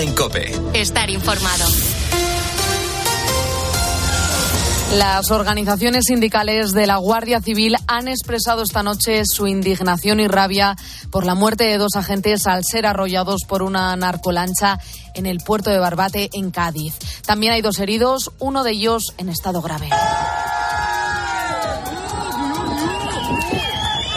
en 0.00 0.14
Cope. 0.14 0.50
Estar 0.72 1.10
informado. 1.10 1.64
Las 4.94 5.30
organizaciones 5.30 6.04
sindicales 6.06 6.72
de 6.72 6.86
la 6.86 6.96
Guardia 6.96 7.40
Civil 7.40 7.76
han 7.86 8.08
expresado 8.08 8.62
esta 8.62 8.82
noche 8.82 9.22
su 9.24 9.46
indignación 9.46 10.18
y 10.18 10.26
rabia 10.26 10.76
por 11.10 11.26
la 11.26 11.34
muerte 11.34 11.64
de 11.64 11.78
dos 11.78 11.96
agentes 11.96 12.46
al 12.46 12.64
ser 12.64 12.86
arrollados 12.86 13.42
por 13.46 13.62
una 13.62 13.94
narcolancha 13.94 14.78
en 15.14 15.26
el 15.26 15.38
puerto 15.38 15.70
de 15.70 15.78
Barbate, 15.78 16.30
en 16.32 16.50
Cádiz. 16.50 16.94
También 17.26 17.52
hay 17.52 17.60
dos 17.60 17.78
heridos, 17.78 18.32
uno 18.38 18.64
de 18.64 18.72
ellos 18.72 19.14
en 19.18 19.28
estado 19.28 19.60
grave. 19.60 19.90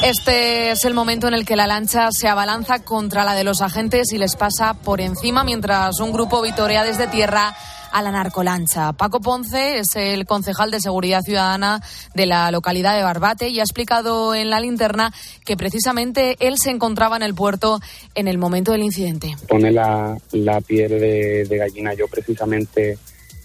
Este 0.04 0.72
es 0.72 0.84
el 0.84 0.94
momento 0.94 1.30
en 1.30 1.34
el 1.34 1.46
que 1.46 1.56
la 1.56 1.66
lancha 1.66 2.10
se 2.12 2.28
abalanza 2.28 2.84
contra 2.84 3.24
la 3.24 3.36
de 3.36 3.46
los 3.46 3.62
agentes 3.62 4.12
y 4.12 4.18
les 4.18 4.36
pasa 4.36 4.74
por 4.74 5.00
encima 5.00 5.46
mientras 5.46 6.02
un 6.02 6.12
grupo 6.12 6.42
vitorea 6.42 6.84
desde 6.84 7.08
tierra 7.08 7.56
a 7.90 8.02
la 8.02 8.12
narcolancha. 8.12 8.92
Paco 8.92 9.22
Ponce 9.22 9.80
es 9.80 9.96
el 9.96 10.26
concejal 10.26 10.72
de 10.72 10.82
Seguridad 10.82 11.22
Ciudadana 11.22 11.82
de 12.16 12.26
la 12.26 12.52
localidad 12.52 12.98
de 12.98 13.04
Barbate 13.04 13.48
y 13.48 13.62
ha 13.62 13.64
explicado 13.64 14.36
en 14.36 14.50
la 14.50 14.60
linterna 14.60 15.14
que 15.46 15.56
precisamente 15.56 16.36
él 16.42 16.58
se 16.58 16.72
encontraba 16.72 17.16
en 17.16 17.24
el 17.24 17.34
puerto 17.34 17.80
en 18.14 18.28
el 18.28 18.38
momento 18.38 18.74
del 18.74 18.84
incidente. 18.84 19.38
Pone 19.48 19.72
la, 19.72 20.18
la 20.34 20.60
piel 20.60 21.00
de, 21.00 21.46
de 21.48 21.58
gallina. 21.58 21.94
Yo 21.94 22.10
precisamente 22.10 22.98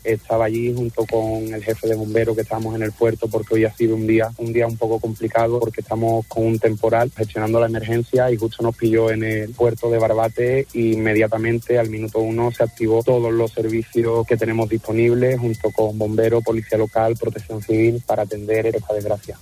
estaba 0.05 0.47
allí 0.47 0.75
junto 0.75 1.05
con 1.07 1.53
el 1.53 1.63
jefe 1.63 1.89
de 1.89 1.95
bomberos 1.95 2.35
que 2.35 2.43
estábamos 2.43 2.75
en 2.75 2.83
el 2.83 2.93
puerto 2.93 3.29
porque 3.29 3.55
hoy 3.55 3.65
ha 3.65 3.75
sido 3.75 3.97
un 3.97 4.07
día 4.07 4.31
un 4.39 4.53
día 4.53 4.67
un 4.67 4.77
poco 4.77 4.99
complicado 4.99 5.61
porque 5.61 5.81
estamos 5.81 6.27
con 6.27 6.47
un 6.47 6.59
temporal 6.59 7.11
gestionando 7.17 7.61
la 7.61 7.67
emergencia 7.67 8.31
y 8.31 8.37
justo 8.37 8.63
nos 8.63 8.77
pilló 8.77 9.11
en 9.11 9.25
el 9.25 9.51
puerto 9.51 9.91
de 9.91 9.99
Barbate 9.99 10.67
y 10.73 10.93
inmediatamente 10.93 11.79
al 11.79 11.91
minuto 11.91 12.21
uno 12.21 12.51
se 12.53 12.63
activó 12.63 13.03
todos 13.03 13.33
los 13.33 13.53
servicios 13.53 14.27
que 14.27 14.37
tenemos 14.37 14.69
disponibles 14.69 15.39
junto 15.39 15.71
con 15.71 15.99
bomberos, 15.99 16.43
policía 16.43 16.79
local, 16.79 17.17
protección 17.17 17.63
civil 17.63 18.03
para 18.07 18.23
atender 18.23 18.67
esta 18.67 18.95
desgracia. 18.95 19.39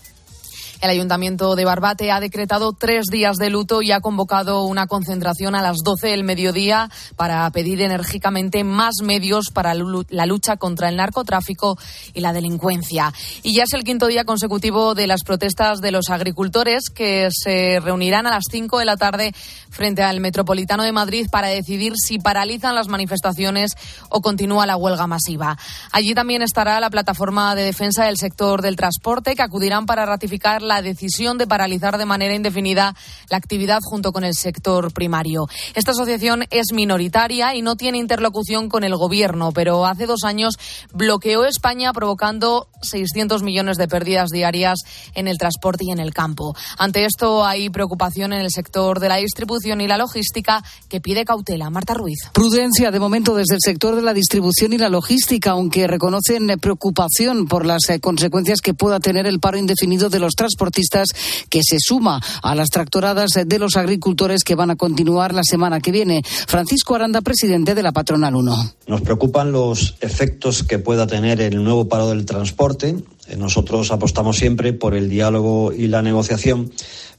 El 0.83 0.91
Ayuntamiento 0.91 1.57
de 1.57 1.65
Barbate 1.65 2.13
ha 2.13 2.21
decretado 2.21 2.73
tres 2.73 3.07
días 3.07 3.37
de 3.39 3.49
luto 3.49 3.81
y 3.81 3.93
ha 3.93 4.01
convocado 4.01 4.65
una 4.65 4.87
concentración 4.87 5.55
a 5.55 5.63
las 5.63 5.79
12 5.83 6.09
del 6.09 6.23
mediodía 6.23 6.91
para 7.17 7.51
pedir 7.51 7.81
enérgicamente 7.81 8.63
más 8.63 8.97
medios 9.03 9.47
para 9.53 9.73
la 9.75 10.27
lucha 10.27 10.57
contra 10.59 10.91
el 10.91 10.97
narcotráfico 10.97 11.79
y 12.13 12.21
la 12.21 12.35
delincuencia. 12.35 13.13
Y 13.43 13.55
ya 13.55 13.65
es 13.65 13.73
el 13.73 13.85
quinto 13.85 14.07
día 14.07 14.25
consecutivo 14.25 14.95
de 14.95 15.07
las 15.07 15.23
protestas 15.23 15.81
de 15.81 15.93
los 15.93 16.11
agricultores 16.11 16.91
que 16.95 17.29
se 17.31 17.81
reunirán 17.81 18.27
a 18.27 18.31
las 18.31 18.45
5 18.51 18.79
de 18.79 18.85
la 18.85 18.99
tarde 18.99 19.35
frente 19.71 20.03
al 20.03 20.21
Metropolitano 20.21 20.83
de 20.83 20.93
Madrid 20.93 21.27
para 21.31 21.49
decidir 21.49 21.95
si 21.97 22.19
paralizan 22.19 22.75
las 22.75 22.89
manifestaciones 22.89 23.73
o 24.11 24.21
continúa 24.21 24.67
la 24.67 24.77
huelga 24.77 25.07
masiva. 25.07 25.57
Allí 25.93 26.15
también 26.15 26.43
estará 26.43 26.81
la 26.81 26.91
plataforma 26.91 27.55
de 27.55 27.63
defensa 27.63 28.05
del 28.05 28.19
sector 28.19 28.61
del 28.61 28.77
transporte 28.77 29.35
que 29.35 29.43
acudirán 29.43 29.87
para 29.87 30.05
ratificar 30.05 30.66
la 30.67 30.83
decisión 30.83 31.39
de 31.39 31.47
paralizar 31.47 31.97
de 31.99 32.05
manera 32.05 32.35
indefinida 32.35 32.95
la 33.31 33.37
actividad 33.37 33.79
junto 33.83 34.13
con 34.13 34.25
el 34.25 34.35
sector 34.35 34.93
primario. 34.93 35.47
Esta 35.75 35.93
asociación 35.93 36.45
es 36.51 36.67
minoritaria 36.73 37.55
y 37.55 37.63
no 37.63 37.77
tiene 37.77 37.99
interlocución 37.99 38.69
con 38.69 38.85
el 38.85 38.97
gobierno, 38.97 39.53
pero 39.53 39.87
hace 39.87 40.07
dos 40.07 40.25
años 40.25 40.57
bloqueó 40.93 41.45
España 41.45 41.93
provocando 41.93 42.69
600 42.83 43.43
millones 43.43 43.77
de 43.77 43.89
pérdidas 43.89 44.31
diarias 44.31 44.81
en 45.15 45.29
el 45.29 45.39
transporte 45.39 45.85
y 45.87 45.93
en 45.93 46.01
el 46.01 46.13
campo. 46.13 46.55
Ante 46.79 47.05
esto 47.05 47.45
hay 47.45 47.71
preocupación 47.71 48.33
en 48.33 48.41
el 48.41 48.51
sector 48.51 49.01
de 49.01 49.09
la 49.09 49.17
distribución 49.17 49.81
y 49.81 49.87
la 49.87 49.99
logística 49.99 50.65
que 50.89 51.01
pide 51.01 51.25
cautela. 51.25 51.71
Marta 51.71 51.95
Ruiz. 51.95 52.19
Prudencia 52.33 52.91
de 52.91 53.01
momento 53.01 53.35
desde 53.35 53.55
el 53.55 53.61
sector 53.63 53.97
de 53.97 54.03
la 54.03 54.15
distribución 54.15 54.73
y 54.73 54.79
la 54.79 54.89
logística, 54.89 55.53
aunque 55.53 55.87
reconocen 55.87 56.47
preocupación 56.61 57.47
por 57.47 57.65
las 57.65 57.89
eh, 57.89 58.01
consecuencias 58.01 58.61
que 58.61 58.75
pueda 58.75 59.01
tener 59.01 59.27
el 59.27 59.41
paro 59.41 59.59
indefinido 59.59 60.09
de 60.09 60.19
los 60.19 60.35
transportes 60.35 60.56
transportistas 60.57 61.09
que 61.51 61.61
se 61.63 61.77
suma 61.79 62.21
a 62.43 62.55
las 62.55 62.71
tractoradas 62.71 63.31
de 63.45 63.59
los 63.59 63.77
agricultores 63.77 64.43
que 64.43 64.55
van 64.55 64.71
a 64.71 64.77
continuar 64.77 65.35
la 65.35 65.43
semana 65.45 65.81
que 65.81 65.93
viene. 65.93 66.23
Francisco 66.25 66.95
Aranda, 66.95 67.21
presidente 67.21 67.75
de 67.75 67.83
la 67.83 67.93
Patronal 67.93 68.35
1. 68.35 68.75
Nos 68.87 69.01
preocupan 69.03 69.53
los 69.53 69.97
efectos 70.01 70.63
que 70.63 70.79
pueda 70.79 71.07
tener 71.07 71.43
el 71.43 71.63
nuevo 71.63 71.89
paro 71.89 72.09
del 72.09 72.25
transporte. 72.25 72.97
Nosotros 73.37 73.91
apostamos 73.91 74.39
siempre 74.39 74.73
por 74.73 74.95
el 74.95 75.11
diálogo 75.11 75.73
y 75.73 75.89
la 75.89 76.01
negociación 76.01 76.73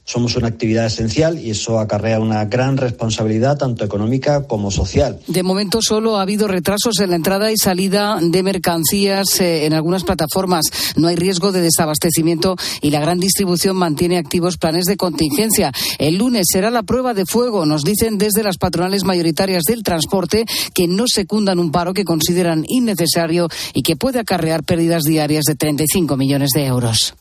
somos 0.08 0.36
una 0.36 0.48
actividad 0.48 0.86
esencial 0.86 1.38
y 1.38 1.50
eso 1.50 1.78
acarrea 1.78 2.18
una 2.18 2.46
gran 2.46 2.78
responsabilidad 2.78 3.58
tanto 3.58 3.84
económica 3.84 4.44
como 4.44 4.70
social. 4.70 5.20
De 5.26 5.42
momento 5.42 5.80
solo 5.82 6.16
ha 6.16 6.22
habido 6.22 6.48
retrasos 6.48 6.98
en 7.00 7.10
la 7.10 7.16
entrada 7.16 7.52
y 7.52 7.58
salida 7.58 8.18
de 8.22 8.42
mercancías 8.42 9.38
eh, 9.40 9.66
en 9.66 9.74
algunas 9.74 10.04
plataformas. 10.04 10.64
No 10.96 11.08
hay 11.08 11.16
riesgo 11.16 11.52
de 11.52 11.60
desabastecimiento 11.60 12.56
y 12.80 12.90
la 12.90 13.00
gran 13.00 13.20
distribución 13.20 13.76
mantiene 13.76 14.16
activos 14.16 14.56
planes 14.56 14.86
de 14.86 14.96
contingencia. 14.96 15.72
El 15.98 16.16
lunes 16.16 16.46
será 16.50 16.70
la 16.70 16.84
prueba 16.84 17.12
de 17.12 17.26
fuego, 17.26 17.66
nos 17.66 17.84
dicen 17.84 18.16
desde 18.16 18.42
las 18.42 18.56
patronales 18.56 19.04
mayoritarias 19.04 19.64
del 19.64 19.82
transporte 19.82 20.46
que 20.74 20.88
no 20.88 21.04
secundan 21.06 21.58
un 21.58 21.70
paro 21.70 21.92
que 21.92 22.04
consideran 22.04 22.64
innecesario 22.66 23.48
y 23.74 23.82
que 23.82 23.96
puede 23.96 24.20
acarrear 24.20 24.62
pérdidas 24.62 25.02
diarias 25.02 25.44
de 25.44 25.54
35 25.54 26.16
millones 26.16 26.48
de 26.54 26.64
euros. 26.64 27.14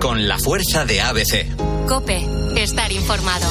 Con 0.00 0.26
la 0.26 0.36
fuerza 0.36 0.84
de 0.84 1.00
ABC. 1.00 1.46
Cope, 1.86 2.26
estar 2.56 2.90
informado. 2.90 3.46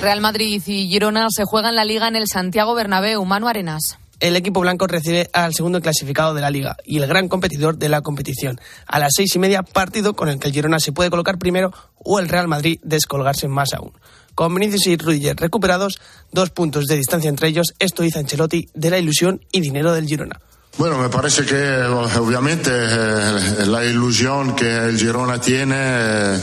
Real 0.00 0.20
Madrid 0.20 0.62
y 0.66 0.88
Girona 0.88 1.26
se 1.30 1.44
juegan 1.44 1.74
la 1.74 1.84
liga 1.84 2.06
en 2.06 2.14
el 2.14 2.28
Santiago 2.28 2.74
Bernabéu. 2.74 3.24
Manu 3.24 3.48
Arenas. 3.48 3.98
El 4.20 4.36
equipo 4.36 4.60
blanco 4.60 4.86
recibe 4.86 5.28
al 5.32 5.52
segundo 5.52 5.80
clasificado 5.80 6.32
de 6.32 6.42
la 6.42 6.50
liga 6.50 6.76
y 6.84 6.98
el 6.98 7.08
gran 7.08 7.26
competidor 7.26 7.76
de 7.76 7.88
la 7.88 8.02
competición. 8.02 8.60
A 8.86 9.00
las 9.00 9.14
seis 9.16 9.34
y 9.34 9.40
media, 9.40 9.64
partido 9.64 10.14
con 10.14 10.28
el 10.28 10.38
que 10.38 10.46
el 10.46 10.54
Girona 10.54 10.78
se 10.78 10.92
puede 10.92 11.10
colocar 11.10 11.38
primero 11.38 11.72
o 11.96 12.20
el 12.20 12.28
Real 12.28 12.46
Madrid 12.46 12.78
descolgarse 12.84 13.48
más 13.48 13.74
aún. 13.74 13.92
Con 14.36 14.54
Vinicius 14.54 14.86
y 14.86 14.96
Rudiger 14.96 15.36
recuperados, 15.36 15.98
dos 16.30 16.50
puntos 16.50 16.84
de 16.84 16.96
distancia 16.96 17.28
entre 17.28 17.48
ellos, 17.48 17.74
esto 17.80 18.04
dice 18.04 18.20
Ancelotti 18.20 18.68
de 18.74 18.90
la 18.90 18.98
ilusión 18.98 19.40
y 19.50 19.60
dinero 19.60 19.92
del 19.92 20.06
Girona. 20.06 20.40
Bueno, 20.76 20.98
me 20.98 21.08
parece 21.08 21.44
que 21.44 21.84
obviamente 21.84 22.70
eh, 22.72 23.66
la 23.66 23.84
ilusión 23.84 24.56
que 24.56 24.76
el 24.76 24.98
Girona 24.98 25.40
tiene 25.40 25.76
eh, 25.78 26.40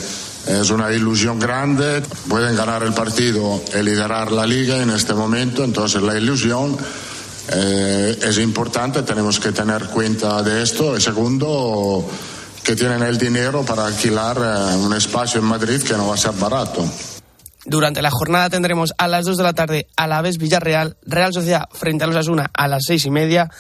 es 0.48 0.70
una 0.70 0.92
ilusión 0.92 1.38
grande. 1.38 2.02
Pueden 2.30 2.56
ganar 2.56 2.82
el 2.84 2.94
partido 2.94 3.62
y 3.78 3.84
liderar 3.84 4.32
la 4.32 4.46
liga 4.46 4.82
en 4.82 4.90
este 4.92 5.14
momento, 5.14 5.66
entonces 5.66 6.02
la 6.02 6.18
ilusión 6.18 6.78
eh, 7.50 8.18
es 8.22 8.38
importante, 8.38 9.02
tenemos 9.02 9.38
que 9.38 9.52
tener 9.52 9.88
cuenta 9.88 10.42
de 10.42 10.64
esto. 10.64 10.96
Y 10.96 11.02
segundo, 11.02 12.10
que 12.64 12.78
tienen 12.78 13.04
el 13.04 13.18
dinero 13.18 13.64
para 13.66 13.86
alquilar 13.86 14.38
un 14.78 14.94
espacio 14.94 15.42
en 15.42 15.46
Madrid 15.46 15.82
que 15.82 15.94
no 15.94 16.08
va 16.08 16.16
a 16.16 16.18
ser 16.18 16.32
barato. 16.32 16.86
Durante 17.66 18.02
la 18.02 18.10
jornada 18.10 18.50
tendremos 18.50 18.94
a 18.98 19.08
las 19.08 19.26
2 19.26 19.38
de 19.38 19.44
la 19.44 19.54
tarde 19.54 19.88
a 19.96 20.08
la 20.08 20.22
vez 20.22 20.38
Villarreal, 20.38 20.98
Real 21.06 21.32
Sociedad 21.32 21.66
frente 21.72 22.06
a 22.06 22.08
los 22.08 22.16
Asuna 22.16 22.50
a 22.54 22.68
las 22.68 22.86
seis 22.86 23.06
y 23.06 23.12
media, 23.12 23.52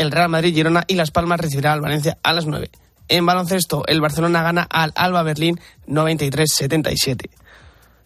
el 0.00 0.10
Real 0.10 0.30
Madrid, 0.30 0.54
Girona 0.54 0.84
y 0.86 0.94
Las 0.94 1.10
Palmas 1.10 1.40
recibirá 1.40 1.74
al 1.74 1.82
Valencia 1.82 2.16
a 2.22 2.32
las 2.32 2.46
9. 2.46 2.70
En 3.08 3.26
baloncesto, 3.26 3.84
el 3.86 4.00
Barcelona 4.00 4.42
gana 4.42 4.66
al 4.70 4.92
Alba 4.96 5.22
Berlín 5.22 5.60
93-77. 5.86 7.28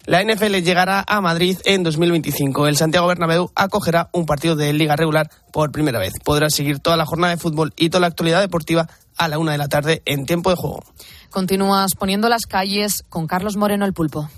La 0.05 0.21
NFL 0.21 0.57
llegará 0.57 1.05
a 1.07 1.21
Madrid 1.21 1.57
en 1.63 1.83
2025. 1.83 2.67
El 2.67 2.75
Santiago 2.75 3.07
Bernabéu 3.07 3.49
acogerá 3.55 4.09
un 4.11 4.25
partido 4.25 4.55
de 4.55 4.73
liga 4.73 4.95
regular 4.95 5.31
por 5.53 5.71
primera 5.71 5.97
vez. 5.97 6.13
Podrás 6.23 6.53
seguir 6.53 6.79
toda 6.79 6.97
la 6.97 7.05
jornada 7.05 7.33
de 7.33 7.39
fútbol 7.39 7.73
y 7.77 7.89
toda 7.89 8.01
la 8.01 8.07
actualidad 8.07 8.41
deportiva 8.41 8.89
a 9.15 9.27
la 9.27 9.39
una 9.39 9.53
de 9.53 9.57
la 9.57 9.69
tarde 9.69 10.03
en 10.05 10.25
tiempo 10.25 10.49
de 10.49 10.57
juego. 10.57 10.83
Continúas 11.29 11.95
poniendo 11.95 12.27
las 12.27 12.45
calles 12.45 13.03
con 13.09 13.25
Carlos 13.25 13.55
Moreno 13.55 13.85
el 13.85 13.93
Pulpo. 13.93 14.29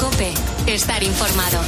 Cope, 0.00 0.32
estar 0.66 1.02
informado. 1.02 1.60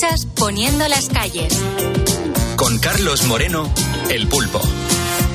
Escuchas 0.00 0.26
Poniendo 0.34 0.88
las 0.88 1.10
calles. 1.10 1.52
Con 2.56 2.78
Carlos 2.78 3.26
Moreno, 3.26 3.70
el 4.08 4.28
pulpo. 4.28 4.58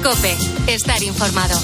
Cope, 0.02 0.36
estar 0.66 1.04
informado. 1.04 1.60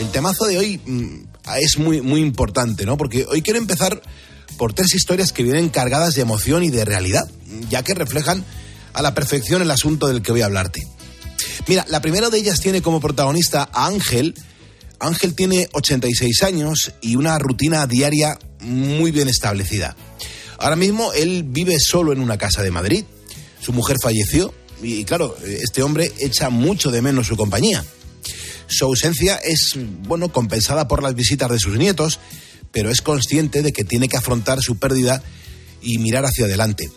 El 0.00 0.10
temazo 0.10 0.46
de 0.46 0.58
hoy 0.58 0.80
mm, 0.84 1.26
es 1.60 1.78
muy, 1.78 2.00
muy 2.00 2.22
importante, 2.22 2.86
¿no? 2.86 2.96
Porque 2.96 3.24
hoy 3.30 3.40
quiero 3.40 3.60
empezar 3.60 4.02
por 4.56 4.72
tres 4.72 4.94
historias 4.94 5.30
que 5.30 5.44
vienen 5.44 5.68
cargadas 5.68 6.16
de 6.16 6.22
emoción 6.22 6.64
y 6.64 6.70
de 6.70 6.84
realidad, 6.84 7.30
ya 7.70 7.84
que 7.84 7.94
reflejan 7.94 8.44
a 8.92 9.00
la 9.00 9.14
perfección 9.14 9.62
el 9.62 9.70
asunto 9.70 10.08
del 10.08 10.22
que 10.22 10.32
voy 10.32 10.40
a 10.40 10.46
hablarte. 10.46 10.84
Mira, 11.68 11.86
la 11.88 12.00
primera 12.00 12.30
de 12.30 12.38
ellas 12.38 12.58
tiene 12.58 12.82
como 12.82 13.00
protagonista 13.00 13.68
a 13.72 13.86
Ángel. 13.86 14.34
Ángel 14.98 15.36
tiene 15.36 15.68
86 15.72 16.42
años 16.42 16.94
y 17.00 17.14
una 17.14 17.38
rutina 17.38 17.86
diaria 17.86 18.40
muy 18.60 19.12
bien 19.12 19.28
establecida. 19.28 19.94
Ahora 20.58 20.76
mismo 20.76 21.12
él 21.12 21.44
vive 21.46 21.78
solo 21.78 22.12
en 22.12 22.20
una 22.20 22.38
casa 22.38 22.62
de 22.62 22.70
Madrid. 22.70 23.04
Su 23.60 23.72
mujer 23.72 23.96
falleció 24.02 24.54
y, 24.82 25.04
claro, 25.04 25.36
este 25.44 25.82
hombre 25.82 26.12
echa 26.18 26.50
mucho 26.50 26.90
de 26.90 27.02
menos 27.02 27.26
su 27.26 27.36
compañía. 27.36 27.84
Su 28.68 28.84
ausencia 28.86 29.36
es, 29.36 29.74
bueno, 30.06 30.32
compensada 30.32 30.88
por 30.88 31.02
las 31.02 31.14
visitas 31.14 31.50
de 31.50 31.58
sus 31.58 31.78
nietos, 31.78 32.18
pero 32.72 32.90
es 32.90 33.00
consciente 33.00 33.62
de 33.62 33.72
que 33.72 33.84
tiene 33.84 34.08
que 34.08 34.16
afrontar 34.16 34.60
su 34.60 34.76
pérdida 34.76 35.22
y 35.82 35.98
mirar 35.98 36.24
hacia 36.24 36.46
adelante. 36.46 36.90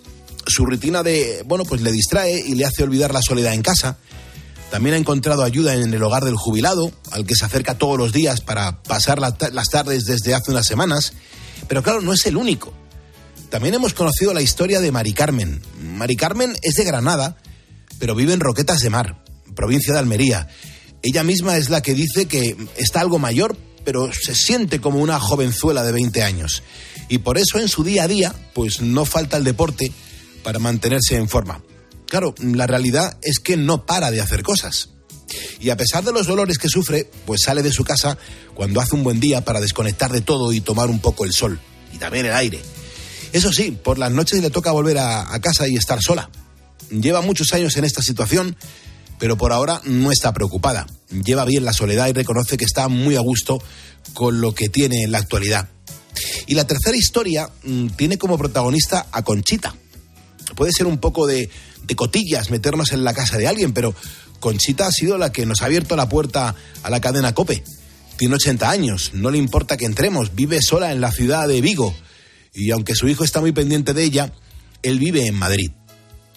Su 0.47 0.65
rutina 0.65 1.03
de, 1.03 1.43
bueno, 1.45 1.65
pues 1.65 1.81
le 1.81 1.91
distrae 1.91 2.39
y 2.39 2.55
le 2.55 2.65
hace 2.65 2.83
olvidar 2.83 3.13
la 3.13 3.21
soledad 3.21 3.53
en 3.53 3.61
casa. 3.61 3.97
También 4.71 4.95
ha 4.95 4.97
encontrado 4.97 5.43
ayuda 5.43 5.75
en 5.75 5.93
el 5.93 6.03
hogar 6.03 6.25
del 6.25 6.35
jubilado, 6.35 6.91
al 7.11 7.25
que 7.25 7.35
se 7.35 7.45
acerca 7.45 7.77
todos 7.77 7.97
los 7.97 8.13
días 8.13 8.41
para 8.41 8.81
pasar 8.83 9.19
las 9.19 9.69
tardes 9.69 10.05
desde 10.05 10.33
hace 10.33 10.51
unas 10.51 10.67
semanas. 10.67 11.13
Pero 11.67 11.83
claro, 11.83 12.01
no 12.01 12.13
es 12.13 12.25
el 12.25 12.37
único. 12.37 12.73
También 13.49 13.73
hemos 13.73 13.93
conocido 13.93 14.33
la 14.33 14.41
historia 14.41 14.79
de 14.79 14.91
Mari 14.91 15.13
Carmen. 15.13 15.61
Mari 15.81 16.15
Carmen 16.15 16.55
es 16.61 16.75
de 16.75 16.83
Granada, 16.83 17.37
pero 17.97 18.13
vive 18.13 18.33
en 18.33 18.39
Roquetas 18.39 18.81
de 18.81 18.91
Mar, 18.91 19.23
provincia 19.55 19.91
de 19.93 19.99
Almería. 19.99 20.47
Ella 21.01 21.23
misma 21.23 21.57
es 21.57 21.69
la 21.69 21.81
que 21.81 21.95
dice 21.95 22.27
que 22.27 22.55
está 22.77 23.01
algo 23.01 23.17
mayor, 23.17 23.57
pero 23.83 24.11
se 24.13 24.35
siente 24.35 24.79
como 24.79 24.99
una 24.99 25.19
jovenzuela 25.19 25.83
de 25.83 25.91
20 25.91 26.21
años. 26.21 26.61
Y 27.07 27.19
por 27.19 27.39
eso 27.39 27.59
en 27.59 27.69
su 27.69 27.83
día 27.83 28.03
a 28.03 28.07
día, 28.07 28.35
pues 28.53 28.81
no 28.81 29.03
falta 29.03 29.37
el 29.37 29.43
deporte 29.43 29.91
para 30.43 30.59
mantenerse 30.59 31.15
en 31.15 31.27
forma. 31.27 31.63
Claro, 32.07 32.35
la 32.39 32.67
realidad 32.67 33.17
es 33.23 33.39
que 33.39 33.57
no 33.57 33.85
para 33.85 34.11
de 34.11 34.21
hacer 34.21 34.43
cosas. 34.43 34.89
Y 35.59 35.71
a 35.71 35.77
pesar 35.77 36.03
de 36.03 36.13
los 36.13 36.27
dolores 36.27 36.59
que 36.59 36.69
sufre, 36.69 37.09
pues 37.25 37.41
sale 37.41 37.63
de 37.63 37.71
su 37.71 37.83
casa 37.83 38.17
cuando 38.53 38.79
hace 38.79 38.95
un 38.95 39.03
buen 39.03 39.19
día 39.19 39.43
para 39.43 39.59
desconectar 39.59 40.11
de 40.11 40.21
todo 40.21 40.53
y 40.53 40.61
tomar 40.61 40.89
un 40.89 40.99
poco 40.99 41.25
el 41.25 41.33
sol 41.33 41.59
y 41.93 41.97
también 41.97 42.27
el 42.27 42.33
aire. 42.33 42.61
Eso 43.33 43.53
sí, 43.53 43.71
por 43.71 43.97
las 43.99 44.11
noches 44.11 44.41
le 44.41 44.49
toca 44.49 44.71
volver 44.71 44.97
a, 44.97 45.39
casa 45.41 45.67
y 45.67 45.75
estar 45.75 46.01
sola. 46.01 46.29
Lleva 46.89 47.21
muchos 47.21 47.53
años 47.53 47.77
en 47.77 47.85
esta 47.85 48.01
situación 48.01 48.55
pero 49.19 49.37
por 49.37 49.51
ahora 49.51 49.81
no 49.83 50.11
está 50.11 50.33
preocupada. 50.33 50.87
Lleva 51.11 51.45
bien 51.45 51.65
la 51.65 51.73
soledad 51.73 52.07
y 52.07 52.13
reconoce 52.13 52.57
que 52.57 52.65
está 52.65 52.87
muy 52.87 53.17
a 53.17 53.19
gusto 53.19 53.61
con 54.13 54.41
lo 54.41 54.55
que 54.55 54.69
tiene 54.69 55.03
en 55.03 55.11
la 55.11 55.19
actualidad. 55.19 55.67
Y 56.47 56.55
la 56.55 56.65
tercera 56.65 56.97
historia 56.97 57.49
mm, 57.63 57.89
tiene 57.89 58.17
como 58.17 58.37
protagonista 58.37 59.07
a 59.11 59.21
Conchita. 59.23 59.75
Puede 60.55 60.71
ser 60.71 60.87
un 60.87 60.97
poco 60.97 61.27
de, 61.27 61.49
de 61.83 61.95
cotillas 61.95 62.49
meternos 62.49 62.91
en 62.91 63.03
la 63.03 63.13
casa 63.13 63.37
de 63.37 63.47
alguien, 63.47 63.73
pero 63.73 63.93
Conchita 64.39 64.87
ha 64.87 64.91
sido 64.91 65.17
la 65.17 65.31
que 65.31 65.45
nos 65.45 65.61
ha 65.61 65.65
abierto 65.65 65.95
la 65.95 66.09
puerta 66.09 66.55
a 66.81 66.89
la 66.89 67.01
cadena 67.01 67.33
Cope. 67.33 67.63
Tiene 68.17 68.35
80 68.35 68.69
años, 68.69 69.11
no 69.13 69.31
le 69.31 69.37
importa 69.37 69.77
que 69.77 69.85
entremos, 69.85 70.33
vive 70.33 70.61
sola 70.61 70.91
en 70.91 71.01
la 71.01 71.11
ciudad 71.11 71.47
de 71.47 71.61
Vigo. 71.61 71.93
Y 72.59 72.71
aunque 72.71 72.93
su 72.93 73.07
hijo 73.07 73.23
está 73.23 73.39
muy 73.39 73.53
pendiente 73.53 73.93
de 73.93 74.03
ella, 74.03 74.33
él 74.83 74.99
vive 74.99 75.25
en 75.25 75.35
Madrid. 75.35 75.71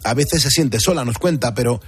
A 0.04 0.14
veces 0.14 0.42
se 0.42 0.50
siente 0.50 0.78
sola, 0.78 1.04
nos 1.04 1.18
cuenta, 1.18 1.52
pero 1.52 1.80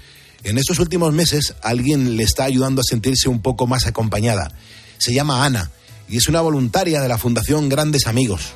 en 0.42 0.58
estos 0.58 0.80
últimos 0.80 1.12
meses 1.12 1.54
alguien 1.62 2.16
le 2.16 2.24
está 2.24 2.42
ayudando 2.42 2.80
a 2.80 2.84
sentirse 2.84 3.28
un 3.28 3.40
poco 3.40 3.68
más 3.68 3.86
acompañada. 3.86 4.50
Se 4.98 5.14
llama 5.14 5.44
Ana 5.44 5.70
y 6.08 6.16
es 6.16 6.26
una 6.26 6.40
voluntaria 6.40 7.00
de 7.00 7.08
la 7.08 7.16
Fundación 7.16 7.68
Grandes 7.68 8.08
Amigos. 8.08 8.54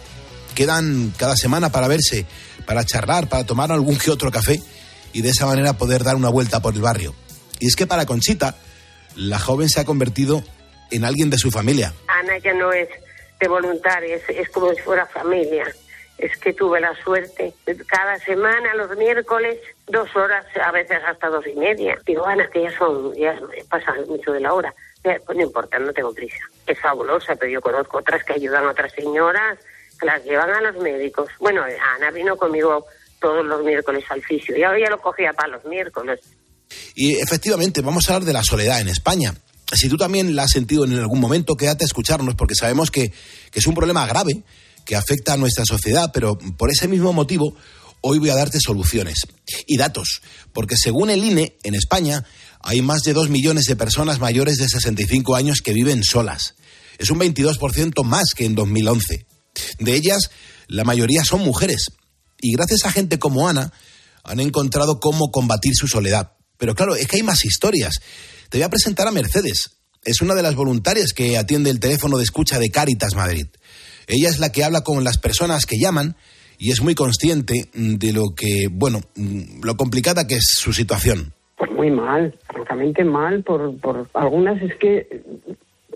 Quedan 0.56 1.14
cada 1.16 1.36
semana 1.36 1.70
para 1.70 1.86
verse, 1.86 2.26
para 2.66 2.84
charlar, 2.84 3.28
para 3.28 3.46
tomar 3.46 3.70
algún 3.70 3.98
que 3.98 4.10
otro 4.10 4.32
café 4.32 4.60
y 5.12 5.22
de 5.22 5.28
esa 5.30 5.46
manera 5.46 5.78
poder 5.78 6.02
dar 6.02 6.16
una 6.16 6.28
vuelta 6.28 6.60
por 6.60 6.74
el 6.74 6.80
barrio. 6.80 7.14
Y 7.60 7.68
es 7.68 7.76
que 7.76 7.86
para 7.86 8.04
Conchita, 8.04 8.56
la 9.14 9.38
joven 9.38 9.68
se 9.68 9.78
ha 9.78 9.84
convertido 9.84 10.42
en 10.90 11.04
alguien 11.04 11.30
de 11.30 11.38
su 11.38 11.52
familia. 11.52 11.94
Ana 12.08 12.36
ya 12.42 12.52
no 12.54 12.72
es 12.72 12.88
de 13.38 13.48
voluntaria, 13.48 14.16
es, 14.16 14.48
como 14.50 14.72
si 14.74 14.80
fuera 14.82 15.06
familia 15.06 15.64
es 16.18 16.36
que 16.38 16.52
tuve 16.52 16.80
la 16.80 16.92
suerte. 17.02 17.54
Cada 17.86 18.18
semana, 18.18 18.74
los 18.74 18.96
miércoles, 18.96 19.56
dos 19.86 20.08
horas, 20.16 20.44
a 20.60 20.72
veces 20.72 20.98
hasta 21.06 21.28
dos 21.28 21.46
y 21.46 21.54
media. 21.54 21.96
Digo, 22.04 22.26
Ana, 22.26 22.48
que 22.52 22.62
ya 22.62 22.76
son, 22.76 23.14
ya 23.14 23.38
pasa 23.70 23.94
mucho 24.08 24.32
de 24.32 24.40
la 24.40 24.52
hora. 24.52 24.74
Pues 25.02 25.36
no 25.36 25.44
importa, 25.44 25.78
no 25.78 25.92
tengo 25.92 26.12
prisa. 26.12 26.38
Es 26.66 26.78
fabulosa, 26.80 27.36
pero 27.36 27.52
yo 27.52 27.60
conozco 27.60 27.98
otras 27.98 28.24
que 28.24 28.32
ayudan 28.32 28.64
a 28.64 28.70
otras 28.72 28.92
señoras, 28.92 29.58
las 30.02 30.24
llevan 30.24 30.50
a 30.50 30.60
los 30.60 30.82
médicos. 30.82 31.30
Bueno, 31.38 31.62
Ana 31.62 32.10
vino 32.10 32.36
conmigo 32.36 32.84
todos 33.20 33.44
los 33.44 33.62
miércoles 33.62 34.04
al 34.08 34.22
fisio. 34.22 34.56
Y 34.56 34.64
ahora 34.64 34.80
ya 34.80 34.90
lo 34.90 35.00
cogía 35.00 35.32
para 35.32 35.50
los 35.50 35.64
miércoles. 35.66 36.20
Y 36.96 37.16
efectivamente, 37.20 37.80
vamos 37.80 38.08
a 38.08 38.14
hablar 38.14 38.26
de 38.26 38.32
la 38.32 38.42
soledad 38.42 38.80
en 38.80 38.88
España. 38.88 39.32
Si 39.72 39.88
tú 39.88 39.96
también 39.96 40.34
la 40.34 40.44
has 40.44 40.50
sentido 40.50 40.84
en 40.84 40.94
algún 40.94 41.20
momento, 41.20 41.56
quédate 41.56 41.84
a 41.84 41.86
escucharnos 41.86 42.34
porque 42.34 42.54
sabemos 42.54 42.90
que, 42.90 43.12
es 43.52 43.66
un 43.66 43.74
problema 43.74 44.06
grave 44.06 44.44
que 44.84 44.96
afecta 44.96 45.34
a 45.34 45.36
nuestra 45.36 45.64
sociedad, 45.64 46.10
pero 46.14 46.38
por 46.56 46.70
ese 46.70 46.88
mismo 46.88 47.12
motivo 47.12 47.54
hoy 48.00 48.18
voy 48.18 48.30
a 48.30 48.36
darte 48.36 48.58
soluciones 48.60 49.26
y 49.66 49.76
datos, 49.76 50.22
porque 50.52 50.76
según 50.76 51.10
el 51.10 51.24
INE, 51.24 51.58
en 51.64 51.74
España 51.74 52.24
hay 52.60 52.80
más 52.82 53.02
de 53.02 53.12
dos 53.12 53.28
millones 53.28 53.64
de 53.64 53.76
personas 53.76 54.20
mayores 54.20 54.56
de 54.56 54.68
65 54.68 55.34
años 55.36 55.60
que 55.62 55.72
viven 55.72 56.02
solas. 56.02 56.54
Es 56.98 57.10
un 57.10 57.18
22% 57.18 58.04
más 58.04 58.26
que 58.34 58.44
en 58.46 58.54
2011. 58.54 59.26
De 59.78 59.94
ellas, 59.94 60.30
la 60.66 60.84
mayoría 60.84 61.24
son 61.24 61.40
mujeres. 61.40 61.90
Y 62.40 62.52
gracias 62.52 62.84
a 62.84 62.92
gente 62.92 63.18
como 63.18 63.48
Ana, 63.48 63.72
han 64.24 64.40
encontrado 64.40 65.00
cómo 65.00 65.30
combatir 65.30 65.74
su 65.74 65.88
soledad. 65.88 66.32
Pero 66.56 66.74
claro, 66.74 66.96
es 66.96 67.06
que 67.06 67.16
hay 67.16 67.22
más 67.22 67.44
historias. 67.44 68.00
Te 68.48 68.58
voy 68.58 68.64
a 68.64 68.70
presentar 68.70 69.06
a 69.06 69.12
Mercedes. 69.12 69.78
Es 70.02 70.22
una 70.22 70.34
de 70.34 70.42
las 70.42 70.54
voluntarias 70.54 71.12
que 71.12 71.36
atiende 71.36 71.68
el 71.68 71.80
teléfono 71.80 72.16
de 72.16 72.24
escucha 72.24 72.58
de 72.58 72.70
Cáritas 72.70 73.14
Madrid. 73.14 73.46
Ella 74.06 74.30
es 74.30 74.38
la 74.38 74.50
que 74.50 74.64
habla 74.64 74.80
con 74.80 75.04
las 75.04 75.18
personas 75.18 75.66
que 75.66 75.76
llaman 75.78 76.16
y 76.58 76.72
es 76.72 76.80
muy 76.80 76.94
consciente 76.94 77.68
de 77.74 78.12
lo 78.12 78.34
que, 78.34 78.68
bueno, 78.70 79.00
lo 79.62 79.76
complicada 79.76 80.26
que 80.26 80.36
es 80.36 80.54
su 80.58 80.72
situación. 80.72 81.34
Pues 81.58 81.70
muy 81.72 81.90
mal, 81.90 82.34
francamente 82.46 83.04
mal, 83.04 83.42
por, 83.42 83.76
por 83.80 84.08
algunas 84.14 84.62
es 84.62 84.74
que 84.76 85.22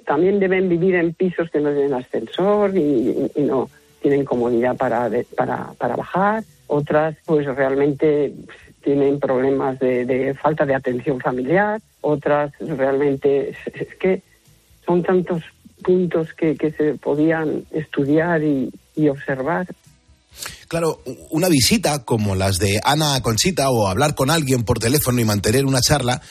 también 0.04 0.38
deben 0.38 0.68
vivir 0.68 0.96
en 0.96 1.14
pisos 1.14 1.48
que 1.50 1.60
no 1.60 1.72
tienen 1.72 1.94
ascensor 1.94 2.76
y, 2.76 3.30
no 3.36 3.70
tienen 4.02 4.24
comodidad 4.24 4.76
para, 4.76 5.08
para, 5.36 5.72
para 5.78 5.96
bajar, 5.96 6.42
otras 6.66 7.16
pues 7.24 7.46
realmente 7.46 8.34
tienen 8.82 9.20
problemas 9.20 9.78
de, 9.78 10.36
falta 10.40 10.66
de 10.66 10.74
atención 10.74 11.20
familiar, 11.20 11.80
otras 12.02 12.52
realmente 12.60 13.50
es 13.50 13.94
que 13.98 14.22
son 14.84 15.02
tantos 15.02 15.42
puntos 15.82 16.28
que, 16.36 16.56
se 16.76 16.94
podían 16.94 17.64
estudiar 17.72 18.42
y, 18.42 18.70
observar. 19.08 19.66
Claro, 20.68 21.02
una 21.30 21.48
visita 21.48 22.04
como 22.04 22.34
las 22.34 22.58
de 22.58 22.80
Ana 22.84 23.20
Conchita 23.20 23.70
o 23.70 23.88
hablar 23.88 24.14
con 24.14 24.30
alguien 24.30 24.64
por 24.64 24.78
teléfono 24.78 25.20
y 25.20 25.24
mantener 25.24 25.66
una 25.66 25.80
charla 25.80 26.22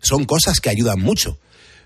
son 0.00 0.24
cosas 0.24 0.60
que 0.60 0.70
ayudan 0.70 1.00
mucho. 1.00 1.38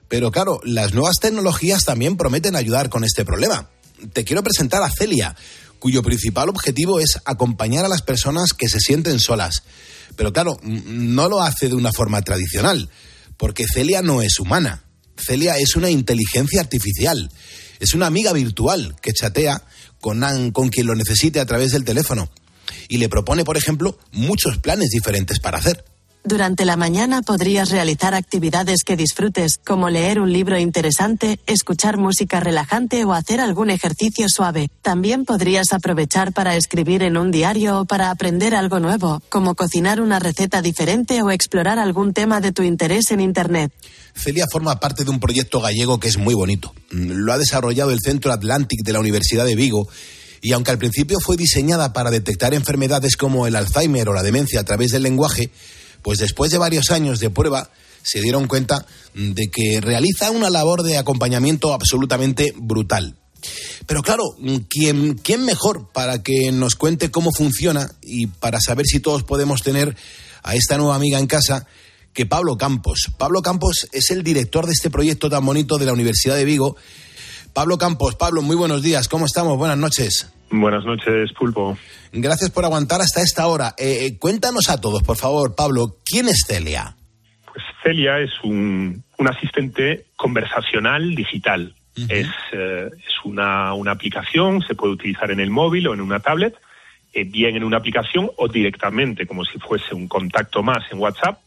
Pero 0.09 0.31
claro, 0.31 0.61
las 0.65 0.93
nuevas 0.93 1.17
tecnologías 1.21 1.85
también 1.85 2.17
prometen 2.17 2.57
ayudar 2.57 2.91
con 2.91 3.05
este 3.05 3.25
problema. 3.25 3.71
Te 4.13 4.25
quiero 4.25 4.43
presentar 4.43 4.83
a 4.83 4.91
Celia, 4.91 5.35
cuyo 5.79 6.03
principal 6.03 6.49
objetivo 6.49 7.01
es 7.01 7.19
acompañar 7.25 7.85
a 7.85 7.89
las 7.89 8.03
personas 8.03 8.53
que 8.53 8.69
se 8.69 8.81
sienten 8.81 9.19
solas. 9.19 9.63
Pero 10.17 10.33
claro, 10.33 10.57
no 10.63 11.29
lo 11.29 11.43
hace 11.43 11.69
de 11.69 11.75
una 11.75 11.93
forma 11.93 12.23
tradicional, 12.23 12.89
porque 13.37 13.67
Celia 13.67 14.03
no 14.03 14.23
es 14.23 14.39
humana. 14.41 14.85
Celia 15.17 15.57
es 15.59 15.77
una 15.77 15.91
inteligencia 15.91 16.61
artificial, 16.61 17.31
es 17.81 17.95
una 17.95 18.07
amiga 18.07 18.33
virtual 18.33 18.97
que 19.01 19.13
chatea 19.13 19.63
con, 20.01 20.51
con 20.51 20.69
quien 20.69 20.87
lo 20.87 20.95
necesite 20.95 21.41
a 21.41 21.47
través 21.47 21.73
del 21.73 21.85
teléfono 21.85 22.31
y 22.89 22.99
le 22.99 23.09
propone, 23.09 23.45
por 23.45 23.57
ejemplo, 23.57 23.99
muchos 24.13 24.59
planes 24.59 24.91
diferentes 24.91 25.41
para 25.41 25.59
hacer. 25.59 25.85
Durante 26.27 26.65
la 26.65 26.79
mañana 26.79 27.21
podrías 27.21 27.69
realizar 27.69 28.15
actividades 28.15 28.83
que 28.83 28.97
disfrutes, 28.97 29.59
como 29.63 29.91
leer 29.91 30.21
un 30.21 30.33
libro 30.33 30.59
interesante, 30.59 31.39
escuchar 31.47 31.99
música 31.99 32.41
relajante 32.41 33.05
o 33.05 33.13
hacer 33.13 33.41
algún 33.41 33.69
ejercicio 33.69 34.31
suave. 34.31 34.71
También 34.81 35.27
podrías 35.27 35.75
aprovechar 35.75 36.33
para 36.33 36.57
escribir 36.57 37.03
en 37.03 37.19
un 37.19 37.31
diario 37.31 37.81
o 37.81 37.85
para 37.85 38.11
aprender 38.11 38.55
algo 38.55 38.81
nuevo, 38.81 39.21
como 39.29 39.55
cocinar 39.55 40.01
una 40.01 40.19
receta 40.19 40.63
diferente 40.63 41.21
o 41.21 41.31
explorar 41.31 41.79
algún 41.79 42.15
tema 42.15 42.41
de 42.41 42.53
tu 42.53 42.63
interés 42.63 43.11
en 43.11 43.21
Internet. 43.21 43.71
Celia 44.15 44.47
forma 44.51 44.81
parte 44.81 45.05
de 45.05 45.11
un 45.11 45.21
proyecto 45.21 45.61
gallego 45.61 46.01
que 46.01 46.09
es 46.09 46.17
muy 46.17 46.33
bonito. 46.33 46.73
Lo 46.89 47.35
ha 47.35 47.39
desarrollado 47.39 47.91
el 47.91 48.01
Centro 48.01 48.33
Atlantic 48.33 48.83
de 48.83 48.95
la 48.95 49.01
Universidad 49.01 49.45
de 49.45 49.57
Vigo 49.57 49.89
y 50.41 50.53
aunque 50.53 50.71
al 50.71 50.79
principio 50.79 51.19
fue 51.21 51.37
diseñada 51.37 51.93
para 51.93 52.11
detectar 52.11 52.55
enfermedades 52.55 53.19
como 53.19 53.47
el 53.47 53.57
Alzheimer 53.57 54.09
o 54.09 54.15
la 54.15 54.23
demencia 54.23 54.61
a 54.61 54.65
través 54.65 54.91
del 54.91 55.03
lenguaje, 55.03 55.51
pues 56.05 56.19
después 56.19 56.53
de 56.53 56.59
varios 56.59 56.91
años 56.91 57.19
de 57.19 57.31
prueba 57.31 57.71
se 58.03 58.21
dieron 58.21 58.47
cuenta 58.47 58.87
de 59.15 59.51
que 59.51 59.81
realiza 59.81 60.31
una 60.31 60.51
labor 60.51 60.83
de 60.83 60.99
acompañamiento 60.99 61.73
absolutamente 61.73 62.53
brutal. 62.55 63.17
Pero 63.87 64.03
claro, 64.03 64.25
¿quién, 64.69 65.15
¿quién 65.15 65.45
mejor 65.45 65.91
para 65.93 66.23
que 66.23 66.53
nos 66.53 66.75
cuente 66.77 67.11
cómo 67.11 67.33
funciona 67.33 67.91
y 68.03 68.27
para 68.27 68.61
saber 68.61 68.87
si 68.87 69.01
todos 69.01 69.23
podemos 69.23 69.63
tener 69.63 69.97
a 70.43 70.55
esta 70.55 70.77
nueva 70.77 70.95
amiga 70.95 71.19
en 71.19 71.27
casa 71.27 71.67
que 72.13 72.27
Pablo 72.27 72.57
Campos? 72.57 73.11
Pablo 73.17 73.41
Campos 73.41 73.89
es 73.93 74.11
el 74.11 74.23
director 74.23 74.67
de 74.67 74.73
este 74.73 74.91
proyecto 74.91 75.31
tan 75.31 75.45
bonito 75.45 75.79
de 75.79 75.87
la 75.87 75.95
Universidad 75.95 76.37
de 76.37 76.45
Vigo. 76.45 76.77
Pablo 77.55 77.79
Campos, 77.79 78.17
Pablo, 78.17 78.43
muy 78.43 78.57
buenos 78.57 78.83
días, 78.83 79.07
¿cómo 79.07 79.27
estamos? 79.27 79.57
Buenas 79.57 79.79
noches. 79.79 80.29
Buenas 80.51 80.85
noches, 80.85 81.33
Pulpo. 81.39 81.79
Gracias 82.13 82.51
por 82.51 82.65
aguantar 82.65 83.01
hasta 83.01 83.23
esta 83.23 83.47
hora. 83.47 83.75
Eh, 83.79 84.07
eh, 84.07 84.19
cuéntanos 84.19 84.69
a 84.71 84.81
todos, 84.81 85.05
por 85.05 85.17
favor, 85.17 85.55
Pablo, 85.55 85.99
¿quién 86.05 86.29
es 86.29 86.43
Celia? 86.49 86.97
Pues 87.47 87.65
Celia 87.81 88.19
es 88.19 88.33
un, 88.43 89.05
un 89.19 89.29
asistente 89.29 90.07
conversacional 90.17 91.15
digital. 91.15 91.77
Es, 92.09 92.27
eh, 92.53 92.91
es 92.93 93.25
una, 93.25 93.73
una 93.75 93.93
aplicación, 93.93 94.61
se 94.63 94.75
puede 94.75 94.95
utilizar 94.95 95.31
en 95.31 95.39
el 95.39 95.51
móvil 95.51 95.87
o 95.87 95.95
en 95.95 96.01
una 96.01 96.19
tablet, 96.19 96.57
eh, 97.13 97.23
bien 97.23 97.55
en 97.55 97.63
una 97.63 97.77
aplicación 97.77 98.33
o 98.37 98.49
directamente, 98.49 99.29
como 99.29 99.45
si 99.45 99.61
fuese 99.61 99.95
un 99.95 100.09
contacto 100.09 100.65
más 100.65 100.83
en 100.91 100.99
WhatsApp, 100.99 101.39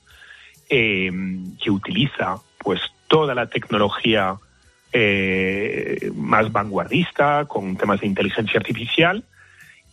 que 0.70 1.70
utiliza 1.70 2.36
pues 2.60 2.80
toda 3.08 3.34
la 3.34 3.48
tecnología 3.48 4.38
eh, 5.00 6.12
más 6.16 6.52
vanguardista, 6.52 7.46
con 7.46 7.78
temas 7.78 8.02
de 8.02 8.08
inteligencia 8.08 8.60
artificial, 8.60 9.24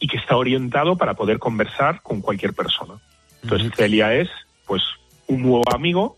y 0.01 0.09
que 0.09 0.17
está 0.17 0.35
orientado 0.35 0.97
para 0.97 1.13
poder 1.13 1.39
conversar 1.39 2.01
con 2.03 2.23
cualquier 2.23 2.55
persona. 2.55 2.95
Entonces, 3.43 3.71
Celia 3.77 4.15
es 4.15 4.31
pues 4.67 4.81
un 5.27 5.43
nuevo 5.43 5.65
amigo 5.75 6.17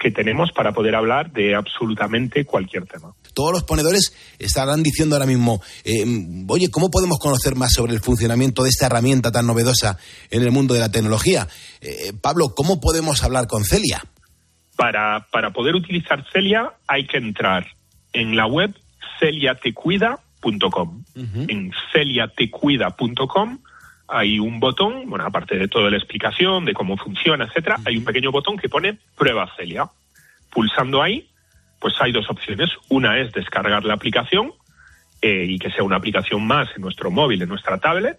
que 0.00 0.10
tenemos 0.10 0.50
para 0.50 0.72
poder 0.72 0.96
hablar 0.96 1.30
de 1.32 1.54
absolutamente 1.54 2.44
cualquier 2.44 2.86
tema. 2.86 3.14
Todos 3.34 3.52
los 3.52 3.62
ponedores 3.62 4.12
estarán 4.40 4.82
diciendo 4.82 5.14
ahora 5.14 5.26
mismo, 5.26 5.62
eh, 5.84 6.04
oye, 6.48 6.70
¿cómo 6.72 6.90
podemos 6.90 7.18
conocer 7.20 7.54
más 7.54 7.72
sobre 7.72 7.92
el 7.92 8.00
funcionamiento 8.00 8.64
de 8.64 8.70
esta 8.70 8.86
herramienta 8.86 9.30
tan 9.30 9.46
novedosa 9.46 9.96
en 10.30 10.42
el 10.42 10.50
mundo 10.50 10.74
de 10.74 10.80
la 10.80 10.90
tecnología? 10.90 11.46
Eh, 11.80 12.12
Pablo, 12.20 12.52
¿cómo 12.56 12.80
podemos 12.80 13.22
hablar 13.22 13.46
con 13.46 13.64
Celia? 13.64 14.02
Para, 14.76 15.24
para 15.30 15.52
poder 15.52 15.76
utilizar 15.76 16.24
Celia 16.32 16.72
hay 16.88 17.06
que 17.06 17.18
entrar 17.18 17.64
en 18.14 18.36
la 18.36 18.46
web 18.46 18.74
celiatecuida.com. 19.20 21.04
En 21.48 21.72
celiatecuida.com 21.92 23.58
hay 24.08 24.38
un 24.38 24.60
botón, 24.60 25.08
bueno, 25.08 25.24
aparte 25.24 25.56
de 25.56 25.68
toda 25.68 25.90
la 25.90 25.96
explicación 25.96 26.64
de 26.64 26.74
cómo 26.74 26.96
funciona, 26.96 27.44
etcétera, 27.44 27.78
hay 27.84 27.96
un 27.96 28.04
pequeño 28.04 28.30
botón 28.30 28.56
que 28.56 28.68
pone 28.68 28.98
prueba 29.16 29.50
Celia. 29.56 29.88
Pulsando 30.50 31.02
ahí, 31.02 31.28
pues 31.80 31.94
hay 32.00 32.12
dos 32.12 32.30
opciones. 32.30 32.70
Una 32.88 33.18
es 33.18 33.32
descargar 33.32 33.84
la 33.84 33.94
aplicación 33.94 34.52
eh, 35.20 35.46
y 35.48 35.58
que 35.58 35.70
sea 35.70 35.84
una 35.84 35.96
aplicación 35.96 36.46
más 36.46 36.68
en 36.76 36.82
nuestro 36.82 37.10
móvil, 37.10 37.42
en 37.42 37.48
nuestra 37.48 37.78
tablet, 37.78 38.18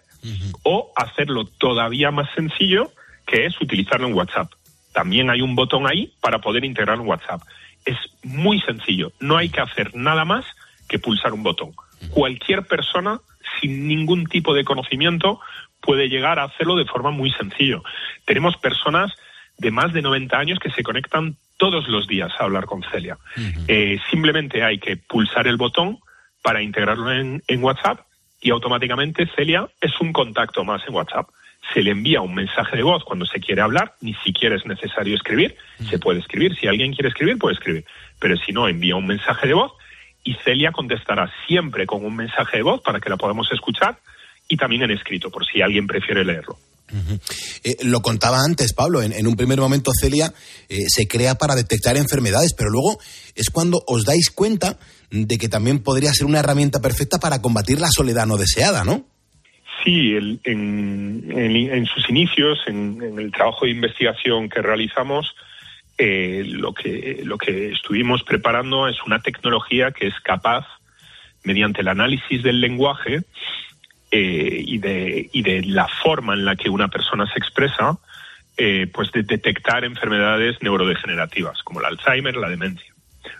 o 0.63 0.91
hacerlo 0.95 1.45
todavía 1.45 2.09
más 2.09 2.27
sencillo, 2.33 2.91
que 3.27 3.45
es 3.45 3.61
utilizarlo 3.61 4.07
en 4.07 4.15
WhatsApp. 4.15 4.51
También 4.91 5.29
hay 5.29 5.41
un 5.41 5.55
botón 5.55 5.85
ahí 5.85 6.13
para 6.19 6.39
poder 6.39 6.65
integrar 6.65 6.97
en 6.97 7.07
WhatsApp. 7.07 7.41
Es 7.85 7.97
muy 8.23 8.59
sencillo, 8.61 9.11
no 9.19 9.37
hay 9.37 9.49
que 9.49 9.61
hacer 9.61 9.95
nada 9.95 10.25
más 10.25 10.45
que 10.89 10.99
pulsar 10.99 11.33
un 11.33 11.43
botón. 11.43 11.73
Cualquier 12.09 12.63
persona 12.63 13.19
sin 13.61 13.87
ningún 13.87 14.25
tipo 14.25 14.53
de 14.53 14.63
conocimiento 14.63 15.39
puede 15.81 16.09
llegar 16.09 16.39
a 16.39 16.45
hacerlo 16.45 16.75
de 16.75 16.85
forma 16.85 17.11
muy 17.11 17.31
sencillo. 17.31 17.83
Tenemos 18.25 18.57
personas 18.57 19.11
de 19.57 19.71
más 19.71 19.93
de 19.93 20.01
90 20.01 20.37
años 20.37 20.59
que 20.59 20.71
se 20.71 20.83
conectan 20.83 21.37
todos 21.57 21.87
los 21.87 22.07
días 22.07 22.31
a 22.39 22.43
hablar 22.43 22.65
con 22.65 22.83
Celia. 22.91 23.17
Eh, 23.67 23.99
simplemente 24.09 24.63
hay 24.63 24.79
que 24.79 24.97
pulsar 24.97 25.47
el 25.47 25.57
botón 25.57 25.99
para 26.41 26.61
integrarlo 26.61 27.11
en, 27.11 27.41
en 27.47 27.63
WhatsApp 27.63 28.01
y 28.41 28.51
automáticamente 28.51 29.27
Celia 29.35 29.67
es 29.79 29.99
un 30.01 30.11
contacto 30.11 30.63
más 30.63 30.81
en 30.87 30.93
WhatsApp. 30.93 31.29
Se 31.73 31.81
le 31.81 31.91
envía 31.91 32.21
un 32.21 32.33
mensaje 32.33 32.77
de 32.77 32.83
voz 32.83 33.03
cuando 33.03 33.25
se 33.25 33.39
quiere 33.39 33.61
hablar, 33.61 33.95
ni 34.01 34.13
siquiera 34.23 34.55
es 34.55 34.65
necesario 34.65 35.15
escribir, 35.15 35.55
se 35.89 35.99
puede 35.99 36.19
escribir, 36.19 36.55
si 36.55 36.67
alguien 36.67 36.93
quiere 36.93 37.09
escribir 37.09 37.37
puede 37.37 37.55
escribir, 37.55 37.85
pero 38.19 38.37
si 38.37 38.51
no 38.51 38.67
envía 38.67 38.95
un 38.95 39.07
mensaje 39.07 39.47
de 39.47 39.53
voz 39.53 39.73
y 40.23 40.35
Celia 40.43 40.71
contestará 40.71 41.31
siempre 41.47 41.85
con 41.85 42.05
un 42.05 42.15
mensaje 42.15 42.57
de 42.57 42.63
voz 42.63 42.81
para 42.81 42.99
que 42.99 43.09
la 43.09 43.17
podamos 43.17 43.47
escuchar 43.51 43.97
y 44.47 44.57
también 44.57 44.83
en 44.83 44.91
escrito, 44.91 45.29
por 45.29 45.45
si 45.45 45.61
alguien 45.61 45.87
prefiere 45.87 46.23
leerlo. 46.23 46.57
Eh, 47.63 47.77
lo 47.83 48.01
contaba 48.01 48.39
antes, 48.45 48.73
Pablo, 48.73 49.01
en, 49.01 49.11
en 49.11 49.25
un 49.25 49.35
primer 49.35 49.59
momento 49.59 49.91
Celia 49.99 50.31
eh, 50.69 50.85
se 50.87 51.07
crea 51.07 51.35
para 51.35 51.55
detectar 51.55 51.97
enfermedades, 51.97 52.53
pero 52.53 52.69
luego 52.69 52.99
es 53.33 53.49
cuando 53.49 53.83
os 53.87 54.05
dais 54.05 54.29
cuenta 54.29 54.77
de 55.09 55.37
que 55.37 55.49
también 55.49 55.79
podría 55.79 56.13
ser 56.13 56.27
una 56.27 56.39
herramienta 56.39 56.79
perfecta 56.81 57.17
para 57.17 57.41
combatir 57.41 57.79
la 57.79 57.89
soledad 57.89 58.27
no 58.27 58.37
deseada, 58.37 58.83
¿no? 58.83 59.05
Sí, 59.85 60.15
en, 60.15 61.85
sus 61.85 62.09
inicios, 62.09 62.59
en, 62.65 63.19
el 63.19 63.31
trabajo 63.31 63.65
de 63.65 63.71
investigación 63.71 64.49
que 64.49 64.63
realizamos, 64.63 65.35
eh, 65.99 66.43
lo, 66.47 66.73
que, 66.73 67.21
lo 67.23 67.37
que 67.37 67.71
estuvimos 67.71 68.23
preparando 68.23 68.87
es 68.87 68.97
una 69.05 69.21
tecnología 69.21 69.91
que 69.91 70.07
es 70.07 70.19
capaz, 70.21 70.65
mediante 71.43 71.81
el 71.81 71.87
análisis 71.89 72.41
del 72.41 72.59
lenguaje 72.61 73.21
eh, 74.09 74.63
y, 74.65 74.79
de, 74.79 75.29
y 75.31 75.43
de 75.43 75.61
la 75.63 75.87
forma 75.87 76.33
en 76.33 76.45
la 76.45 76.55
que 76.55 76.71
una 76.71 76.87
persona 76.87 77.31
se 77.31 77.37
expresa, 77.37 77.99
eh, 78.57 78.87
pues 78.91 79.11
de 79.11 79.21
detectar 79.21 79.85
enfermedades 79.85 80.57
neurodegenerativas, 80.63 81.61
como 81.61 81.79
el 81.79 81.85
Alzheimer, 81.85 82.35
la 82.37 82.49
demencia. 82.49 82.91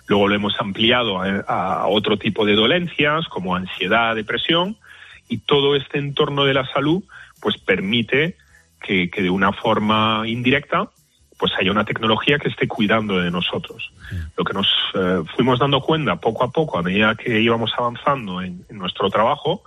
Luego 0.05 0.27
lo 0.27 0.35
hemos 0.35 0.61
ampliado 0.61 1.19
a 1.47 1.87
otro 1.87 2.17
tipo 2.17 2.45
de 2.45 2.53
dolencias, 2.53 3.27
como 3.29 3.55
ansiedad, 3.55 4.15
depresión, 4.15 4.77
y 5.27 5.39
todo 5.39 5.75
este 5.75 5.97
entorno 5.97 6.45
de 6.45 6.53
la 6.53 6.65
salud 6.67 7.03
pues 7.41 7.57
permite 7.57 8.37
que, 8.81 9.09
que 9.09 9.21
de 9.21 9.29
una 9.29 9.51
forma 9.53 10.23
indirecta 10.25 10.89
pues 11.37 11.51
haya 11.59 11.71
una 11.71 11.83
tecnología 11.83 12.39
que 12.39 12.47
esté 12.47 12.67
cuidando 12.67 13.19
de 13.19 13.29
nosotros. 13.29 13.91
Lo 14.37 14.43
que 14.43 14.53
nos 14.53 14.67
eh, 14.93 15.23
fuimos 15.35 15.59
dando 15.59 15.81
cuenta 15.81 16.15
poco 16.15 16.43
a 16.43 16.51
poco 16.51 16.77
a 16.77 16.81
medida 16.81 17.15
que 17.15 17.41
íbamos 17.41 17.73
avanzando 17.77 18.41
en, 18.41 18.65
nuestro 18.69 19.09
trabajo 19.09 19.63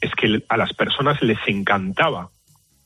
es 0.00 0.12
que 0.14 0.42
a 0.48 0.56
las 0.56 0.72
personas 0.72 1.20
les 1.22 1.38
encantaba 1.46 2.30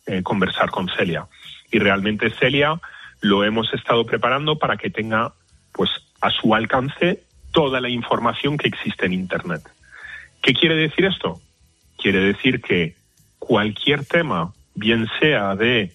eh, 0.07 0.23
conversar 0.23 0.71
con 0.71 0.89
Celia 0.89 1.27
y 1.71 1.79
realmente 1.79 2.31
Celia 2.31 2.81
lo 3.21 3.45
hemos 3.45 3.73
estado 3.73 4.05
preparando 4.05 4.59
para 4.59 4.77
que 4.77 4.91
tenga 4.91 5.33
pues 5.73 5.91
a 6.21 6.31
su 6.31 6.55
alcance 6.55 7.25
toda 7.53 7.81
la 7.81 7.89
información 7.89 8.57
que 8.57 8.69
existe 8.69 9.07
en 9.07 9.13
internet. 9.13 9.63
¿Qué 10.43 10.53
quiere 10.53 10.77
decir 10.77 11.05
esto? 11.05 11.41
Quiere 12.05 12.21
decir 12.21 12.61
que 12.61 12.97
cualquier 13.39 14.05
tema, 14.05 14.53
bien 14.75 15.09
sea 15.19 15.57
de 15.57 15.91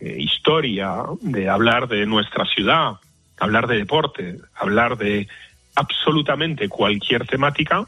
eh, 0.00 0.16
historia, 0.18 0.96
de 1.20 1.48
hablar 1.48 1.86
de 1.86 2.06
nuestra 2.06 2.44
ciudad, 2.44 2.94
hablar 3.38 3.68
de 3.68 3.78
deporte, 3.78 4.38
hablar 4.56 4.98
de 4.98 5.28
absolutamente 5.76 6.68
cualquier 6.68 7.24
temática, 7.28 7.86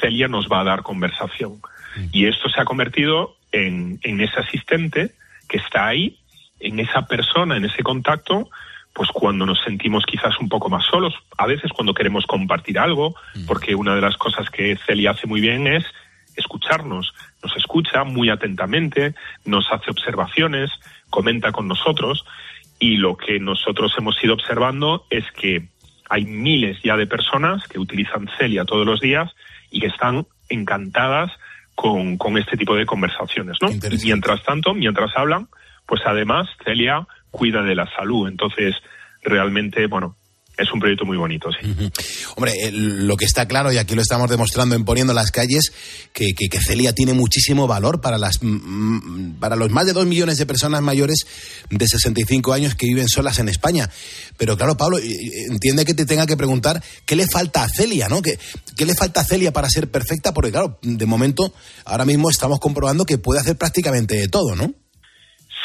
Celia 0.00 0.26
nos 0.26 0.48
va 0.48 0.60
a 0.60 0.64
dar 0.64 0.80
conversación. 0.80 1.60
Y 2.12 2.28
esto 2.28 2.48
se 2.48 2.62
ha 2.62 2.64
convertido 2.64 3.36
en, 3.52 4.00
en 4.04 4.22
ese 4.22 4.40
asistente 4.40 5.12
que 5.50 5.58
está 5.58 5.88
ahí, 5.88 6.18
en 6.60 6.78
esa 6.78 7.06
persona, 7.06 7.58
en 7.58 7.66
ese 7.66 7.82
contacto, 7.82 8.48
pues 8.94 9.10
cuando 9.10 9.44
nos 9.44 9.60
sentimos 9.62 10.06
quizás 10.06 10.40
un 10.40 10.48
poco 10.48 10.70
más 10.70 10.86
solos, 10.86 11.12
a 11.36 11.46
veces 11.46 11.72
cuando 11.72 11.92
queremos 11.92 12.24
compartir 12.24 12.78
algo, 12.78 13.14
porque 13.46 13.74
una 13.74 13.94
de 13.94 14.00
las 14.00 14.16
cosas 14.16 14.48
que 14.48 14.78
Celia 14.86 15.10
hace 15.10 15.26
muy 15.26 15.42
bien 15.42 15.66
es 15.66 15.84
escucharnos, 16.36 17.12
nos 17.42 17.56
escucha 17.56 18.04
muy 18.04 18.30
atentamente, 18.30 19.14
nos 19.44 19.70
hace 19.70 19.90
observaciones, 19.90 20.70
comenta 21.10 21.52
con 21.52 21.68
nosotros 21.68 22.24
y 22.78 22.96
lo 22.96 23.16
que 23.16 23.38
nosotros 23.38 23.94
hemos 23.98 24.22
ido 24.22 24.34
observando 24.34 25.06
es 25.10 25.24
que 25.32 25.68
hay 26.08 26.24
miles 26.24 26.78
ya 26.82 26.96
de 26.96 27.06
personas 27.06 27.66
que 27.68 27.78
utilizan 27.78 28.28
Celia 28.38 28.64
todos 28.64 28.84
los 28.86 29.00
días 29.00 29.30
y 29.70 29.80
que 29.80 29.86
están 29.86 30.26
encantadas 30.48 31.32
con, 31.74 32.18
con 32.18 32.36
este 32.36 32.56
tipo 32.56 32.74
de 32.74 32.84
conversaciones, 32.84 33.56
¿no? 33.62 33.70
Y 33.70 34.04
mientras 34.04 34.42
tanto, 34.42 34.74
mientras 34.74 35.16
hablan, 35.16 35.48
pues 35.86 36.02
además 36.04 36.48
Celia 36.64 37.06
cuida 37.30 37.62
de 37.62 37.74
la 37.74 37.86
salud. 37.96 38.28
Entonces, 38.28 38.74
realmente, 39.22 39.86
bueno, 39.86 40.16
es 40.58 40.70
un 40.72 40.80
proyecto 40.80 41.04
muy 41.06 41.16
bonito, 41.16 41.48
sí. 41.50 41.66
Hombre, 42.36 42.52
eh, 42.62 42.70
lo 42.72 43.16
que 43.16 43.24
está 43.24 43.48
claro, 43.48 43.72
y 43.72 43.78
aquí 43.78 43.94
lo 43.94 44.02
estamos 44.02 44.28
demostrando 44.30 44.74
en 44.74 44.84
Poniendo 44.84 45.14
las 45.14 45.30
Calles, 45.30 45.72
que, 46.12 46.34
que- 46.36 46.48
que 46.48 46.60
Celia 46.60 46.92
tiene 46.94 47.14
muchísimo 47.14 47.66
valor 47.66 48.00
para, 48.00 48.18
las, 48.18 48.42
mm, 48.42 48.46
mm, 48.48 49.34
para 49.40 49.56
los 49.56 49.70
más 49.70 49.86
de 49.86 49.92
dos 49.94 50.06
millones 50.06 50.36
de 50.38 50.44
personas 50.46 50.82
mayores 50.82 51.24
de 51.70 51.88
65 51.88 52.52
años 52.52 52.74
que 52.74 52.86
viven 52.86 53.08
solas 53.08 53.38
en 53.38 53.48
España. 53.48 53.88
Pero 54.36 54.56
claro, 54.56 54.76
Pablo, 54.76 54.98
entiende 55.50 55.84
que 55.84 55.94
te 55.94 56.04
tenga 56.06 56.26
que 56.26 56.36
preguntar 56.36 56.82
qué 57.06 57.16
le 57.16 57.26
falta 57.26 57.64
a 57.64 57.68
Celia, 57.68 58.08
¿no? 58.08 58.20
¿Qué, 58.22 58.38
qué 58.76 58.84
le 58.86 58.94
falta 58.94 59.22
a 59.22 59.24
Celia 59.24 59.52
para 59.52 59.68
ser 59.70 59.90
perfecta? 59.90 60.32
Porque 60.34 60.50
claro, 60.50 60.78
de 60.82 61.06
momento, 61.06 61.54
ahora 61.86 62.04
mismo 62.04 62.28
estamos 62.30 62.60
comprobando 62.60 63.04
que 63.06 63.16
puede 63.18 63.40
hacer 63.40 63.56
prácticamente 63.56 64.16
de 64.16 64.28
todo, 64.28 64.54
¿no? 64.54 64.74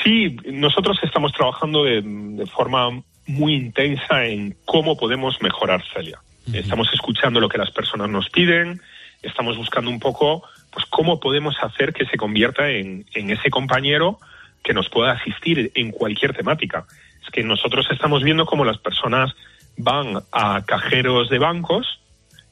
Sí, 0.03 0.36
nosotros 0.53 0.98
estamos 1.03 1.32
trabajando 1.34 1.84
de, 1.84 2.01
de 2.03 2.46
forma 2.46 2.88
muy 3.27 3.53
intensa 3.55 4.25
en 4.25 4.55
cómo 4.65 4.98
podemos 4.98 5.41
mejorar 5.41 5.84
Celia. 5.93 6.19
Estamos 6.53 6.89
escuchando 6.93 7.41
lo 7.41 7.50
que 7.50 7.57
las 7.57 7.72
personas 7.72 8.10
nos 8.10 8.29
piden, 8.29 8.81
estamos 9.22 9.57
buscando 9.57 9.91
un 9.91 10.00
poco 10.00 10.43
pues 10.72 10.86
cómo 10.86 11.19
podemos 11.19 11.55
hacer 11.62 11.91
que 11.91 12.05
se 12.05 12.17
convierta 12.17 12.69
en, 12.69 13.05
en 13.13 13.29
ese 13.31 13.50
compañero 13.50 14.19
que 14.63 14.74
nos 14.74 14.89
pueda 14.89 15.12
asistir 15.12 15.72
en 15.75 15.91
cualquier 15.91 16.34
temática. 16.34 16.86
Es 17.24 17.29
que 17.31 17.43
nosotros 17.43 17.88
estamos 17.91 18.24
viendo 18.24 18.46
cómo 18.46 18.63
las 18.63 18.77
personas 18.77 19.34
van 19.75 20.19
a 20.31 20.63
cajeros 20.65 21.29
de 21.29 21.39
bancos, 21.39 22.00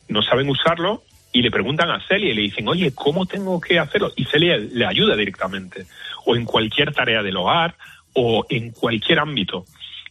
no 0.08 0.22
saben 0.22 0.50
usarlo 0.50 1.04
y 1.32 1.42
le 1.42 1.52
preguntan 1.52 1.90
a 1.92 2.00
Celia 2.08 2.32
y 2.32 2.34
le 2.34 2.42
dicen, 2.44 2.68
oye, 2.68 2.94
¿cómo 2.96 3.26
tengo 3.26 3.60
que 3.60 3.80
hacerlo? 3.80 4.12
Y 4.16 4.24
Celia 4.26 4.58
le 4.58 4.86
ayuda 4.86 5.18
directamente, 5.18 5.86
o 6.26 6.36
en 6.36 6.46
cualquier 6.46 6.94
tarea 6.94 7.22
del 7.24 7.36
hogar, 7.36 7.76
o 8.14 8.46
en 8.50 8.72
cualquier 8.72 9.20
ámbito. 9.20 9.66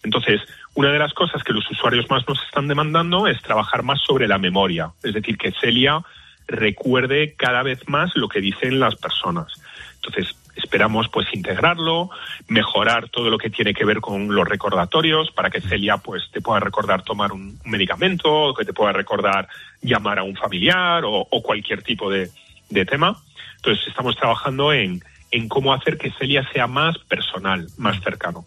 Entonces, 0.05 0.41
Una 0.77 0.91
de 0.91 0.99
las 0.99 1.15
cosas 1.15 1.45
que 1.45 1.53
los 1.53 1.71
usuarios 1.71 2.11
más 2.11 2.27
nos 2.27 2.43
están 2.43 2.67
demandando 2.67 3.29
es 3.29 3.41
trabajar 3.43 3.85
más 3.85 4.01
sobre 4.03 4.27
la 4.27 4.39
memoria, 4.39 4.91
es 5.05 5.15
decir, 5.15 5.39
que 5.39 5.53
Celia 5.53 6.03
recuerde 6.49 7.35
cada 7.37 7.63
vez 7.63 7.89
más 7.89 8.11
lo 8.17 8.29
que 8.29 8.41
dicen 8.41 8.81
las 8.81 8.97
personas. 8.97 9.47
Entonces, 9.95 10.35
esperamos 10.57 11.09
pues 11.09 11.29
integrarlo, 11.33 12.11
mejorar 12.49 13.09
todo 13.09 13.31
lo 13.31 13.39
que 13.39 13.51
tiene 13.51 13.73
que 13.73 13.85
ver 13.85 14.01
con 14.01 14.35
los 14.35 14.49
recordatorios 14.49 15.31
para 15.31 15.49
que 15.49 15.61
Celia 15.61 15.99
pues 15.99 16.29
te 16.33 16.41
pueda 16.41 16.59
recordar 16.59 17.03
tomar 17.03 17.33
un, 17.33 17.59
medicamento, 17.65 18.31
o 18.31 18.55
que 18.55 18.65
te 18.65 18.73
pueda 18.73 18.93
recordar 18.93 19.49
llamar 19.81 20.19
a 20.19 20.25
un 20.25 20.37
familiar 20.37 21.05
o, 21.07 21.27
cualquier 21.41 21.83
tipo 21.83 22.11
de, 22.11 22.31
tema. 22.87 23.17
Entonces, 23.57 23.87
estamos 23.87 24.17
trabajando 24.17 24.73
en, 24.73 25.03
en 25.31 25.49
cómo 25.49 25.73
hacer 25.73 25.97
que 25.97 26.11
Celia 26.11 26.47
sea 26.53 26.67
más 26.67 26.99
personal, 26.99 27.69
más 27.79 28.01
cercano. 28.03 28.45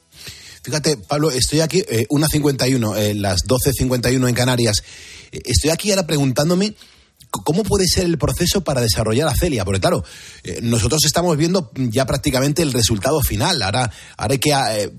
Fíjate, 0.68 0.98
Pablo, 0.98 1.32
estoy 1.32 1.62
aquí, 1.62 1.82
eh, 1.90 2.08
1.51, 2.10 2.98
eh, 2.98 3.14
las 3.16 3.48
12.51 3.48 4.28
en 4.28 4.36
Canarias. 4.36 4.84
Eh, 5.32 5.40
estoy 5.46 5.70
aquí 5.70 5.92
ahora 5.92 6.06
preguntándome 6.06 6.74
cómo 7.32 7.64
puede 7.64 7.86
ser 7.88 8.04
el 8.04 8.18
proceso 8.18 8.66
para 8.66 8.82
desarrollar 8.82 9.30
a 9.30 9.34
Celia, 9.34 9.64
porque 9.64 9.80
claro, 9.80 10.04
eh, 10.44 10.60
nosotros 10.62 11.06
estamos 11.06 11.38
viendo 11.38 11.72
ya 11.74 12.06
prácticamente 12.06 12.64
el 12.64 12.74
resultado 12.74 13.22
final, 13.22 13.62
ahora, 13.62 13.90
ahora 14.18 14.34
hay 14.34 14.40
que 14.40 14.52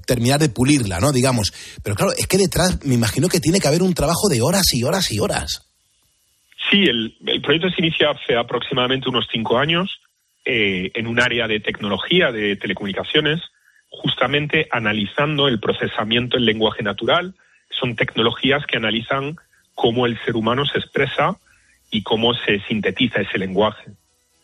terminar 0.07 0.41
de 0.41 0.49
pulirla, 0.49 1.01
¿no? 1.01 1.13
Digamos. 1.13 1.53
Pero 1.83 1.95
claro, 1.97 2.13
es 2.17 2.27
que 2.27 2.39
detrás 2.39 2.83
me 2.87 2.95
imagino 2.95 3.29
que 3.29 3.39
tiene 3.39 3.61
que 3.61 3.69
haber 3.69 3.83
un 3.83 3.93
trabajo 3.93 4.31
de 4.31 4.41
horas 4.41 4.73
y 4.73 4.85
horas 4.85 5.13
y 5.13 5.21
horas. 5.21 5.69
Sí, 6.71 6.85
el, 6.85 7.15
el 7.27 7.43
proyecto 7.43 7.69
se 7.69 7.83
inicia 7.83 8.09
hace 8.13 8.39
aproximadamente 8.39 9.11
unos 9.11 9.27
cinco 9.31 9.59
años 9.59 10.01
en 10.47 11.07
un 11.07 11.21
área 11.21 11.47
de 11.47 11.61
tecnología, 11.61 12.33
de 12.33 12.57
telecomunicaciones, 12.57 13.43
justamente 13.91 14.69
analizando 14.71 15.49
el 15.49 15.61
procesamiento 15.61 16.37
en 16.37 16.45
lenguaje 16.45 16.83
natural. 16.83 17.35
Son 17.71 17.97
tecnologías 17.97 18.67
que 18.67 18.77
analizan 18.77 19.37
cómo 19.75 20.07
el 20.07 20.19
ser 20.25 20.37
humano 20.37 20.67
se 20.67 20.79
expresa 20.79 21.37
y 21.91 22.03
cómo 22.03 22.35
se 22.35 22.61
sintetiza 22.61 23.21
ese 23.21 23.39
lenguaje. 23.39 23.93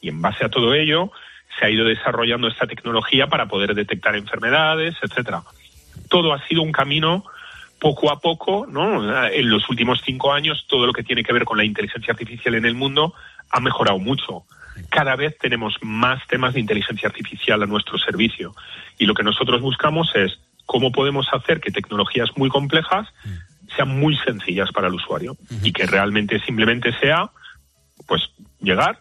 Y 0.00 0.08
en 0.08 0.20
base 0.22 0.44
a 0.44 0.48
todo 0.48 0.74
ello, 0.74 1.10
se 1.58 1.66
ha 1.66 1.70
ido 1.70 1.84
desarrollando 1.84 2.48
esta 2.48 2.66
tecnología 2.66 3.26
para 3.26 3.46
poder 3.46 3.74
detectar 3.74 4.16
enfermedades, 4.16 4.94
etcétera. 5.02 5.42
Todo 6.08 6.32
ha 6.32 6.46
sido 6.46 6.62
un 6.62 6.72
camino 6.72 7.24
poco 7.80 8.10
a 8.10 8.20
poco, 8.20 8.66
¿no? 8.66 9.26
En 9.28 9.50
los 9.50 9.68
últimos 9.68 10.00
cinco 10.04 10.32
años, 10.32 10.66
todo 10.68 10.86
lo 10.86 10.92
que 10.92 11.02
tiene 11.02 11.22
que 11.22 11.32
ver 11.32 11.44
con 11.44 11.58
la 11.58 11.64
inteligencia 11.64 12.12
artificial 12.12 12.54
en 12.54 12.64
el 12.64 12.74
mundo 12.74 13.14
ha 13.50 13.60
mejorado 13.60 13.98
mucho 13.98 14.44
cada 14.90 15.16
vez 15.16 15.36
tenemos 15.38 15.76
más 15.82 16.26
temas 16.26 16.54
de 16.54 16.60
inteligencia 16.60 17.08
artificial 17.08 17.62
a 17.62 17.66
nuestro 17.66 17.98
servicio. 17.98 18.54
Y 18.98 19.06
lo 19.06 19.14
que 19.14 19.22
nosotros 19.22 19.60
buscamos 19.60 20.10
es 20.14 20.38
cómo 20.66 20.92
podemos 20.92 21.26
hacer 21.32 21.60
que 21.60 21.70
tecnologías 21.70 22.30
muy 22.36 22.48
complejas 22.48 23.08
sean 23.76 23.98
muy 23.98 24.16
sencillas 24.16 24.70
para 24.72 24.88
el 24.88 24.94
usuario 24.94 25.36
y 25.62 25.72
que 25.72 25.86
realmente 25.86 26.40
simplemente 26.40 26.92
sea 27.00 27.30
pues 28.06 28.30
llegar, 28.60 29.00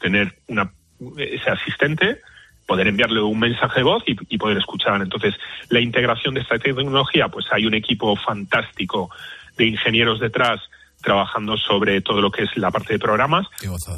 tener 0.00 0.34
una 0.46 0.72
ese 1.18 1.50
asistente, 1.50 2.20
poder 2.66 2.86
enviarle 2.86 3.20
un 3.20 3.38
mensaje 3.38 3.80
de 3.80 3.84
voz 3.84 4.04
y, 4.06 4.16
y, 4.28 4.38
poder 4.38 4.58
escuchar. 4.58 5.00
Entonces, 5.02 5.34
la 5.68 5.80
integración 5.80 6.34
de 6.34 6.40
esta 6.40 6.58
tecnología, 6.58 7.28
pues 7.28 7.46
hay 7.50 7.66
un 7.66 7.74
equipo 7.74 8.14
fantástico 8.14 9.10
de 9.56 9.66
ingenieros 9.66 10.20
detrás 10.20 10.60
trabajando 11.02 11.56
sobre 11.56 12.00
todo 12.00 12.20
lo 12.20 12.30
que 12.30 12.44
es 12.44 12.56
la 12.56 12.70
parte 12.70 12.94
de 12.94 12.98
programas, 12.98 13.46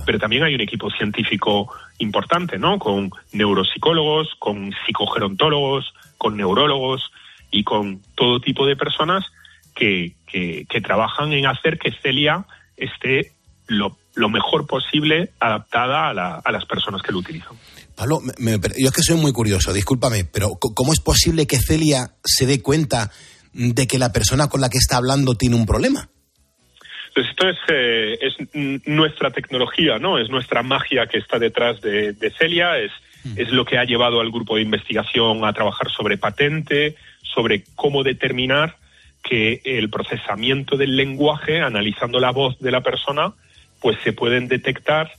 pero 0.05 0.19
también 0.19 0.43
hay 0.43 0.55
un 0.55 0.61
equipo 0.61 0.91
científico 0.91 1.73
importante, 1.99 2.59
¿no? 2.59 2.79
Con 2.79 3.11
neuropsicólogos, 3.33 4.35
con 4.39 4.73
psicogerontólogos, 4.87 5.95
con 6.19 6.37
neurólogos 6.37 7.13
y 7.51 7.63
con 7.63 8.01
todo 8.15 8.41
tipo 8.41 8.67
de 8.67 8.77
personas 8.77 9.25
que, 9.75 10.15
que, 10.27 10.81
trabajan 10.81 11.33
en 11.33 11.47
hacer 11.47 11.79
que 11.79 11.93
Celia 12.03 12.45
esté 12.77 13.33
lo, 13.67 13.97
lo 14.15 14.29
mejor 14.29 14.67
posible 14.67 15.31
adaptada 15.41 16.09
a, 16.09 16.15
la, 16.15 16.37
a, 16.45 16.53
las 16.53 16.65
personas 16.67 17.03
que 17.03 17.13
lo 17.13 17.19
utilizan. 17.19 17.53
Pablo, 17.95 18.21
yo 18.77 18.89
es 18.89 18.93
que 18.93 19.03
soy 19.03 19.17
muy 19.17 19.33
curioso, 19.33 19.73
discúlpame, 19.73 20.25
pero 20.25 20.51
¿cómo 20.59 20.93
es 20.93 21.01
posible 21.01 21.47
que 21.47 21.59
Celia 21.59 22.15
se 22.25 22.47
dé 22.47 22.61
cuenta 22.61 23.11
de 23.53 23.87
que 23.87 23.99
la 23.99 24.13
persona 24.13 24.49
con 24.49 24.61
la 24.61 24.69
que 24.69 24.79
está 24.79 24.97
hablando 24.97 25.35
tiene 25.37 25.57
un 25.57 25.67
problema? 25.67 26.09
Pues 27.15 27.29
esto 27.29 27.49
es, 27.49 27.57
eh, 27.69 28.19
es 28.21 28.35
nuestra 28.87 29.31
tecnología, 29.31 29.99
¿no? 30.01 30.19
Es 30.19 30.29
nuestra 30.31 30.65
magia 30.65 31.07
que 31.07 31.19
está 31.19 31.39
detrás 31.39 31.81
de, 31.81 32.33
Celia, 32.37 32.79
es, 32.79 32.91
mm. 33.23 33.35
es 33.37 33.53
lo 33.53 33.65
que 33.65 33.79
ha 33.79 33.85
llevado 33.85 34.21
al 34.21 34.33
grupo 34.33 34.57
de 34.57 34.63
investigación 34.63 35.45
a 35.45 35.53
trabajar 35.53 35.91
sobre 35.91 36.19
patente, 36.19 36.97
sobre 37.23 37.63
cómo 37.77 38.03
determinar 38.03 38.77
que 39.23 39.61
el 39.65 39.91
procesamiento 39.91 40.77
del 40.77 40.97
lenguaje, 40.97 41.61
analizando 41.61 42.19
la 42.19 42.33
voz 42.33 42.59
de 42.59 42.73
la 42.73 42.83
persona, 42.83 43.33
pues 43.81 43.97
se 44.03 44.13
pueden 44.13 44.49
detectar 44.49 45.13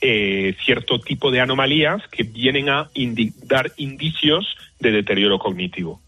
eh, 0.00 0.56
cierto 0.64 1.00
tipo 1.00 1.30
de 1.30 1.40
anomalías 1.40 2.06
que 2.08 2.24
vienen 2.24 2.68
a 2.68 2.90
dar 3.44 3.70
indicios 3.76 4.56
de 4.80 4.90
deterioro 4.90 5.38
cognitivo. 5.38 6.00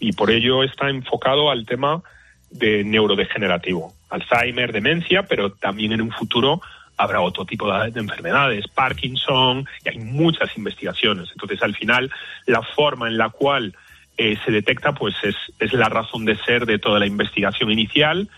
Y 0.00 0.12
por 0.12 0.30
ello 0.30 0.64
está 0.64 0.88
enfocado 0.88 1.50
al 1.50 1.66
tema 1.66 2.02
de 2.50 2.84
neurodegenerativo, 2.84 3.92
Alzheimer, 4.10 4.72
demencia, 4.72 5.24
pero 5.24 5.52
también 5.52 5.92
en 5.92 6.00
un 6.00 6.10
futuro 6.10 6.60
habrá 6.96 7.20
otro 7.20 7.44
tipo 7.44 7.72
de, 7.72 7.98
enfermedades, 7.98 8.66
Parkinson, 8.68 9.66
y 9.84 9.88
hay 9.88 9.98
muchas 9.98 10.56
investigaciones. 10.56 11.28
Entonces, 11.30 11.62
al 11.62 11.74
final, 11.74 12.10
la 12.46 12.62
forma 12.62 13.06
en 13.06 13.16
la 13.16 13.30
cual 13.30 13.74
eh, 14.16 14.36
se 14.44 14.50
detecta, 14.50 14.92
pues 14.92 15.14
es, 15.22 15.36
es 15.60 15.72
la 15.72 15.88
razón 15.88 16.24
de 16.24 16.36
ser 16.36 16.66
de 16.66 16.78
toda 16.78 16.98
la 16.98 17.06
investigación 17.06 17.70
inicial. 17.70 18.28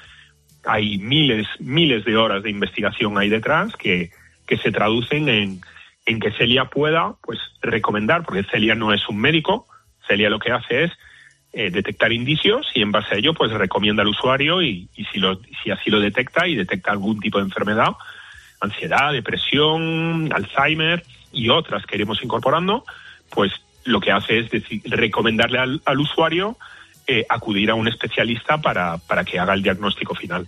Hay 0.65 0.99
miles, 0.99 1.47
miles 1.59 2.05
de 2.05 2.17
horas 2.17 2.43
de 2.43 2.51
investigación 2.51 3.17
ahí 3.17 3.31
detrás 3.31 3.75
que, 3.77 4.11
que 4.47 4.59
se 4.59 4.71
traducen 4.71 5.29
en, 5.31 5.61
en 6.05 6.21
que 6.21 6.33
Celia 6.33 6.67
pueda, 6.67 7.15
pues, 7.23 7.39
recomendar, 7.63 8.25
porque 8.25 8.45
Celia 8.45 8.75
no 8.75 8.93
es 8.93 9.09
un 9.09 9.19
médico, 9.19 9.67
Celia 10.07 10.29
lo 10.29 10.39
que 10.39 10.53
hace 10.53 10.85
es 10.85 10.93
eh, 11.53 11.71
detectar 11.71 12.13
indicios 12.13 12.71
y 12.75 12.83
en 12.83 12.93
base 12.93 13.15
a 13.15 13.19
ello 13.19 13.35
pues 13.35 13.51
recomienda 13.51 14.03
al 14.03 14.09
usuario 14.09 14.63
y, 14.63 14.89
si, 15.13 15.19
lo, 15.19 15.41
si 15.63 15.71
así 15.71 15.91
lo 15.91 15.99
detecta 15.99 16.47
y 16.47 16.55
detecta 16.55 16.93
algún 16.93 17.19
tipo 17.19 17.39
de 17.39 17.45
enfermedad, 17.45 17.89
ansiedad, 18.61 19.13
depresión, 19.13 20.33
Alzheimer 20.33 21.03
y 21.33 21.49
otras 21.49 21.85
que 21.87 21.97
iremos 21.97 22.23
incorporando, 22.23 22.85
pues 23.31 23.53
lo 23.85 24.01
que 24.01 24.13
hace 24.13 24.39
es 24.39 24.51
decir, 24.51 24.81
recomendarle 24.85 25.59
al, 25.59 25.99
usuario 25.99 26.57
eh, 27.07 27.27
acudir 27.29 27.71
a 27.71 27.75
un 27.75 27.89
especialista 27.89 28.59
para, 28.59 28.99
para 28.99 29.25
que 29.25 29.39
haga 29.39 29.55
el 29.55 29.63
diagnóstico 29.63 30.15
final. 30.15 30.47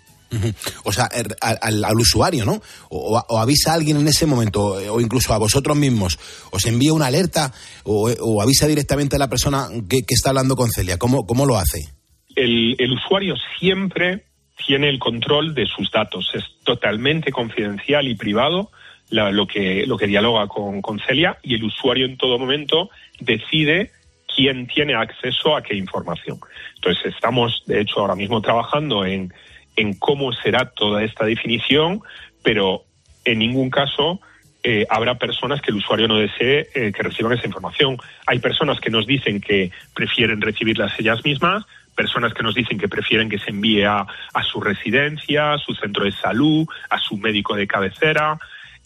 O 0.85 0.93
sea, 0.93 1.09
er, 1.13 1.37
al, 1.41 1.97
usuario, 1.97 2.45
¿no? 2.45 2.61
O, 2.91 3.39
avisa 3.39 3.73
a 3.73 3.75
alguien 3.75 3.97
en 3.97 4.09
ese 4.09 4.27
momento, 4.27 4.75
o 4.93 5.01
incluso 5.01 5.33
a 5.33 5.39
vosotros 5.39 5.77
mismos, 5.77 6.19
os 6.51 6.65
envía 6.67 6.93
una 6.93 7.07
alerta 7.07 7.53
o, 7.85 8.43
avisa 8.43 8.67
directamente 8.67 9.17
a 9.17 9.19
la 9.19 9.29
persona 9.29 9.69
que, 9.89 10.01
está 10.09 10.31
hablando 10.31 10.57
con 10.57 10.71
Celia. 10.71 10.99
¿Cómo, 10.99 11.27
cómo 11.27 11.47
lo 11.47 11.57
hace? 11.57 11.81
El, 12.35 12.93
usuario 12.93 13.35
siempre 13.59 14.25
tiene 14.67 14.89
el 14.89 14.99
control 14.99 15.55
de 15.55 15.67
sus 15.67 15.91
datos. 15.91 16.31
Es 16.35 16.45
totalmente 16.65 17.33
confidencial 17.33 18.07
y 18.09 18.15
privado 18.15 18.71
lo, 19.11 19.47
que, 19.47 19.85
lo 19.87 19.97
que 19.97 20.07
dialoga 20.07 20.47
con, 20.47 20.81
con 20.81 21.01
Celia 21.01 21.39
y 21.43 21.55
el 21.55 21.65
usuario 21.65 22.07
en 22.07 22.17
todo 22.17 22.39
momento 22.39 22.91
decide 23.21 23.91
quién 24.35 24.67
tiene 24.67 24.95
acceso 24.95 25.57
a 25.57 25.63
qué 25.63 25.77
información. 25.77 26.39
Entonces, 26.77 27.15
estamos, 27.15 27.63
de 27.67 27.81
hecho, 27.81 28.01
ahora 28.01 28.15
mismo 28.15 28.41
trabajando 28.41 29.05
en 29.05 29.33
en 29.77 29.95
cómo 29.95 30.33
será 30.33 30.71
toda 30.71 31.03
esta 31.03 31.25
definición, 31.25 32.03
pero 32.43 32.85
en 33.25 33.39
ningún 33.39 33.71
caso 33.71 34.21
eh, 34.65 34.87
habrá 34.91 35.17
personas 35.17 35.61
que 35.61 35.73
el 35.73 35.79
usuario 35.79 36.07
no 36.07 36.19
desee 36.19 36.69
eh, 36.75 36.93
que 36.93 37.03
reciban 37.03 37.33
esa 37.33 37.47
información. 37.47 37.97
Hay 38.27 38.39
personas 38.39 38.81
que 38.81 38.91
nos 38.91 39.07
dicen 39.07 39.41
que 39.41 39.73
prefieren 39.95 40.41
recibirlas 40.41 40.99
ellas 41.01 41.25
mismas, 41.25 41.65
personas 41.97 42.33
que 42.33 42.43
nos 42.43 42.55
dicen 42.55 42.79
que 42.79 42.89
prefieren 42.89 43.29
que 43.29 43.39
se 43.39 43.51
envíe 43.51 43.85
a, 43.85 44.07
su 44.51 44.61
residencia, 44.61 45.55
a 45.55 45.59
su 45.59 45.75
centro 45.75 46.05
de 46.05 46.13
salud, 46.13 46.67
a 46.91 46.99
su 46.99 47.17
médico 47.17 47.57
de 47.57 47.67
cabecera, 47.67 48.39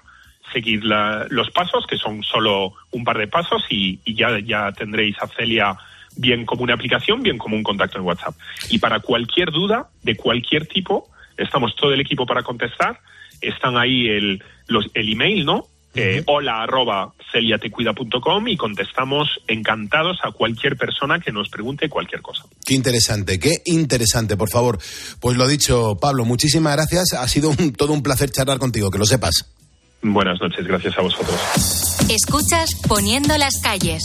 seguir 0.54 0.82
la- 0.84 1.26
los 1.28 1.50
pasos, 1.50 1.84
que 1.86 1.98
son 1.98 2.22
solo 2.22 2.72
un 2.92 3.04
par 3.04 3.18
de 3.18 3.26
pasos, 3.28 3.62
y, 3.68 3.98
y 4.06 4.14
ya, 4.14 4.28
ya 4.42 4.72
tendréis 4.72 5.16
a 5.20 5.26
Celia 5.28 5.76
bien 6.16 6.46
como 6.46 6.62
una 6.62 6.72
aplicación, 6.74 7.22
bien 7.22 7.36
como 7.36 7.56
un 7.56 7.62
contacto 7.62 7.98
en 7.98 8.04
WhatsApp. 8.04 8.34
Y 8.70 8.78
para 8.78 9.00
cualquier 9.00 9.50
duda 9.50 9.88
de 10.02 10.16
cualquier 10.16 10.66
tipo, 10.66 11.10
estamos 11.36 11.74
todo 11.76 11.92
el 11.92 12.00
equipo 12.00 12.24
para 12.24 12.42
contestar. 12.42 13.00
Están 13.40 13.76
ahí 13.76 14.06
el, 14.08 14.42
los, 14.68 14.86
el 14.94 15.12
email, 15.12 15.44
¿no? 15.44 15.66
Eh, 15.96 16.22
hola 16.26 16.62
arroba 16.62 17.12
celiatecuida.com 17.30 18.48
y 18.48 18.56
contestamos 18.56 19.28
encantados 19.46 20.18
a 20.24 20.32
cualquier 20.32 20.76
persona 20.76 21.20
que 21.20 21.30
nos 21.32 21.48
pregunte 21.48 21.88
cualquier 21.88 22.20
cosa. 22.20 22.44
Qué 22.66 22.74
interesante, 22.74 23.38
qué 23.38 23.50
interesante, 23.66 24.36
por 24.36 24.50
favor. 24.50 24.78
Pues 25.20 25.36
lo 25.36 25.46
dicho, 25.46 25.96
Pablo, 26.00 26.24
muchísimas 26.24 26.74
gracias. 26.76 27.12
Ha 27.12 27.28
sido 27.28 27.50
un- 27.50 27.72
todo 27.72 27.92
un 27.92 28.02
placer 28.02 28.30
charlar 28.30 28.58
contigo, 28.58 28.90
que 28.90 28.98
lo 28.98 29.04
sepas. 29.06 29.50
Buenas 30.06 30.38
noches, 30.38 30.66
gracias 30.66 30.98
a 30.98 31.00
vosotros. 31.00 31.34
Escuchas 32.10 32.74
Poniendo 32.86 33.38
las 33.38 33.54
calles. 33.62 34.04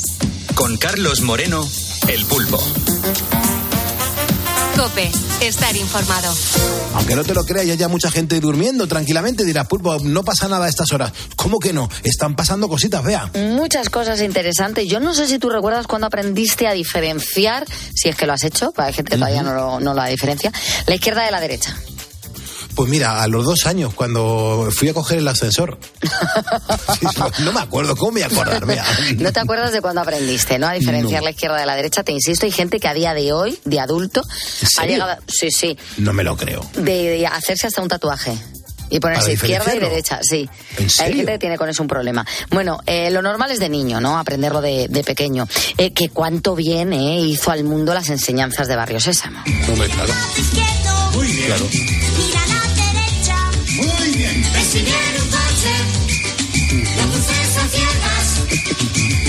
Con 0.55 0.77
Carlos 0.77 1.19
Moreno, 1.21 1.61
el 2.07 2.25
pulpo. 2.25 2.57
Cope, 4.77 5.11
estar 5.41 5.75
informado. 5.75 6.33
Aunque 6.93 7.15
no 7.17 7.25
te 7.25 7.33
lo 7.33 7.43
creas, 7.43 7.77
ya 7.77 7.85
hay 7.85 7.91
mucha 7.91 8.09
gente 8.09 8.39
durmiendo 8.39 8.87
tranquilamente. 8.87 9.43
Dirás, 9.43 9.67
pulpo, 9.67 9.99
no 9.99 10.23
pasa 10.23 10.47
nada 10.47 10.67
a 10.67 10.69
estas 10.69 10.89
horas. 10.93 11.11
¿Cómo 11.35 11.59
que 11.59 11.73
no? 11.73 11.89
Están 12.03 12.33
pasando 12.33 12.69
cositas, 12.69 13.03
vea. 13.03 13.29
Muchas 13.33 13.89
cosas 13.89 14.21
interesantes. 14.21 14.87
Yo 14.87 15.01
no 15.01 15.13
sé 15.13 15.27
si 15.27 15.37
tú 15.37 15.49
recuerdas 15.49 15.85
cuando 15.85 16.07
aprendiste 16.07 16.65
a 16.65 16.71
diferenciar, 16.71 17.65
si 17.93 18.07
es 18.07 18.15
que 18.15 18.25
lo 18.25 18.31
has 18.31 18.45
hecho, 18.45 18.71
para 18.71 18.87
hay 18.87 18.93
gente 18.93 19.11
que 19.11 19.17
todavía 19.17 19.43
no 19.43 19.53
lo, 19.53 19.81
no 19.81 19.93
la 19.93 20.05
diferencia, 20.05 20.49
la 20.87 20.95
izquierda 20.95 21.25
de 21.25 21.31
la 21.31 21.41
derecha. 21.41 21.75
Pues 22.79 22.89
mira, 22.89 23.21
a 23.21 23.27
los 23.27 23.43
dos 23.43 23.65
años, 23.65 23.93
cuando 23.93 24.69
fui 24.71 24.87
a 24.87 24.93
coger 24.93 25.17
el 25.17 25.27
ascensor. 25.27 25.77
Sí, 26.97 27.05
no, 27.43 27.51
me 27.51 27.59
acuerdo, 27.59 27.93
¿cómo 27.97 28.13
me 28.13 28.21
voy 28.21 28.29
a 28.31 28.33
acordar? 28.33 28.65
Vea. 28.65 28.85
No 29.17 29.33
te 29.33 29.39
acuerdas 29.41 29.73
de 29.73 29.81
cuando 29.81 29.99
aprendiste, 29.99 30.57
¿no? 30.59 30.67
A 30.67 30.71
diferenciar 30.73 31.19
No. 31.19 31.25
la 31.25 31.31
izquierda 31.31 31.57
de 31.59 31.65
la 31.65 31.75
derecha. 31.75 32.03
Te 32.03 32.13
insisto, 32.13 32.45
hay 32.45 32.53
gente 32.53 32.79
que 32.79 32.87
a 32.87 32.93
día 32.93 33.13
de 33.13 33.33
hoy, 33.33 33.59
de 33.65 33.81
adulto, 33.81 34.21
ha 34.77 34.85
llegado, 34.85 35.11
a- 35.11 35.19
sí, 35.27 35.49
sí, 35.51 35.77
No 35.97 36.13
me 36.13 36.23
lo 36.23 36.37
creo. 36.37 36.61
de, 36.75 37.09
de 37.09 37.27
hacerse 37.27 37.67
hasta 37.67 37.81
un 37.81 37.89
tatuaje. 37.89 38.31
Y 38.89 39.01
ponerse 39.01 39.23
¿Para 39.23 39.33
izquierda 39.33 39.75
y 39.75 39.79
derecha, 39.79 40.19
sí. 40.23 40.49
¿En 40.77 40.87
Hay 41.01 41.13
gente 41.15 41.33
que 41.33 41.37
tiene 41.39 41.57
con 41.57 41.67
eso 41.67 41.83
un 41.83 41.89
problema. 41.89 42.25
Bueno, 42.49 42.79
eh, 42.85 43.09
lo 43.11 43.21
normal 43.21 43.51
es 43.51 43.59
de 43.59 43.67
niño, 43.67 43.99
¿no? 43.99 44.17
Aprenderlo 44.17 44.61
de, 44.61 44.87
de 44.87 45.03
pequeño. 45.03 45.49
Eh, 45.77 45.91
que 45.91 46.07
cuánto 46.07 46.55
bien 46.55 46.93
eh, 46.93 47.19
hizo 47.19 47.51
al 47.51 47.65
mundo 47.65 47.93
las 47.93 48.07
enseñanzas 48.07 48.69
de 48.69 48.77
Barrio 48.77 49.01
Sésamo. 49.01 49.43
Hombre, 49.69 49.89
claro. 49.89 50.13
Muy 51.13 51.27
bien. 51.27 51.47
Claro. 51.47 51.65
Muy 53.79 54.11
bien. 54.15 54.43
Ves 54.53 54.67
si 54.67 54.79
viene 54.81 55.19
un 55.21 55.29
coche. 55.29 55.73
Las 56.97 57.05
luces 57.07 57.71
ciegas. 57.71 58.41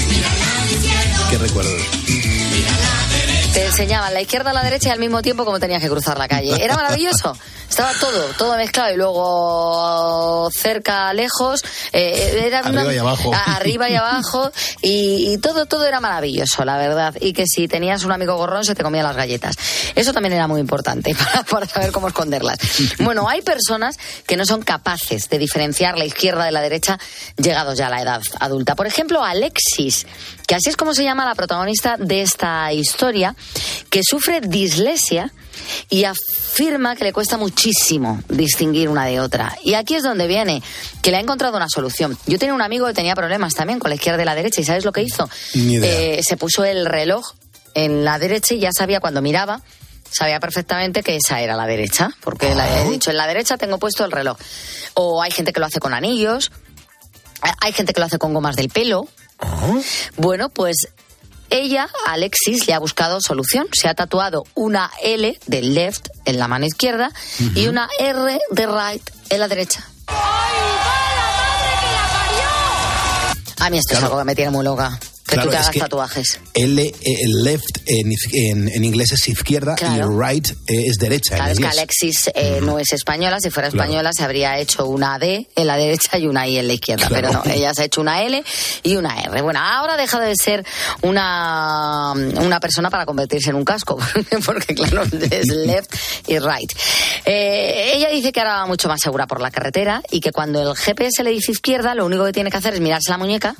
Mira 0.08 0.30
al 0.30 0.38
lado 0.38 0.70
izquierdo. 0.70 1.30
Qué 1.30 1.38
recuerdos. 1.38 1.82
Mira 2.06 2.70
a 2.70 2.80
la 2.80 3.16
derecha. 3.16 3.52
Te 3.52 3.66
enseñaban 3.66 4.14
la 4.14 4.20
izquierda 4.20 4.50
a 4.50 4.54
la 4.54 4.62
derecha 4.62 4.88
y 4.88 4.92
al 4.92 4.98
mismo 4.98 5.22
tiempo 5.22 5.44
cómo 5.44 5.58
tenías 5.60 5.82
que 5.82 5.88
cruzar 5.88 6.18
la 6.18 6.28
calle. 6.28 6.62
Era 6.62 6.74
maravilloso. 6.76 7.36
Estaba 7.70 7.92
todo, 8.00 8.24
todo 8.36 8.56
mezclado 8.56 8.92
y 8.92 8.96
luego 8.96 10.50
cerca, 10.52 11.12
lejos, 11.14 11.62
eh, 11.92 12.42
era 12.46 12.62
una- 12.62 12.80
Arriba 12.82 12.94
y 12.94 12.98
abajo. 12.98 13.30
arriba 13.46 13.88
y 13.88 13.94
abajo 13.94 14.50
y, 14.82 15.32
y 15.32 15.38
todo, 15.38 15.66
todo 15.66 15.86
era 15.86 16.00
maravilloso, 16.00 16.64
la 16.64 16.76
verdad. 16.76 17.14
Y 17.20 17.32
que 17.32 17.44
si 17.46 17.68
tenías 17.68 18.04
un 18.04 18.12
amigo 18.12 18.36
gorrón 18.36 18.64
se 18.64 18.74
te 18.74 18.82
comía 18.82 19.02
las 19.04 19.14
galletas. 19.16 19.54
Eso 19.94 20.12
también 20.12 20.32
era 20.34 20.48
muy 20.48 20.60
importante 20.60 21.14
para, 21.18 21.44
para 21.44 21.66
saber 21.66 21.92
cómo 21.92 22.08
esconderlas. 22.08 22.58
Bueno, 22.98 23.28
hay 23.28 23.40
personas 23.40 23.96
que 24.26 24.36
no 24.36 24.44
son 24.44 24.62
capaces 24.62 25.28
de 25.30 25.38
diferenciar 25.38 25.96
la 25.96 26.04
izquierda 26.04 26.44
de 26.44 26.50
la 26.52 26.60
derecha 26.60 26.98
llegados 27.36 27.78
ya 27.78 27.86
a 27.86 27.90
la 27.90 28.02
edad 28.02 28.20
adulta. 28.40 28.74
Por 28.74 28.88
ejemplo, 28.88 29.22
Alexis, 29.24 30.06
que 30.46 30.56
así 30.56 30.68
es 30.70 30.76
como 30.76 30.92
se 30.92 31.04
llama 31.04 31.24
la 31.24 31.36
protagonista 31.36 31.96
de 31.98 32.22
esta 32.22 32.72
historia, 32.72 33.34
que 33.90 34.00
sufre 34.02 34.40
dislexia 34.40 35.32
y 35.88 36.04
afirma 36.04 36.96
que 36.96 37.04
le 37.04 37.12
cuesta 37.12 37.36
muchísimo 37.36 38.22
distinguir 38.28 38.88
una 38.88 39.06
de 39.06 39.20
otra. 39.20 39.56
Y 39.64 39.74
aquí 39.74 39.94
es 39.94 40.02
donde 40.02 40.26
viene, 40.26 40.62
que 41.02 41.10
le 41.10 41.16
ha 41.16 41.20
encontrado 41.20 41.56
una 41.56 41.68
solución. 41.68 42.16
Yo 42.26 42.38
tenía 42.38 42.54
un 42.54 42.62
amigo 42.62 42.86
que 42.86 42.94
tenía 42.94 43.14
problemas 43.14 43.54
también 43.54 43.78
con 43.78 43.88
la 43.90 43.96
izquierda 43.96 44.22
y 44.22 44.24
la 44.24 44.34
derecha, 44.34 44.60
¿y 44.60 44.64
sabes 44.64 44.84
lo 44.84 44.92
que 44.92 45.02
hizo? 45.02 45.28
Ni 45.54 45.74
idea. 45.74 45.90
Eh, 46.18 46.20
se 46.22 46.36
puso 46.36 46.64
el 46.64 46.86
reloj 46.86 47.32
en 47.74 48.04
la 48.04 48.18
derecha 48.18 48.54
y 48.54 48.60
ya 48.60 48.72
sabía 48.72 49.00
cuando 49.00 49.22
miraba. 49.22 49.60
Sabía 50.12 50.40
perfectamente 50.40 51.04
que 51.04 51.14
esa 51.16 51.40
era 51.40 51.54
la 51.54 51.66
derecha, 51.66 52.10
porque 52.20 52.52
le 52.54 52.60
Ah. 52.62 52.82
he 52.82 52.90
dicho, 52.90 53.10
en 53.10 53.16
la 53.16 53.28
derecha 53.28 53.56
tengo 53.56 53.78
puesto 53.78 54.04
el 54.04 54.10
reloj. 54.10 54.36
O 54.94 55.22
hay 55.22 55.30
gente 55.30 55.52
que 55.52 55.60
lo 55.60 55.66
hace 55.66 55.78
con 55.78 55.94
anillos, 55.94 56.50
hay 57.60 57.72
gente 57.72 57.92
que 57.92 58.00
lo 58.00 58.06
hace 58.06 58.18
con 58.18 58.34
gomas 58.34 58.56
del 58.56 58.70
pelo. 58.70 59.06
Ah. 59.38 59.78
Bueno, 60.16 60.48
pues 60.48 60.76
ella, 61.50 61.88
Alexis, 62.06 62.66
le 62.66 62.74
ha 62.74 62.78
buscado 62.78 63.20
solución. 63.20 63.68
Se 63.72 63.88
ha 63.88 63.94
tatuado 63.94 64.44
una 64.54 64.90
L 65.02 65.38
de 65.46 65.62
left 65.62 66.08
en 66.24 66.38
la 66.38 66.48
mano 66.48 66.66
izquierda 66.66 67.12
y 67.54 67.66
una 67.66 67.88
R 67.98 68.38
de 68.50 68.66
right 68.66 69.10
en 69.30 69.40
la 69.40 69.48
derecha. 69.48 69.84
A 73.60 73.68
mí 73.68 73.78
esto 73.78 73.94
es 73.94 74.02
algo 74.02 74.18
que 74.18 74.24
me 74.24 74.34
tiene 74.34 74.50
muy 74.50 74.64
loca. 74.64 74.98
Que 75.30 75.36
Claro, 75.36 75.48
tú 75.48 75.50
te 75.52 75.56
es 75.56 75.62
hagas 75.62 75.72
que- 75.74 75.80
tatuajes. 75.80 76.40
L, 76.54 76.82
eh, 76.82 76.94
el 77.04 77.44
left 77.44 77.78
en, 77.86 78.12
en- 78.32 78.68
en 78.68 78.84
inglés 78.84 79.12
es 79.12 79.28
izquierda 79.28 79.76
Claro. 79.76 80.12
y 80.12 80.20
right 80.28 80.48
eh, 80.66 80.86
es 80.88 80.96
derecha. 80.98 81.36
Claro, 81.36 81.52
en 81.52 81.52
es 81.52 81.58
que. 81.60 81.66
Alexis 81.66 82.30
eh, 82.34 82.58
no 82.62 82.78
es 82.80 82.92
española. 82.92 83.38
Si 83.40 83.50
fuera 83.50 83.68
española 83.68 84.12
se 84.12 84.24
habría 84.24 84.58
hecho 84.58 84.86
una 84.86 85.18
D 85.20 85.46
en 85.54 85.66
la 85.68 85.76
derecha 85.76 86.18
y 86.18 86.26
una 86.26 86.48
I 86.48 86.58
en 86.58 86.66
la 86.66 86.72
izquierda. 86.72 87.06
Pero 87.08 87.32
no, 87.32 87.42
ella 87.46 87.72
se 87.74 87.82
ha 87.82 87.84
hecho 87.84 88.00
una 88.00 88.22
L 88.24 88.42
y 88.82 88.96
una 88.96 89.20
R. 89.22 89.40
Bueno, 89.42 89.60
ahora 89.62 89.96
deja 89.96 90.18
de 90.18 90.34
ser 90.34 90.64
una, 91.02 92.12
una 92.12 92.58
persona 92.60 92.90
para 92.90 93.06
convertirse 93.06 93.50
en 93.50 93.56
un 93.56 93.64
casco. 93.64 93.98
Porque 94.44 94.74
claro, 94.74 95.04
es 95.30 95.46
left 95.54 95.94
y 96.26 96.38
right. 96.38 96.72
Eh, 97.24 97.92
ella 97.94 98.08
dice 98.10 98.32
que 98.32 98.40
ahora 98.40 98.54
va 98.60 98.66
mucho 98.66 98.88
más 98.88 99.00
segura 99.00 99.26
por 99.26 99.40
la 99.40 99.50
carretera 99.50 100.02
y 100.10 100.20
que 100.20 100.32
cuando 100.32 100.60
el 100.60 100.76
GPS 100.76 101.22
le 101.22 101.30
dice 101.30 101.52
izquierda, 101.52 101.94
lo 101.94 102.06
único 102.06 102.24
que 102.24 102.32
tiene 102.32 102.50
que 102.50 102.56
hacer 102.56 102.74
es 102.74 102.80
mirarse 102.80 103.10
la 103.10 103.18
muñeca 103.18 103.54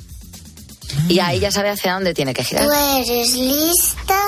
y 1.07 1.19
ahí 1.19 1.39
ya 1.39 1.51
sabe 1.51 1.69
hacia 1.69 1.93
dónde 1.93 2.13
tiene 2.13 2.33
que 2.33 2.43
girar. 2.43 2.65
¿Tú 2.65 2.71
eres 2.71 3.33
lista? 3.33 4.19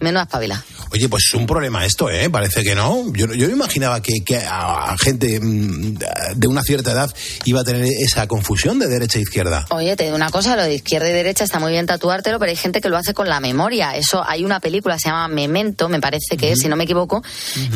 Menos 0.00 0.22
espabila. 0.22 0.62
Oye, 0.90 1.08
pues 1.08 1.24
es 1.28 1.34
un 1.34 1.46
problema 1.46 1.84
esto, 1.84 2.10
¿eh? 2.10 2.30
Parece 2.30 2.62
que 2.62 2.74
no. 2.74 3.12
Yo, 3.12 3.26
yo 3.34 3.46
me 3.46 3.52
imaginaba 3.52 4.00
que, 4.00 4.24
que 4.24 4.38
a, 4.38 4.92
a 4.92 4.98
gente 4.98 5.40
mm, 5.40 5.98
de 6.36 6.46
una 6.46 6.62
cierta 6.62 6.92
edad 6.92 7.12
iba 7.44 7.60
a 7.60 7.64
tener 7.64 7.84
esa 7.84 8.26
confusión 8.26 8.78
de 8.78 8.88
derecha 8.88 9.18
e 9.18 9.22
izquierda. 9.22 9.66
Oye, 9.70 9.96
te 9.96 10.04
digo 10.04 10.16
una 10.16 10.30
cosa, 10.30 10.56
lo 10.56 10.62
de 10.62 10.74
izquierda 10.74 11.08
y 11.08 11.12
derecha 11.12 11.44
está 11.44 11.58
muy 11.58 11.72
bien 11.72 11.86
tatuártelo, 11.86 12.38
pero 12.38 12.50
hay 12.50 12.56
gente 12.56 12.80
que 12.80 12.88
lo 12.88 12.96
hace 12.96 13.14
con 13.14 13.28
la 13.28 13.40
memoria. 13.40 13.96
Eso, 13.96 14.24
hay 14.26 14.44
una 14.44 14.60
película, 14.60 14.98
se 14.98 15.08
llama 15.08 15.28
Memento, 15.28 15.88
me 15.88 16.00
parece 16.00 16.36
que 16.36 16.52
es, 16.52 16.60
si 16.60 16.68
no 16.68 16.76
me 16.76 16.84
equivoco, 16.84 17.22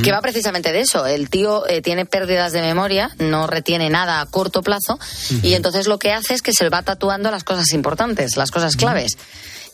que 0.03 0.13
va 0.13 0.21
precisamente 0.21 0.73
de 0.73 0.81
eso. 0.81 1.07
El 1.07 1.29
tío 1.31 1.67
eh, 1.67 1.83
tiene 1.83 2.07
pérdidas 2.07 2.53
de 2.53 2.61
memoria, 2.61 3.11
no 3.19 3.47
retiene 3.47 3.91
nada 3.91 4.21
a 4.21 4.27
corto 4.27 4.63
plazo, 4.63 4.99
y 5.43 5.55
entonces 5.55 5.87
lo 5.87 5.99
que 5.99 6.13
hace 6.13 6.35
es 6.35 6.43
que 6.43 6.53
se 6.53 6.69
va 6.69 6.83
tatuando 6.83 7.31
las 7.31 7.45
cosas 7.45 7.73
importantes, 7.73 8.37
las 8.37 8.51
cosas 8.51 8.77
claves. 8.77 9.17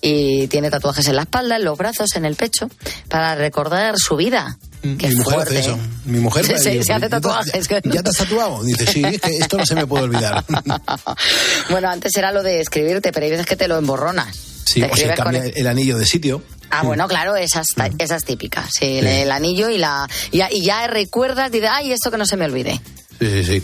Y 0.06 0.48
tiene 0.48 0.70
tatuajes 0.70 1.08
en 1.08 1.16
la 1.16 1.22
espalda, 1.22 1.56
en 1.56 1.64
los 1.64 1.78
brazos, 1.78 2.14
en 2.14 2.26
el 2.26 2.36
pecho, 2.36 2.68
para 3.08 3.34
recordar 3.36 3.94
su 3.96 4.16
vida. 4.16 4.58
Qué 4.82 5.08
Mi 5.08 5.14
mujer 5.14 5.34
fuerte. 5.34 5.58
hace 5.58 5.70
eso. 5.70 5.78
Mi 6.04 6.18
mujer 6.18 6.42
dice, 6.46 6.58
se 6.84 6.92
hace 6.92 7.00
"¿Ya 7.04 7.08
tatuajes". 7.08 7.66
¿Ya 7.84 8.02
te 8.02 8.10
has 8.10 8.16
tatuado? 8.18 8.62
Dice, 8.62 8.86
sí, 8.86 9.02
es 9.02 9.18
que 9.18 9.38
esto 9.38 9.56
no 9.56 9.64
se 9.64 9.74
me 9.74 9.86
puede 9.86 10.04
olvidar. 10.04 10.44
Bueno, 11.70 11.88
antes 11.90 12.14
era 12.16 12.32
lo 12.32 12.42
de 12.42 12.60
escribirte, 12.60 13.12
pero 13.12 13.24
hay 13.24 13.30
veces 13.30 13.46
que 13.46 13.56
te 13.56 13.66
lo 13.68 13.78
emborronas. 13.78 14.36
Sí, 14.66 14.80
Te 14.80 14.90
o 14.90 14.96
se 14.96 15.08
cambia 15.14 15.42
el- 15.44 15.52
el 15.56 15.66
anillo 15.66 15.96
de 15.98 16.04
sitio. 16.06 16.42
Ah, 16.70 16.82
bueno, 16.82 17.06
claro, 17.08 17.36
esas, 17.36 17.66
esas 17.98 18.24
típicas. 18.24 18.68
Sí, 18.78 18.98
el, 18.98 19.06
el 19.06 19.30
anillo 19.30 19.68
y 19.70 19.78
la 19.78 20.08
y 20.32 20.38
ya, 20.38 20.48
y 20.50 20.62
ya 20.64 20.86
recuerdas, 20.86 21.50
dices, 21.52 21.70
ay, 21.72 21.92
esto 21.92 22.10
que 22.10 22.18
no 22.18 22.26
se 22.26 22.36
me 22.36 22.44
olvide. 22.46 22.80
Sí, 23.20 23.44
sí, 23.44 23.44
sí. 23.44 23.62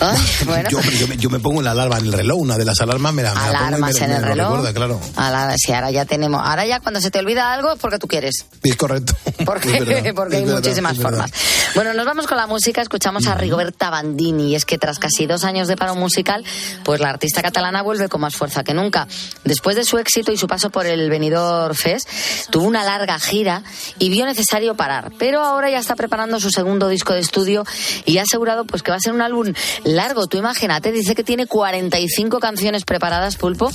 Ay, 0.00 0.18
bueno. 0.46 0.68
Yo, 0.70 0.80
yo 0.82 1.08
me, 1.08 1.16
yo 1.16 1.30
me 1.30 1.38
pongo 1.38 1.62
la 1.62 1.72
alarma 1.72 1.98
en 1.98 2.06
el 2.06 2.12
reloj, 2.12 2.38
una 2.40 2.56
de 2.58 2.64
las 2.64 2.80
alarmas 2.80 3.12
me 3.12 3.22
la, 3.22 3.34
me 3.34 3.40
la 3.40 3.44
pongo 3.44 3.54
y 3.54 3.56
Alarmas 3.66 3.94
me, 3.94 4.00
en 4.04 4.10
me 4.10 4.16
el 4.16 4.22
lo 4.22 4.28
reloj. 4.28 4.48
recuerda, 4.48 4.72
claro. 4.74 5.00
Ahora, 5.16 5.54
sí, 5.56 5.72
ahora 5.72 5.90
ya 5.90 6.04
tenemos. 6.04 6.40
Ahora 6.44 6.66
ya 6.66 6.80
cuando 6.80 7.00
se 7.00 7.10
te 7.10 7.18
olvida 7.18 7.52
algo 7.52 7.72
es 7.72 7.78
porque 7.78 7.98
tú 7.98 8.06
quieres. 8.08 8.46
Es 8.62 8.76
correcto. 8.76 9.14
Porque, 9.44 9.76
Es 9.76 9.86
verdad, 9.86 10.14
porque 10.14 10.34
es 10.36 10.40
hay 10.40 10.44
verdad, 10.46 10.60
muchísimas 10.60 10.98
formas. 10.98 11.30
Bueno, 11.74 11.94
nos 11.94 12.04
vamos 12.04 12.26
con 12.26 12.36
la 12.36 12.46
música. 12.46 12.82
Escuchamos 12.82 13.26
a 13.26 13.34
Rigoberta 13.34 13.90
Bandini. 13.90 14.50
Y 14.50 14.54
es 14.56 14.64
que 14.64 14.76
tras 14.78 14.98
casi 14.98 15.26
dos 15.26 15.44
años 15.44 15.68
de 15.68 15.76
paro 15.76 15.94
musical, 15.94 16.44
pues 16.84 17.00
la 17.00 17.10
artista 17.10 17.42
catalana 17.42 17.82
vuelve 17.82 18.08
con 18.08 18.20
más 18.22 18.34
fuerza 18.34 18.64
que 18.64 18.74
nunca. 18.74 19.06
Después 19.44 19.76
de 19.76 19.84
su 19.84 19.98
éxito 19.98 20.32
y 20.32 20.36
su 20.36 20.46
paso 20.48 20.70
por 20.70 20.86
el 20.86 21.08
Benidorm 21.10 21.74
Fest, 21.74 22.08
tuvo 22.50 22.66
una 22.66 22.82
larga 22.84 23.20
gira 23.20 23.62
y 23.98 24.08
vio 24.08 24.26
necesario 24.26 24.74
parar. 24.74 25.12
Pero 25.18 25.42
ahora 25.42 25.70
ya 25.70 25.78
está 25.78 25.94
preparando 25.94 26.40
su 26.40 26.50
segundo 26.50 26.88
disco 26.88 27.12
de 27.12 27.20
estudio 27.20 27.64
y 28.04 28.18
ha 28.18 28.22
asegurado 28.22 28.64
pues 28.64 28.82
que 28.86 28.92
va 28.92 28.96
a 28.98 29.00
ser 29.00 29.12
un 29.12 29.20
álbum 29.20 29.52
largo. 29.84 30.28
Tú 30.28 30.38
imagínate, 30.38 30.92
dice 30.92 31.14
que 31.16 31.24
tiene 31.24 31.46
45 31.46 32.38
canciones 32.38 32.84
preparadas, 32.84 33.36
Pulpo, 33.36 33.70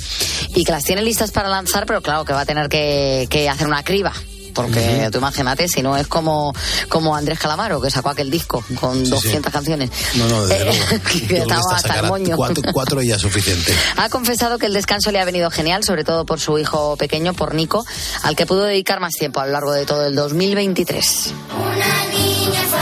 y 0.56 0.64
que 0.64 0.72
las 0.72 0.86
tiene 0.86 1.02
listas 1.02 1.32
para 1.32 1.50
lanzar, 1.50 1.86
pero 1.86 2.02
claro 2.02 2.24
que 2.26 2.32
va 2.34 2.42
a 2.42 2.46
tener 2.46 2.70
que, 2.70 3.28
que 3.30 3.50
hacer 3.50 3.68
una 3.68 3.84
criba. 3.84 4.14
Porque 4.54 5.08
tú 5.14 5.20
imagínate, 5.20 5.70
si 5.70 5.82
no 5.82 5.96
es 5.96 6.08
como, 6.08 6.54
como 6.90 7.16
Andrés 7.16 7.40
Calamaro, 7.40 7.80
que 7.80 7.90
sacó 7.90 8.10
aquel 8.10 8.30
disco 8.30 8.62
con 8.82 9.10
200 9.10 9.50
canciones. 9.52 9.90
No, 10.16 10.28
no, 10.28 10.46
desde 10.46 10.62
Eh, 10.64 10.66
luego. 10.66 11.04
que 11.30 11.38
estaba 11.38 11.62
hasta 11.76 12.00
el 12.02 12.06
moño. 12.08 12.36
Cuatro, 12.36 12.62
cuatro 12.74 13.02
ya 13.02 13.16
es 13.16 13.22
suficiente. 13.22 13.74
Ha 13.96 14.10
confesado 14.10 14.58
que 14.60 14.66
el 14.66 14.74
descanso 14.74 15.10
le 15.12 15.22
ha 15.22 15.26
venido 15.26 15.50
genial, 15.52 15.86
sobre 15.86 16.04
todo 16.04 16.26
por 16.26 16.42
su 16.42 16.58
hijo 16.60 16.98
pequeño, 16.98 17.34
por 17.34 17.56
Nico, 17.56 17.86
al 18.24 18.36
que 18.36 18.46
pudo 18.46 18.64
dedicar 18.66 19.00
más 19.00 19.14
tiempo 19.14 19.40
a 19.40 19.46
lo 19.46 19.54
largo 19.54 19.72
de 19.72 19.86
todo 19.86 20.06
el 20.06 20.16
2023. 20.16 21.34
Una 21.58 22.06
niña 22.18 22.62
fue 22.70 22.80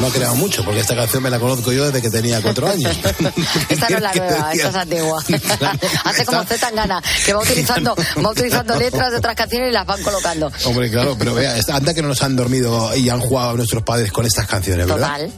no 0.00 0.06
ha 0.06 0.10
creado 0.10 0.34
mucho, 0.34 0.64
porque 0.64 0.80
esta 0.80 0.96
canción 0.96 1.22
me 1.22 1.30
la 1.30 1.38
conozco 1.38 1.72
yo 1.72 1.86
desde 1.86 2.00
que 2.00 2.10
tenía 2.10 2.40
cuatro 2.40 2.68
años. 2.68 2.96
Esta 3.68 3.88
no 3.90 3.96
es 3.96 4.02
la 4.02 4.12
nueva, 4.12 4.52
esta 4.52 4.68
es 4.68 4.74
antigua. 4.74 5.22
Hace 6.04 6.24
como 6.24 6.44
Z 6.44 6.58
Tangana, 6.58 7.02
que 7.24 7.32
va 7.32 7.40
utilizando, 7.40 7.94
va 8.24 8.30
utilizando 8.30 8.76
letras 8.78 9.10
de 9.10 9.18
otras 9.18 9.36
canciones 9.36 9.70
y 9.70 9.72
las 9.72 9.86
van 9.86 10.02
colocando. 10.02 10.50
Hombre, 10.64 10.90
claro, 10.90 11.16
pero 11.18 11.34
vea, 11.34 11.54
anda 11.72 11.94
que 11.94 12.02
no 12.02 12.08
nos 12.08 12.22
han 12.22 12.36
dormido 12.36 12.94
y 12.96 13.08
han 13.08 13.20
jugado 13.20 13.56
nuestros 13.56 13.82
padres 13.82 14.10
con 14.10 14.26
estas 14.26 14.46
canciones, 14.46 14.86
¿verdad? 14.86 15.06
Total. 15.06 15.30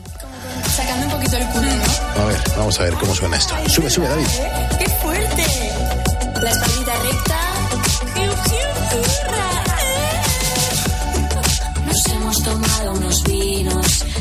Sacando 0.76 1.06
un 1.06 1.12
poquito 1.12 1.36
el 1.36 1.46
culo, 1.46 1.66
¿no? 1.66 2.22
A 2.22 2.24
ver, 2.26 2.40
vamos 2.56 2.80
a 2.80 2.82
ver 2.84 2.94
cómo 2.94 3.14
suena 3.14 3.36
esto. 3.36 3.54
Sube, 3.68 3.90
sube, 3.90 4.08
David. 4.08 4.26
¡Qué 4.78 4.88
fuerte! 5.02 5.44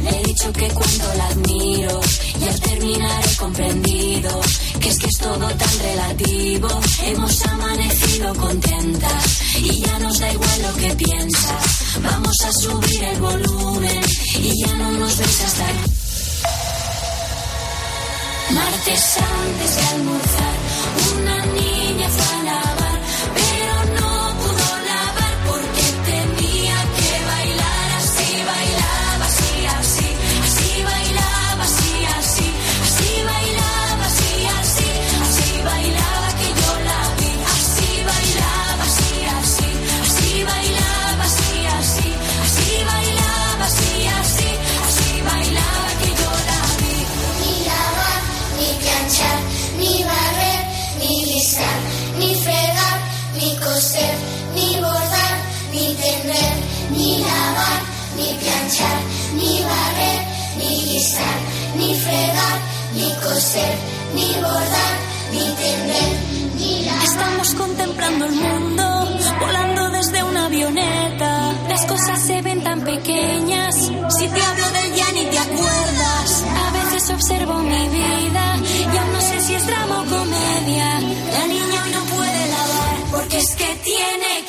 Le 0.04 0.10
he 0.10 0.24
dicho 0.24 0.52
que 0.54 0.68
cuando 0.70 1.14
la 1.16 1.28
admiro 1.28 2.02
y 2.40 2.48
al 2.48 2.60
terminar 2.60 3.26
he 3.26 3.36
comprendido 3.38 4.42
que 4.80 4.90
es 4.90 4.98
que 4.98 5.08
es 5.08 5.18
todo 5.18 5.48
tan 5.48 5.80
relativo. 5.80 6.68
Hemos 7.04 7.46
amanecido 7.46 8.36
contentas 8.36 9.42
y 9.58 9.82
ya 9.82 10.00
nos 10.00 10.20
da 10.20 10.32
igual 10.32 10.62
lo 10.62 10.74
que 10.76 10.96
piensas. 10.96 12.00
Vamos 12.02 12.36
a 12.46 12.52
subir 12.52 13.04
el 13.04 13.20
volumen 13.20 14.02
y 14.40 14.66
ya 14.66 14.76
no 14.76 14.92
nos 14.92 15.18
ves 15.18 15.42
hasta. 15.46 15.66
Martes 18.54 19.18
antes 19.18 19.76
de 19.76 19.82
almorzar, 19.96 20.56
una 21.16 21.46
niña 21.46 22.10
fue 22.10 22.41
ni 61.92 63.14
coser, 63.24 63.76
ni 64.16 64.34
bordar, 64.36 64.96
ni 65.32 65.46
tender, 65.60 66.12
ni 66.58 66.86
lavar. 66.86 67.04
Estamos 67.04 67.54
contemplando 67.56 68.26
el 68.26 68.32
mundo, 68.32 68.84
volando 69.40 69.90
desde 69.90 70.24
una 70.24 70.46
avioneta. 70.46 71.54
Las 71.68 71.86
cosas 71.86 72.22
se 72.22 72.42
ven 72.42 72.64
tan 72.64 72.82
pequeñas, 72.82 73.76
si 73.76 74.28
te 74.28 74.42
hablo 74.42 74.70
del 74.70 74.96
ya 74.96 75.12
ni 75.12 75.26
te 75.26 75.38
acuerdas. 75.38 76.44
A 76.66 76.72
veces 76.72 77.10
observo 77.10 77.56
mi 77.60 77.90
vida 77.90 78.56
y 78.94 78.98
aún 78.98 79.14
no 79.14 79.22
sé 79.22 79.42
si 79.42 79.54
es 79.54 79.68
drama 79.68 80.02
o 80.02 80.06
comedia. 80.06 81.00
La 81.38 81.48
niña 81.48 81.84
hoy 81.84 81.92
no 81.92 82.04
puede 82.16 82.48
lavar 82.48 82.96
porque 83.12 83.38
es 83.38 83.56
que 83.56 83.76
tiene 83.84 84.41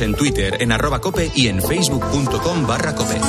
En 0.00 0.14
Twitter 0.14 0.56
en 0.62 0.72
arroba 0.72 0.98
cope 0.98 1.30
y 1.34 1.48
en 1.48 1.60
facebook.com 1.60 2.66
barra 2.66 2.94
cope. 2.94 3.20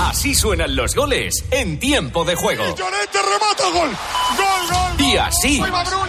Así 0.00 0.34
suenan 0.34 0.74
los 0.74 0.94
goles 0.96 1.44
en 1.52 1.78
tiempo 1.78 2.24
de 2.24 2.34
juego. 2.34 2.64
Llorente 2.74 3.18
remata 3.22 3.70
gol. 3.70 3.90
Gol, 4.36 4.76
gol. 4.98 5.06
Y 5.06 5.16
así, 5.16 5.60
Bruno, 5.60 5.76
gol 5.78 6.08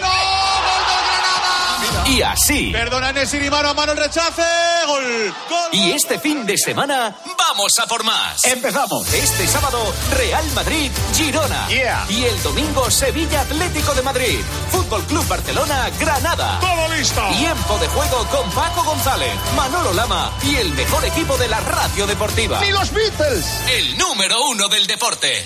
Granada. 1.06 2.08
y 2.08 2.22
así. 2.22 2.70
Perdona 2.72 3.12
Nesiri, 3.12 3.48
mano 3.48 3.68
a 3.68 3.74
mano 3.74 3.92
el 3.92 3.98
rechace. 3.98 4.42
Gol. 4.86 5.34
Gol. 5.48 5.68
Y 5.72 5.92
este 5.92 6.18
fin 6.18 6.44
de 6.46 6.58
semana 6.58 7.16
vamos 7.50 7.72
a 7.80 7.86
por 7.86 8.04
más. 8.04 8.44
Empezamos. 8.44 9.12
Este 9.12 9.46
sábado, 9.48 9.92
Real 10.12 10.44
Madrid, 10.52 10.90
Girona. 11.14 11.66
Y 12.08 12.24
el 12.24 12.42
domingo, 12.42 12.88
Sevilla 12.90 13.40
Atlético 13.40 13.92
de 13.94 14.02
Madrid. 14.02 14.38
Fútbol 14.70 15.02
Club 15.06 15.26
Barcelona, 15.26 15.90
Granada. 15.98 16.60
Todo 16.60 16.94
listo. 16.94 17.20
Tiempo 17.36 17.78
de 17.78 17.88
juego 17.88 18.26
con 18.28 18.50
Paco 18.52 18.84
González, 18.84 19.32
Manolo 19.56 19.92
Lama 19.92 20.32
y 20.44 20.56
el 20.56 20.72
mejor 20.74 21.04
equipo 21.04 21.36
de 21.38 21.48
la 21.48 21.60
radio 21.60 22.06
deportiva. 22.06 22.60
Ni 22.60 22.70
los 22.70 22.92
Beatles. 22.92 23.44
El 23.68 23.98
número 23.98 24.36
uno 24.48 24.68
del 24.68 24.86
deporte. 24.86 25.44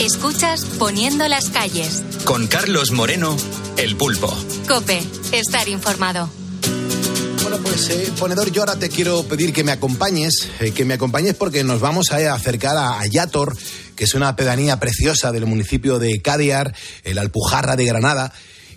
Escuchas 0.00 0.64
Poniendo 0.78 1.28
las 1.28 1.50
calles. 1.50 2.02
Con 2.24 2.46
Carlos 2.46 2.90
Moreno, 2.90 3.36
El 3.76 3.96
Pulpo. 3.96 4.34
Cope, 4.68 5.00
estar 5.32 5.68
informado. 5.68 6.28
Bueno, 7.42 7.56
pues 7.62 7.88
eh, 7.90 8.12
ponedor, 8.18 8.50
yo 8.52 8.62
ahora 8.62 8.76
te 8.78 8.88
quiero 8.88 9.22
pedir 9.24 9.52
que 9.52 9.64
me 9.64 9.72
acompañes, 9.72 10.48
eh, 10.60 10.72
que 10.72 10.84
me 10.84 10.94
acompañes 10.94 11.34
porque 11.34 11.64
nos 11.64 11.80
vamos 11.80 12.10
a 12.12 12.34
acercar 12.34 12.76
a, 12.76 13.00
a 13.00 13.06
Yator, 13.06 13.56
que 13.96 14.04
es 14.04 14.14
una 14.14 14.36
pedanía 14.36 14.78
preciosa 14.78 15.32
del 15.32 15.46
municipio 15.46 15.98
de 15.98 16.20
Cádiar, 16.20 16.74
el 17.04 17.18
Alpujarra 17.18 17.76
de 17.76 17.86
Granada. 17.86 18.32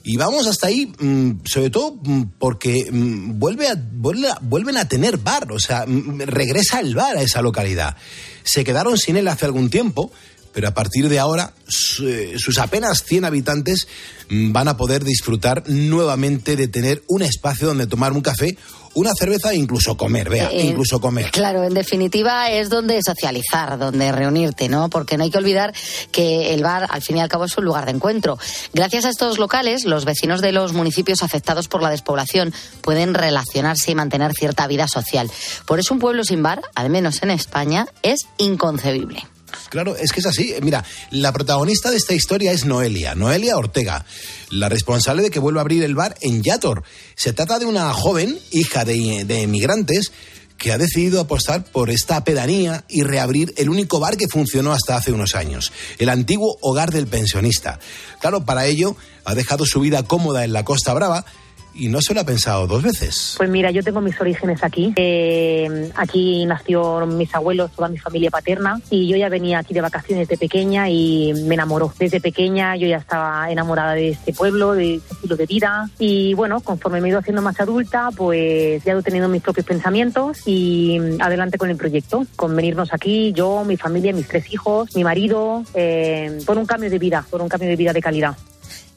Y 0.05 0.17
vamos 0.17 0.47
hasta 0.47 0.67
ahí, 0.67 0.91
mm, 0.99 1.45
sobre 1.45 1.69
todo 1.69 1.95
mm, 2.03 2.23
porque 2.39 2.89
mm, 2.91 3.39
vuelve 3.39 3.67
a, 3.67 3.75
vuelve 3.77 4.29
a- 4.29 4.37
vuelven 4.41 4.77
a 4.77 4.87
tener 4.87 5.17
bar, 5.17 5.51
o 5.51 5.59
sea, 5.59 5.85
regresa 5.85 6.79
el 6.79 6.95
bar 6.95 7.17
a 7.17 7.21
esa 7.21 7.41
localidad. 7.41 7.95
Se 8.43 8.63
quedaron 8.63 8.97
sin 8.97 9.15
él 9.17 9.27
hace 9.29 9.45
algún 9.45 9.69
tiempo, 9.69 10.11
pero 10.53 10.67
a 10.67 10.73
partir 10.73 11.09
de 11.09 11.19
ahora 11.19 11.53
eh, 12.01 12.35
sus 12.37 12.57
apenas 12.59 13.03
100 13.03 13.25
habitantes 13.25 13.87
mm, 14.29 14.51
van 14.51 14.67
a 14.67 14.77
poder 14.77 15.03
disfrutar 15.03 15.63
nuevamente 15.67 16.55
de 16.55 16.67
tener 16.67 17.03
un 17.07 17.23
espacio 17.23 17.67
donde 17.67 17.87
tomar 17.87 18.13
un 18.13 18.21
café, 18.21 18.57
una 18.95 19.11
cerveza 19.17 19.51
e 19.51 19.55
incluso 19.55 19.97
comer, 19.97 20.29
vea, 20.29 20.49
Eh, 20.51 20.67
incluso 20.67 21.01
comer. 21.01 21.31
Claro, 21.31 21.63
en 21.63 21.73
definitiva 21.73 22.51
es 22.51 22.69
donde 22.69 23.01
socializar, 23.01 23.79
donde 23.79 24.11
reunirte, 24.11 24.69
¿no? 24.69 24.89
Porque 24.89 25.17
no 25.17 25.23
hay 25.23 25.31
que 25.31 25.39
olvidar 25.39 25.73
que 26.11 26.53
el 26.53 26.61
bar, 26.61 26.87
al 26.89 27.01
fin 27.01 27.17
y 27.17 27.21
al 27.21 27.29
cabo, 27.29 27.45
es 27.45 27.57
un 27.57 27.65
lugar 27.65 27.85
de 27.85 27.91
encuentro. 27.91 28.37
Gracias 28.73 29.05
a 29.05 29.09
estos 29.09 29.39
locales, 29.39 29.85
los 29.85 30.05
vecinos 30.05 30.41
de 30.41 30.51
los 30.51 30.73
municipios 30.73 31.23
afectados 31.23 31.67
por 31.67 31.81
la 31.81 31.89
despoblación 31.89 32.53
pueden 32.81 33.15
relacionarse 33.15 33.91
y 33.91 33.95
mantener 33.95 34.33
cierta 34.33 34.67
vida 34.67 34.87
social. 34.87 35.29
Por 35.65 35.79
eso 35.79 35.93
un 35.93 35.99
pueblo 35.99 36.23
sin 36.23 36.43
bar, 36.43 36.61
al 36.75 36.91
menos 36.91 37.23
en 37.23 37.31
España, 37.31 37.87
es 38.03 38.27
inconcebible. 38.37 39.23
Claro, 39.69 39.95
es 39.95 40.11
que 40.11 40.19
es 40.19 40.25
así. 40.25 40.55
Mira, 40.61 40.83
la 41.11 41.31
protagonista 41.31 41.91
de 41.91 41.97
esta 41.97 42.13
historia 42.13 42.51
es 42.51 42.65
Noelia, 42.65 43.15
Noelia 43.15 43.57
Ortega, 43.57 44.05
la 44.49 44.69
responsable 44.69 45.23
de 45.23 45.31
que 45.31 45.39
vuelva 45.39 45.61
a 45.61 45.63
abrir 45.63 45.83
el 45.83 45.95
bar 45.95 46.15
en 46.21 46.43
Yator. 46.43 46.83
Se 47.15 47.33
trata 47.33 47.59
de 47.59 47.65
una 47.65 47.93
joven, 47.93 48.37
hija 48.51 48.85
de, 48.85 49.25
de 49.25 49.41
emigrantes, 49.41 50.11
que 50.57 50.71
ha 50.71 50.77
decidido 50.77 51.19
apostar 51.19 51.65
por 51.65 51.89
esta 51.89 52.23
pedanía 52.23 52.85
y 52.87 53.03
reabrir 53.03 53.53
el 53.57 53.69
único 53.69 53.99
bar 53.99 54.15
que 54.15 54.27
funcionó 54.27 54.71
hasta 54.71 54.95
hace 54.95 55.11
unos 55.11 55.35
años, 55.35 55.73
el 55.97 56.09
antiguo 56.09 56.57
hogar 56.61 56.91
del 56.91 57.07
pensionista. 57.07 57.79
Claro, 58.21 58.45
para 58.45 58.65
ello 58.65 58.95
ha 59.25 59.35
dejado 59.35 59.65
su 59.65 59.79
vida 59.81 60.03
cómoda 60.03 60.45
en 60.45 60.53
la 60.53 60.63
Costa 60.63 60.93
Brava 60.93 61.25
y 61.73 61.87
no 61.87 62.01
se 62.01 62.13
lo 62.13 62.21
ha 62.21 62.25
pensado 62.25 62.67
dos 62.67 62.83
veces. 62.83 63.35
Pues 63.37 63.49
mira, 63.49 63.71
yo 63.71 63.83
tengo 63.83 64.01
mis 64.01 64.19
orígenes 64.19 64.63
aquí. 64.63 64.93
Eh, 64.95 65.91
aquí 65.95 66.45
nacieron 66.45 67.17
mis 67.17 67.33
abuelos, 67.33 67.71
toda 67.71 67.87
mi 67.89 67.97
familia 67.97 68.29
paterna, 68.29 68.79
y 68.89 69.07
yo 69.07 69.17
ya 69.17 69.29
venía 69.29 69.59
aquí 69.59 69.73
de 69.73 69.81
vacaciones 69.81 70.27
de 70.27 70.37
pequeña 70.37 70.89
y 70.89 71.33
me 71.45 71.55
enamoró. 71.55 71.93
Desde 71.97 72.21
pequeña 72.21 72.75
yo 72.75 72.87
ya 72.87 72.97
estaba 72.97 73.51
enamorada 73.51 73.93
de 73.93 74.09
este 74.09 74.33
pueblo, 74.33 74.73
de 74.73 74.95
este 74.95 75.13
estilo 75.13 75.35
de 75.35 75.45
vida. 75.45 75.89
Y 75.99 76.33
bueno, 76.33 76.61
conforme 76.61 77.01
me 77.01 77.07
he 77.07 77.11
ido 77.11 77.19
haciendo 77.19 77.41
más 77.41 77.59
adulta, 77.59 78.09
pues 78.15 78.83
ya 78.83 78.91
he 78.91 78.95
ido 78.95 79.03
teniendo 79.03 79.29
mis 79.29 79.41
propios 79.41 79.65
pensamientos 79.65 80.41
y 80.45 80.99
adelante 81.19 81.57
con 81.57 81.69
el 81.69 81.77
proyecto, 81.77 82.25
con 82.35 82.55
venirnos 82.55 82.93
aquí, 82.93 83.33
yo, 83.33 83.63
mi 83.65 83.77
familia, 83.77 84.13
mis 84.13 84.27
tres 84.27 84.51
hijos, 84.53 84.95
mi 84.95 85.03
marido, 85.03 85.63
eh, 85.73 86.39
por 86.45 86.57
un 86.57 86.65
cambio 86.65 86.89
de 86.89 86.99
vida, 86.99 87.25
por 87.29 87.41
un 87.41 87.49
cambio 87.49 87.69
de 87.69 87.75
vida 87.75 87.93
de 87.93 88.01
calidad. 88.01 88.35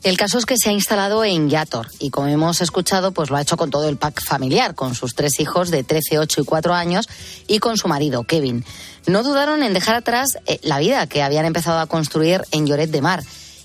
El 0.03 0.17
caso 0.17 0.39
es 0.39 0.47
que 0.47 0.57
se 0.57 0.69
ha 0.71 0.73
instalado 0.73 1.25
en 1.25 1.49
Yator 1.49 1.89
y 1.99 2.11
como 2.11 2.29
hemos 2.29 2.61
escuchado, 2.61 3.13
pues 3.13 3.31
lo 3.31 3.37
ha 3.37 3.43
hecho 3.43 3.57
con 3.57 3.71
todo 3.71 3.89
el 3.89 3.97
pack 3.97 4.23
familiar, 4.23 4.75
con 4.75 4.95
sus 4.95 5.15
tres 5.15 5.41
hijos 5.41 5.71
de 5.71 5.83
13, 5.83 6.19
8 6.19 6.43
y 6.43 6.45
4 6.45 6.75
años 6.75 7.09
y 7.49 7.59
con 7.59 7.77
su 7.77 7.89
marido, 7.89 8.23
Kevin. 8.25 8.65
No 9.07 9.23
dudaron 9.23 9.63
en 9.63 9.73
dejar 9.73 9.97
atrás 9.97 10.39
eh, 10.47 10.59
la 10.63 10.79
vida 10.79 11.07
que 11.07 11.23
habían 11.23 11.45
empezado 11.45 11.81
a 11.81 11.87
construir 11.87 12.43
en 12.53 12.67
Lloret 12.67 12.91
de 12.91 13.01
Mar. 13.01 13.23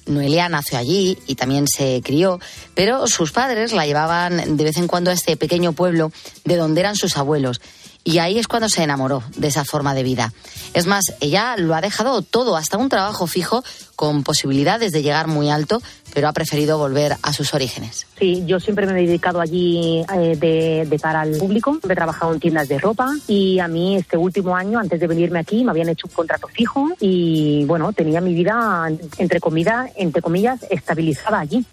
Noelia 0.08 0.50
nació 0.50 0.80
allí 0.80 1.18
y 1.28 1.36
también 1.36 1.68
se 1.68 2.02
crió, 2.04 2.40
pero 2.74 3.08
sus 3.08 3.32
padres 3.32 3.72
la 3.72 3.86
llevaban 3.86 4.58
de 4.58 4.64
vez 4.64 4.78
en 4.78 4.88
cuando 4.88 5.12
a 5.12 5.14
este 5.14 5.38
pequeño 5.38 5.74
pueblo 5.74 6.12
de 6.44 6.58
donde 6.58 6.82
eran 6.82 6.96
sus 6.96 7.18
abuelos. 7.18 7.62
Y 8.04 8.18
ahí 8.18 8.40
es 8.40 8.48
cuando 8.48 8.68
se 8.68 8.84
enamoró 8.84 9.24
de 9.38 9.48
esa 9.48 9.64
forma 9.64 9.94
de 9.94 10.04
vida. 10.04 10.34
Es 10.74 10.88
más, 10.88 11.14
ella 11.20 11.56
lo 11.58 11.76
ha 11.76 11.82
dejado 11.82 12.22
todo, 12.22 12.56
hasta 12.56 12.78
un 12.78 12.90
trabajo 12.90 13.28
fijo, 13.28 13.64
con 13.96 14.24
posibilidades 14.24 14.92
de 14.92 15.04
llegar 15.04 15.28
muy 15.28 15.52
alto, 15.52 15.80
pero 16.14 16.28
ha 16.28 16.34
preferido 16.34 16.80
volver 16.80 17.16
a 17.22 17.34
sus 17.34 17.54
orígenes. 17.54 18.08
Sí, 18.18 18.44
yo 18.48 18.60
siempre 18.60 18.88
me 18.88 18.94
he 18.94 19.06
dedicado 19.06 19.40
allí 19.40 20.04
eh, 20.16 20.36
de, 20.36 20.88
de 20.90 21.00
cara 21.00 21.22
al 21.22 21.38
público. 21.38 21.78
He 21.88 21.96
trabajado 21.96 22.34
en 22.34 22.40
tiendas 22.40 22.68
de 22.68 22.80
ropa 22.80 23.12
y 23.28 23.60
a 23.60 23.68
mí 23.68 23.98
este 23.98 24.18
último 24.18 24.56
año, 24.56 24.80
antes 24.80 25.00
de 25.00 25.06
venirme 25.06 25.40
aquí, 25.40 25.64
me 25.64 25.70
habían 25.72 25.90
hecho 25.90 26.08
un 26.08 26.14
contrato 26.14 26.48
fijo 26.48 26.90
y 27.00 27.66
bueno, 27.66 27.94
tenía 27.94 28.22
mi 28.22 28.34
vida, 28.34 28.90
entre, 29.18 29.40
comida, 29.40 29.88
entre 29.96 30.22
comillas, 30.22 30.66
estabilizada 30.70 31.40
allí. 31.40 31.64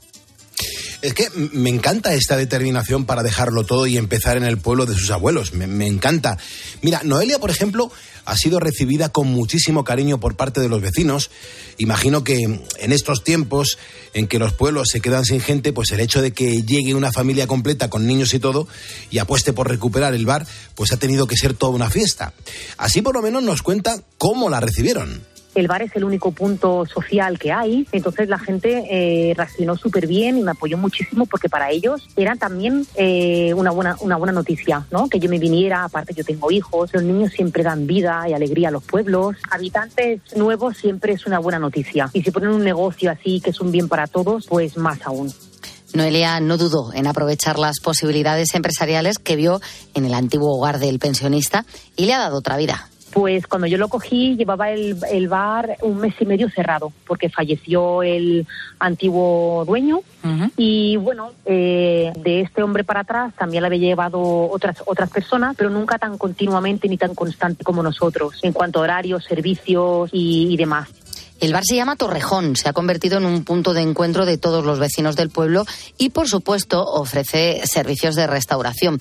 Es 1.00 1.14
que 1.14 1.28
me 1.30 1.70
encanta 1.70 2.12
esta 2.14 2.36
determinación 2.36 3.06
para 3.06 3.22
dejarlo 3.22 3.64
todo 3.64 3.86
y 3.86 3.96
empezar 3.96 4.36
en 4.36 4.42
el 4.42 4.58
pueblo 4.58 4.84
de 4.84 4.94
sus 4.94 5.10
abuelos. 5.12 5.52
Me, 5.52 5.68
me 5.68 5.86
encanta. 5.86 6.38
Mira, 6.82 7.02
Noelia, 7.04 7.38
por 7.38 7.50
ejemplo, 7.50 7.92
ha 8.24 8.36
sido 8.36 8.58
recibida 8.58 9.08
con 9.08 9.28
muchísimo 9.28 9.84
cariño 9.84 10.18
por 10.18 10.36
parte 10.36 10.60
de 10.60 10.68
los 10.68 10.82
vecinos. 10.82 11.30
Imagino 11.78 12.24
que 12.24 12.42
en 12.42 12.92
estos 12.92 13.22
tiempos 13.22 13.78
en 14.12 14.26
que 14.26 14.40
los 14.40 14.52
pueblos 14.52 14.88
se 14.90 15.00
quedan 15.00 15.24
sin 15.24 15.40
gente, 15.40 15.72
pues 15.72 15.92
el 15.92 16.00
hecho 16.00 16.20
de 16.20 16.32
que 16.32 16.62
llegue 16.62 16.94
una 16.94 17.12
familia 17.12 17.46
completa 17.46 17.88
con 17.88 18.06
niños 18.06 18.34
y 18.34 18.40
todo 18.40 18.66
y 19.10 19.18
apueste 19.18 19.52
por 19.52 19.68
recuperar 19.68 20.14
el 20.14 20.26
bar, 20.26 20.46
pues 20.74 20.92
ha 20.92 20.96
tenido 20.96 21.28
que 21.28 21.36
ser 21.36 21.54
toda 21.54 21.72
una 21.72 21.90
fiesta. 21.90 22.34
Así 22.76 23.02
por 23.02 23.14
lo 23.14 23.22
menos 23.22 23.44
nos 23.44 23.62
cuenta 23.62 24.02
cómo 24.18 24.50
la 24.50 24.60
recibieron. 24.60 25.22
El 25.58 25.66
bar 25.66 25.82
es 25.82 25.90
el 25.96 26.04
único 26.04 26.30
punto 26.30 26.86
social 26.86 27.36
que 27.36 27.50
hay, 27.50 27.84
entonces 27.90 28.28
la 28.28 28.38
gente 28.38 28.84
eh, 28.88 29.34
reaccionó 29.34 29.76
súper 29.76 30.06
bien 30.06 30.38
y 30.38 30.42
me 30.44 30.52
apoyó 30.52 30.78
muchísimo 30.78 31.26
porque 31.26 31.48
para 31.48 31.72
ellos 31.72 32.08
era 32.14 32.36
también 32.36 32.86
eh, 32.94 33.52
una, 33.54 33.72
buena, 33.72 33.96
una 33.98 34.16
buena 34.16 34.32
noticia, 34.32 34.86
¿no? 34.92 35.08
Que 35.08 35.18
yo 35.18 35.28
me 35.28 35.40
viniera, 35.40 35.82
aparte 35.82 36.14
yo 36.14 36.22
tengo 36.22 36.52
hijos, 36.52 36.94
los 36.94 37.02
niños 37.02 37.32
siempre 37.32 37.64
dan 37.64 37.88
vida 37.88 38.24
y 38.28 38.34
alegría 38.34 38.68
a 38.68 38.70
los 38.70 38.84
pueblos, 38.84 39.34
habitantes 39.50 40.20
nuevos 40.36 40.76
siempre 40.76 41.14
es 41.14 41.26
una 41.26 41.40
buena 41.40 41.58
noticia 41.58 42.08
y 42.12 42.22
si 42.22 42.30
ponen 42.30 42.50
un 42.50 42.62
negocio 42.62 43.10
así 43.10 43.40
que 43.40 43.50
es 43.50 43.60
un 43.60 43.72
bien 43.72 43.88
para 43.88 44.06
todos, 44.06 44.46
pues 44.46 44.76
más 44.76 45.00
aún. 45.04 45.34
Noelia 45.92 46.38
no 46.38 46.56
dudó 46.56 46.92
en 46.92 47.08
aprovechar 47.08 47.58
las 47.58 47.80
posibilidades 47.80 48.54
empresariales 48.54 49.18
que 49.18 49.34
vio 49.34 49.60
en 49.94 50.04
el 50.04 50.14
antiguo 50.14 50.56
hogar 50.56 50.78
del 50.78 51.00
pensionista 51.00 51.64
y 51.96 52.04
le 52.04 52.14
ha 52.14 52.18
dado 52.18 52.38
otra 52.38 52.56
vida. 52.56 52.88
Pues 53.12 53.46
cuando 53.46 53.66
yo 53.66 53.78
lo 53.78 53.88
cogí 53.88 54.36
llevaba 54.36 54.70
el, 54.70 54.96
el 55.10 55.28
bar 55.28 55.76
un 55.82 55.98
mes 55.98 56.14
y 56.20 56.26
medio 56.26 56.50
cerrado 56.50 56.92
porque 57.06 57.30
falleció 57.30 58.02
el 58.02 58.46
antiguo 58.78 59.64
dueño 59.66 60.00
y 60.56 60.96
bueno, 60.96 61.32
eh, 61.46 62.12
de 62.16 62.42
este 62.42 62.62
hombre 62.62 62.84
para 62.84 63.00
atrás 63.00 63.32
también 63.34 63.62
le 63.62 63.68
había 63.68 63.78
llevado 63.78 64.20
otras, 64.50 64.82
otras 64.84 65.08
personas, 65.10 65.56
pero 65.56 65.70
nunca 65.70 65.98
tan 65.98 66.18
continuamente 66.18 66.88
ni 66.88 66.98
tan 66.98 67.14
constante 67.14 67.64
como 67.64 67.82
nosotros 67.82 68.38
en 68.42 68.52
cuanto 68.52 68.80
a 68.80 68.82
horarios, 68.82 69.24
servicios 69.24 70.10
y, 70.12 70.52
y 70.52 70.56
demás. 70.56 70.88
El 71.40 71.52
bar 71.52 71.62
se 71.64 71.76
llama 71.76 71.94
Torrejón, 71.94 72.56
se 72.56 72.68
ha 72.68 72.72
convertido 72.72 73.18
en 73.18 73.24
un 73.24 73.44
punto 73.44 73.72
de 73.72 73.82
encuentro 73.82 74.26
de 74.26 74.38
todos 74.38 74.64
los 74.64 74.80
vecinos 74.80 75.14
del 75.14 75.30
pueblo 75.30 75.64
y, 75.96 76.10
por 76.10 76.28
supuesto, 76.28 76.84
ofrece 76.84 77.62
servicios 77.64 78.16
de 78.16 78.26
restauración. 78.26 78.98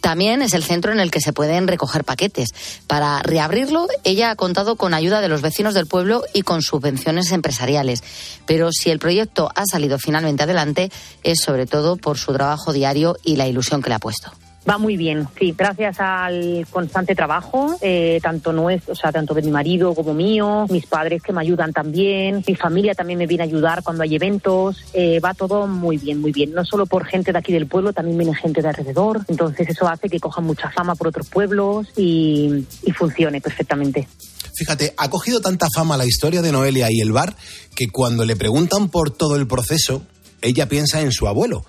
También 0.00 0.42
es 0.42 0.54
el 0.54 0.64
centro 0.64 0.92
en 0.92 1.00
el 1.00 1.10
que 1.10 1.20
se 1.20 1.32
pueden 1.32 1.68
recoger 1.68 2.04
paquetes. 2.04 2.48
Para 2.86 3.22
reabrirlo, 3.22 3.86
ella 4.04 4.30
ha 4.30 4.36
contado 4.36 4.76
con 4.76 4.94
ayuda 4.94 5.20
de 5.20 5.28
los 5.28 5.42
vecinos 5.42 5.74
del 5.74 5.86
pueblo 5.86 6.24
y 6.32 6.42
con 6.42 6.62
subvenciones 6.62 7.32
empresariales. 7.32 8.02
Pero 8.46 8.70
si 8.72 8.90
el 8.90 8.98
proyecto 8.98 9.50
ha 9.54 9.64
salido 9.66 9.98
finalmente 9.98 10.44
adelante, 10.44 10.90
es 11.22 11.40
sobre 11.40 11.66
todo 11.66 11.96
por 11.96 12.18
su 12.18 12.32
trabajo 12.32 12.72
diario 12.72 13.16
y 13.24 13.36
la 13.36 13.46
ilusión 13.46 13.82
que 13.82 13.90
le 13.90 13.96
ha 13.96 14.00
puesto. 14.00 14.32
Va 14.70 14.78
muy 14.78 14.96
bien, 14.96 15.26
sí, 15.36 15.52
gracias 15.58 15.98
al 15.98 16.64
constante 16.70 17.16
trabajo, 17.16 17.76
eh, 17.80 18.20
tanto 18.22 18.52
nuestro, 18.52 18.92
o 18.92 18.94
sea, 18.94 19.10
tanto 19.10 19.34
de 19.34 19.42
mi 19.42 19.50
marido 19.50 19.96
como 19.96 20.14
mío, 20.14 20.66
mis 20.70 20.86
padres 20.86 21.22
que 21.22 21.32
me 21.32 21.40
ayudan 21.40 21.72
también, 21.72 22.44
mi 22.46 22.54
familia 22.54 22.94
también 22.94 23.18
me 23.18 23.26
viene 23.26 23.42
a 23.42 23.46
ayudar 23.46 23.82
cuando 23.82 24.04
hay 24.04 24.14
eventos, 24.14 24.76
eh, 24.92 25.18
va 25.18 25.34
todo 25.34 25.66
muy 25.66 25.96
bien, 25.96 26.20
muy 26.20 26.30
bien. 26.30 26.52
No 26.52 26.64
solo 26.64 26.86
por 26.86 27.04
gente 27.04 27.32
de 27.32 27.38
aquí 27.38 27.52
del 27.52 27.66
pueblo, 27.66 27.92
también 27.92 28.16
viene 28.16 28.32
gente 28.32 28.62
de 28.62 28.68
alrededor, 28.68 29.24
entonces 29.26 29.68
eso 29.68 29.88
hace 29.88 30.08
que 30.08 30.20
coja 30.20 30.40
mucha 30.40 30.70
fama 30.70 30.94
por 30.94 31.08
otros 31.08 31.28
pueblos 31.28 31.88
y, 31.96 32.64
y 32.84 32.92
funcione 32.92 33.40
perfectamente. 33.40 34.06
Fíjate, 34.54 34.94
ha 34.96 35.10
cogido 35.10 35.40
tanta 35.40 35.66
fama 35.74 35.96
la 35.96 36.06
historia 36.06 36.42
de 36.42 36.52
Noelia 36.52 36.86
y 36.92 37.00
el 37.00 37.10
bar 37.10 37.34
que 37.74 37.88
cuando 37.88 38.24
le 38.24 38.36
preguntan 38.36 38.88
por 38.88 39.10
todo 39.10 39.34
el 39.34 39.48
proceso, 39.48 40.06
ella 40.42 40.68
piensa 40.68 41.00
en 41.00 41.10
su 41.10 41.26
abuelo. 41.26 41.64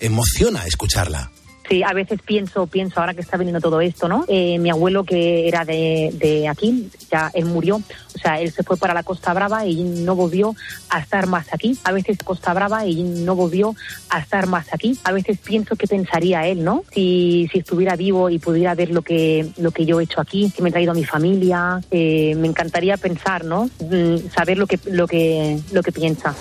Emociona 0.00 0.66
escucharla. 0.66 1.30
Sí, 1.68 1.82
a 1.82 1.92
veces 1.92 2.20
pienso, 2.24 2.66
pienso 2.66 3.00
ahora 3.00 3.14
que 3.14 3.20
está 3.20 3.36
viniendo 3.36 3.60
todo 3.60 3.80
esto, 3.80 4.08
¿no? 4.08 4.24
Eh, 4.28 4.58
mi 4.58 4.70
abuelo 4.70 5.04
que 5.04 5.48
era 5.48 5.64
de, 5.64 6.10
de 6.14 6.48
aquí, 6.48 6.90
ya 7.10 7.30
él 7.34 7.44
murió, 7.44 7.76
o 7.76 8.18
sea, 8.18 8.40
él 8.40 8.52
se 8.52 8.62
fue 8.62 8.76
para 8.76 8.94
la 8.94 9.02
Costa 9.02 9.32
Brava 9.32 9.66
y 9.66 9.82
no 9.82 10.14
volvió 10.14 10.54
a 10.90 11.00
estar 11.00 11.26
más 11.26 11.46
aquí. 11.52 11.78
A 11.84 11.92
veces 11.92 12.18
Costa 12.22 12.52
Brava 12.52 12.86
y 12.86 13.02
no 13.02 13.34
volvió 13.34 13.74
a 14.10 14.20
estar 14.20 14.46
más 14.46 14.66
aquí. 14.72 14.98
A 15.04 15.12
veces 15.12 15.38
pienso 15.38 15.76
qué 15.76 15.86
pensaría 15.86 16.46
él, 16.46 16.62
¿no? 16.62 16.84
Si, 16.92 17.48
si 17.52 17.60
estuviera 17.60 17.96
vivo 17.96 18.30
y 18.30 18.38
pudiera 18.38 18.74
ver 18.74 18.90
lo 18.90 19.02
que, 19.02 19.48
lo 19.56 19.70
que 19.70 19.86
yo 19.86 20.00
he 20.00 20.04
hecho 20.04 20.20
aquí, 20.20 20.52
que 20.54 20.62
me 20.62 20.68
he 20.68 20.72
traído 20.72 20.92
a 20.92 20.94
mi 20.94 21.04
familia. 21.04 21.80
Eh, 21.90 22.34
me 22.36 22.48
encantaría 22.48 22.96
pensar, 22.96 23.44
¿no? 23.44 23.70
Mm, 23.80 24.30
Saber 24.34 24.58
lo 24.58 24.66
que, 24.66 24.78
lo 24.86 25.06
que, 25.06 25.58
lo 25.72 25.82
que 25.82 25.92
piensa. 25.92 26.34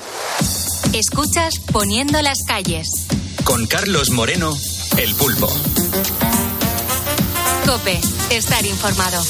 Escuchas 0.93 1.53
Poniendo 1.71 2.21
las 2.21 2.39
calles. 2.47 3.07
Con 3.43 3.65
Carlos 3.65 4.11
Moreno, 4.11 4.53
el 4.97 5.15
pulpo. 5.15 5.47
Cope, 7.65 7.99
estar 8.31 8.65
informado. 8.65 9.23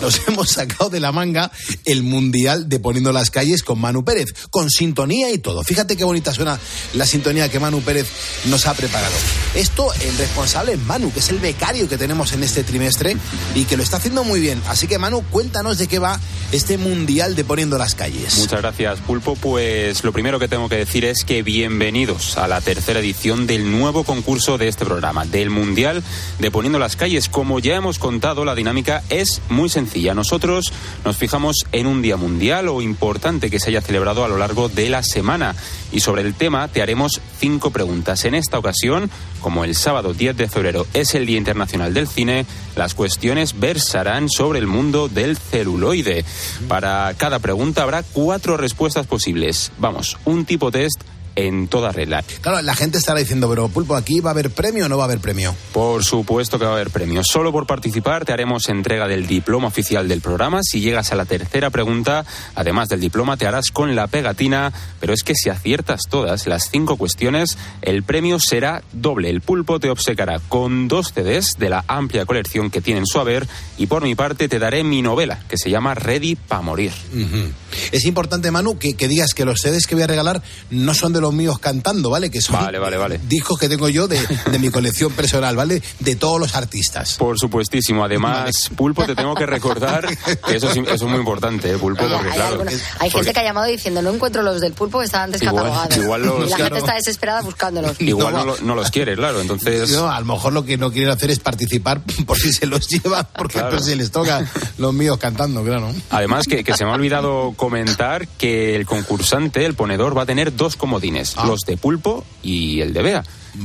Nos 0.00 0.20
hemos 0.28 0.50
sacado 0.50 0.90
de 0.90 1.00
la 1.00 1.12
manga 1.12 1.50
el 1.84 2.02
mundial 2.02 2.68
de 2.68 2.80
Poniendo 2.80 3.12
las 3.12 3.30
calles 3.30 3.62
con 3.62 3.78
Manu 3.78 4.04
Pérez, 4.04 4.34
con 4.50 4.70
sintonía 4.70 5.30
y 5.30 5.38
todo. 5.38 5.62
Fíjate 5.62 5.96
qué 5.96 6.04
bonita 6.04 6.32
suena 6.32 6.58
la 6.94 7.06
sintonía 7.06 7.48
que 7.48 7.60
Manu 7.60 7.80
Pérez 7.82 8.06
nos 8.46 8.66
ha 8.66 8.74
preparado. 8.74 9.14
Esto, 9.54 9.92
el 9.94 10.16
responsable 10.18 10.72
es 10.72 10.80
Manu, 10.80 11.12
que 11.12 11.20
es 11.20 11.28
el 11.30 11.38
becario 11.38 11.88
que 11.88 11.98
tenemos 11.98 12.32
en 12.32 12.42
este 12.42 12.64
trimestre 12.64 13.16
y 13.54 13.64
que 13.64 13.76
lo 13.76 13.82
está 13.82 13.98
haciendo 13.98 14.24
muy 14.24 14.40
bien. 14.40 14.60
Así 14.68 14.86
que 14.86 14.98
Manu, 14.98 15.22
cuéntanos 15.30 15.78
de 15.78 15.86
qué 15.86 15.98
va 15.98 16.20
este 16.52 16.78
mundial 16.78 17.34
de 17.36 17.44
Poniendo 17.44 17.78
las 17.78 17.94
calles. 17.94 18.38
Muchas 18.38 18.60
gracias, 18.60 19.00
Pulpo. 19.00 19.36
Pues 19.36 20.02
lo 20.04 20.12
primero 20.12 20.38
que 20.38 20.48
tengo 20.48 20.68
que 20.68 20.76
decir 20.76 21.04
es 21.04 21.24
que 21.24 21.42
bienvenidos 21.42 22.36
a 22.38 22.48
la 22.48 22.60
tercera 22.60 23.00
edición 23.00 23.46
del 23.46 23.70
nuevo 23.70 24.04
concurso 24.04 24.58
de 24.58 24.68
este 24.68 24.84
programa, 24.84 25.24
del 25.24 25.50
Mundial 25.50 26.02
de 26.38 26.50
Poniendo 26.50 26.78
las 26.78 26.96
Calles. 26.96 27.28
Como 27.28 27.58
ya 27.60 27.75
hemos 27.76 27.98
contado, 27.98 28.44
la 28.44 28.54
dinámica 28.54 29.02
es 29.08 29.40
muy 29.48 29.68
sencilla. 29.68 30.14
Nosotros 30.14 30.72
nos 31.04 31.16
fijamos 31.16 31.64
en 31.72 31.86
un 31.86 32.02
día 32.02 32.16
mundial 32.16 32.68
o 32.68 32.82
importante 32.82 33.50
que 33.50 33.60
se 33.60 33.70
haya 33.70 33.80
celebrado 33.80 34.24
a 34.24 34.28
lo 34.28 34.38
largo 34.38 34.68
de 34.68 34.90
la 34.90 35.02
semana. 35.02 35.54
Y 35.92 36.00
sobre 36.00 36.22
el 36.22 36.34
tema 36.34 36.68
te 36.68 36.82
haremos 36.82 37.20
cinco 37.38 37.70
preguntas. 37.70 38.24
En 38.24 38.34
esta 38.34 38.58
ocasión, 38.58 39.10
como 39.40 39.64
el 39.64 39.74
sábado 39.74 40.14
10 40.14 40.36
de 40.36 40.48
febrero 40.48 40.86
es 40.94 41.14
el 41.14 41.26
Día 41.26 41.38
Internacional 41.38 41.94
del 41.94 42.08
Cine, 42.08 42.46
las 42.74 42.94
cuestiones 42.94 43.58
versarán 43.58 44.28
sobre 44.28 44.58
el 44.58 44.66
mundo 44.66 45.08
del 45.08 45.36
celuloide. 45.36 46.24
Para 46.68 47.14
cada 47.16 47.38
pregunta 47.38 47.82
habrá 47.82 48.02
cuatro 48.02 48.56
respuestas 48.56 49.06
posibles. 49.06 49.72
Vamos, 49.78 50.18
un 50.24 50.44
tipo 50.44 50.70
test 50.70 51.02
en 51.36 51.68
toda 51.68 51.92
regla. 51.92 52.24
Claro, 52.40 52.60
la 52.62 52.74
gente 52.74 52.98
estará 52.98 53.20
diciendo, 53.20 53.48
pero 53.48 53.68
Pulpo, 53.68 53.94
¿aquí 53.94 54.20
va 54.20 54.30
a 54.30 54.32
haber 54.32 54.50
premio 54.50 54.86
o 54.86 54.88
no 54.88 54.96
va 54.96 55.04
a 55.04 55.06
haber 55.06 55.20
premio? 55.20 55.54
Por 55.72 56.02
supuesto 56.02 56.58
que 56.58 56.64
va 56.64 56.72
a 56.72 56.74
haber 56.74 56.90
premios. 56.90 57.26
Solo 57.30 57.52
por 57.52 57.66
participar 57.66 58.24
te 58.24 58.32
haremos 58.32 58.68
entrega 58.68 59.06
del 59.06 59.26
diploma 59.26 59.68
oficial 59.68 60.08
del 60.08 60.20
programa. 60.20 60.60
Si 60.62 60.80
llegas 60.80 61.12
a 61.12 61.16
la 61.16 61.26
tercera 61.26 61.70
pregunta, 61.70 62.24
además 62.54 62.88
del 62.88 63.00
diploma, 63.00 63.36
te 63.36 63.46
harás 63.46 63.70
con 63.70 63.94
la 63.94 64.06
pegatina. 64.06 64.72
Pero 64.98 65.12
es 65.12 65.22
que 65.22 65.34
si 65.34 65.50
aciertas 65.50 66.02
todas 66.08 66.46
las 66.46 66.70
cinco 66.70 66.96
cuestiones, 66.96 67.58
el 67.82 68.02
premio 68.02 68.38
será 68.40 68.82
doble. 68.92 69.30
El 69.30 69.42
pulpo 69.42 69.78
te 69.78 69.90
obsecará 69.90 70.40
con 70.48 70.88
dos 70.88 71.12
CDs 71.14 71.52
de 71.58 71.68
la 71.68 71.84
amplia 71.86 72.24
colección 72.24 72.70
que 72.70 72.80
tiene 72.80 73.00
en 73.00 73.06
su 73.06 73.20
haber. 73.20 73.46
Y 73.76 73.86
por 73.86 74.02
mi 74.02 74.14
parte 74.14 74.48
te 74.48 74.58
daré 74.58 74.84
mi 74.84 75.02
novela, 75.02 75.40
que 75.48 75.58
se 75.58 75.70
llama 75.70 75.94
Ready 75.94 76.36
pa' 76.36 76.62
morir. 76.62 76.92
Ujú. 77.12 77.52
Es 77.92 78.06
importante, 78.06 78.50
Manu, 78.50 78.78
que, 78.78 78.94
que 78.94 79.08
digas 79.08 79.34
que 79.34 79.44
los 79.44 79.60
CDs 79.60 79.86
que 79.86 79.94
voy 79.94 80.04
a 80.04 80.06
regalar 80.06 80.42
no 80.70 80.94
son 80.94 81.12
de 81.12 81.20
los 81.26 81.34
míos 81.34 81.58
cantando, 81.58 82.10
¿vale? 82.10 82.30
Que 82.30 82.40
son 82.40 82.56
Vale, 82.56 82.78
vale, 82.78 82.96
vale. 82.96 83.20
discos 83.28 83.58
que 83.58 83.68
tengo 83.68 83.88
yo 83.88 84.06
de, 84.08 84.18
de 84.50 84.58
mi 84.58 84.70
colección 84.70 85.12
personal, 85.12 85.56
¿vale? 85.56 85.82
De 86.00 86.16
todos 86.16 86.38
los 86.40 86.54
artistas. 86.54 87.14
Por 87.18 87.38
supuestísimo. 87.38 88.04
Además, 88.04 88.70
Pulpo, 88.76 89.04
te 89.04 89.14
tengo 89.14 89.34
que 89.34 89.46
recordar 89.46 90.06
que 90.46 90.56
eso 90.56 90.70
es, 90.70 90.76
eso 90.76 90.92
es 90.94 91.02
muy 91.02 91.18
importante, 91.18 91.70
¿eh, 91.72 91.78
Pulpo, 91.78 92.04
porque 92.08 92.28
Hay, 92.30 92.34
claro. 92.36 92.52
algunos- 92.52 92.74
hay 93.00 93.10
gente 93.10 93.32
que 93.32 93.40
ha 93.40 93.44
llamado 93.44 93.66
diciendo 93.66 94.02
no 94.02 94.12
encuentro 94.14 94.42
los 94.42 94.60
del 94.60 94.72
pulpo 94.72 94.98
que 95.00 95.06
estaban 95.06 95.30
descatalogados. 95.32 95.96
igual 95.96 96.22
los- 96.22 96.46
y 96.46 96.50
la 96.50 96.56
claro. 96.56 96.64
gente 96.76 96.78
está 96.78 96.94
desesperada 96.94 97.42
buscándolos. 97.42 98.00
Igual 98.00 98.32
no, 98.34 98.44
lo- 98.44 98.56
no 98.60 98.74
los 98.74 98.90
quiere, 98.90 99.14
claro. 99.16 99.40
Entonces. 99.40 99.90
No, 99.90 100.10
a 100.10 100.18
lo 100.20 100.26
mejor 100.26 100.52
lo 100.52 100.64
que 100.64 100.76
no 100.78 100.90
quieren 100.92 101.10
hacer 101.10 101.30
es 101.30 101.40
participar 101.40 102.00
por 102.26 102.38
si 102.38 102.52
se 102.52 102.66
los 102.66 102.86
lleva, 102.88 103.24
porque 103.24 103.54
Claro. 103.54 103.70
pues 103.70 103.84
se 103.86 103.96
les 103.96 104.10
toca 104.10 104.46
los 104.78 104.94
míos 104.94 105.18
cantando, 105.18 105.62
claro. 105.64 105.92
Además, 106.10 106.46
que, 106.46 106.62
que 106.64 106.74
se 106.76 106.84
me 106.84 106.90
ha 106.90 106.94
olvidado 106.94 107.52
comentar 107.56 108.28
que 108.28 108.76
el 108.76 108.86
concursante, 108.86 109.64
el 109.64 109.74
ponedor, 109.74 110.16
va 110.16 110.22
a 110.22 110.26
tener 110.26 110.54
dos 110.56 110.76
comodines, 110.76 111.15
Ah. 111.36 111.46
los 111.46 111.60
de 111.60 111.76
pulpo 111.76 112.24
y 112.42 112.80
el 112.80 112.92
de 112.92 113.02
Bea. 113.02 113.24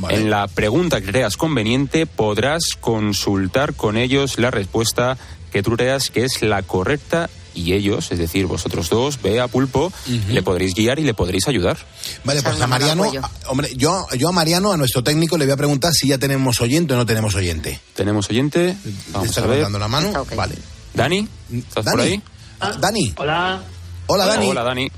En 0.10 0.30
la 0.30 0.48
pregunta 0.48 1.02
que 1.02 1.08
creas 1.08 1.36
conveniente 1.36 2.06
podrás 2.06 2.76
consultar 2.80 3.74
con 3.74 3.98
ellos 3.98 4.38
la 4.40 4.50
respuesta 4.52 5.18
que 5.52 5.64
tú 5.64 5.76
creas 5.76 6.10
que 6.10 6.24
es 6.24 6.42
la 6.42 6.62
correcta 6.64 7.30
y 7.54 7.74
ellos, 7.74 8.10
es 8.14 8.18
decir, 8.18 8.46
vosotros 8.46 8.90
dos, 8.90 9.22
Bea, 9.22 9.50
Pulpo, 9.50 9.92
le 10.30 10.42
podréis 10.42 10.74
guiar 10.74 11.00
y 11.00 11.04
le 11.04 11.14
podréis 11.14 11.50
ayudar. 11.50 11.78
Vale, 12.24 12.42
pues 12.42 12.62
a 12.62 12.68
Mariano, 12.68 13.04
a- 13.22 13.30
hombre, 13.50 13.70
yo, 13.76 14.06
yo 14.18 14.30
a 14.30 14.32
Mariano, 14.32 14.72
a 14.72 14.78
nuestro 14.78 15.04
técnico, 15.04 15.38
le 15.38 15.44
voy 15.44 15.52
a 15.52 15.58
preguntar 15.58 15.92
si 15.94 16.08
ya 16.08 16.18
tenemos 16.18 16.62
oyente 16.62 16.94
o 16.94 16.98
no 16.98 17.06
tenemos 17.06 17.36
oyente. 17.36 17.82
¿Tenemos 17.94 18.30
oyente? 18.30 18.78
Vamos 19.12 19.28
¿Está 19.28 19.42
a 19.42 19.48
ver. 19.48 19.58
levantando 19.58 19.80
la 19.80 19.88
mano? 19.90 20.26
Vale. 20.38 20.56
Dani, 20.94 21.28
¿estás 21.54 21.84
por 21.84 21.98
Dani. 21.98 22.02
ahí? 22.12 22.22
Ah, 22.62 22.78
Dani. 22.80 23.14
Hola. 23.18 23.62
Hola, 24.08 24.26
Dani. 24.26 24.48
Hola, 24.48 24.64
Dani. 24.64 24.92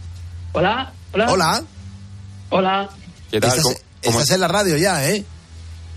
Hola. 0.52 0.94
Hola. 1.14 1.32
Hola. 1.32 1.64
Hola. 2.56 2.90
¿Qué 3.32 3.40
tal? 3.40 3.50
Estás, 3.50 3.64
¿Cómo- 3.64 3.76
cómo 4.04 4.20
estás 4.20 4.36
en 4.36 4.42
la 4.42 4.48
radio 4.48 4.78
ya, 4.78 5.10
¿eh? 5.10 5.24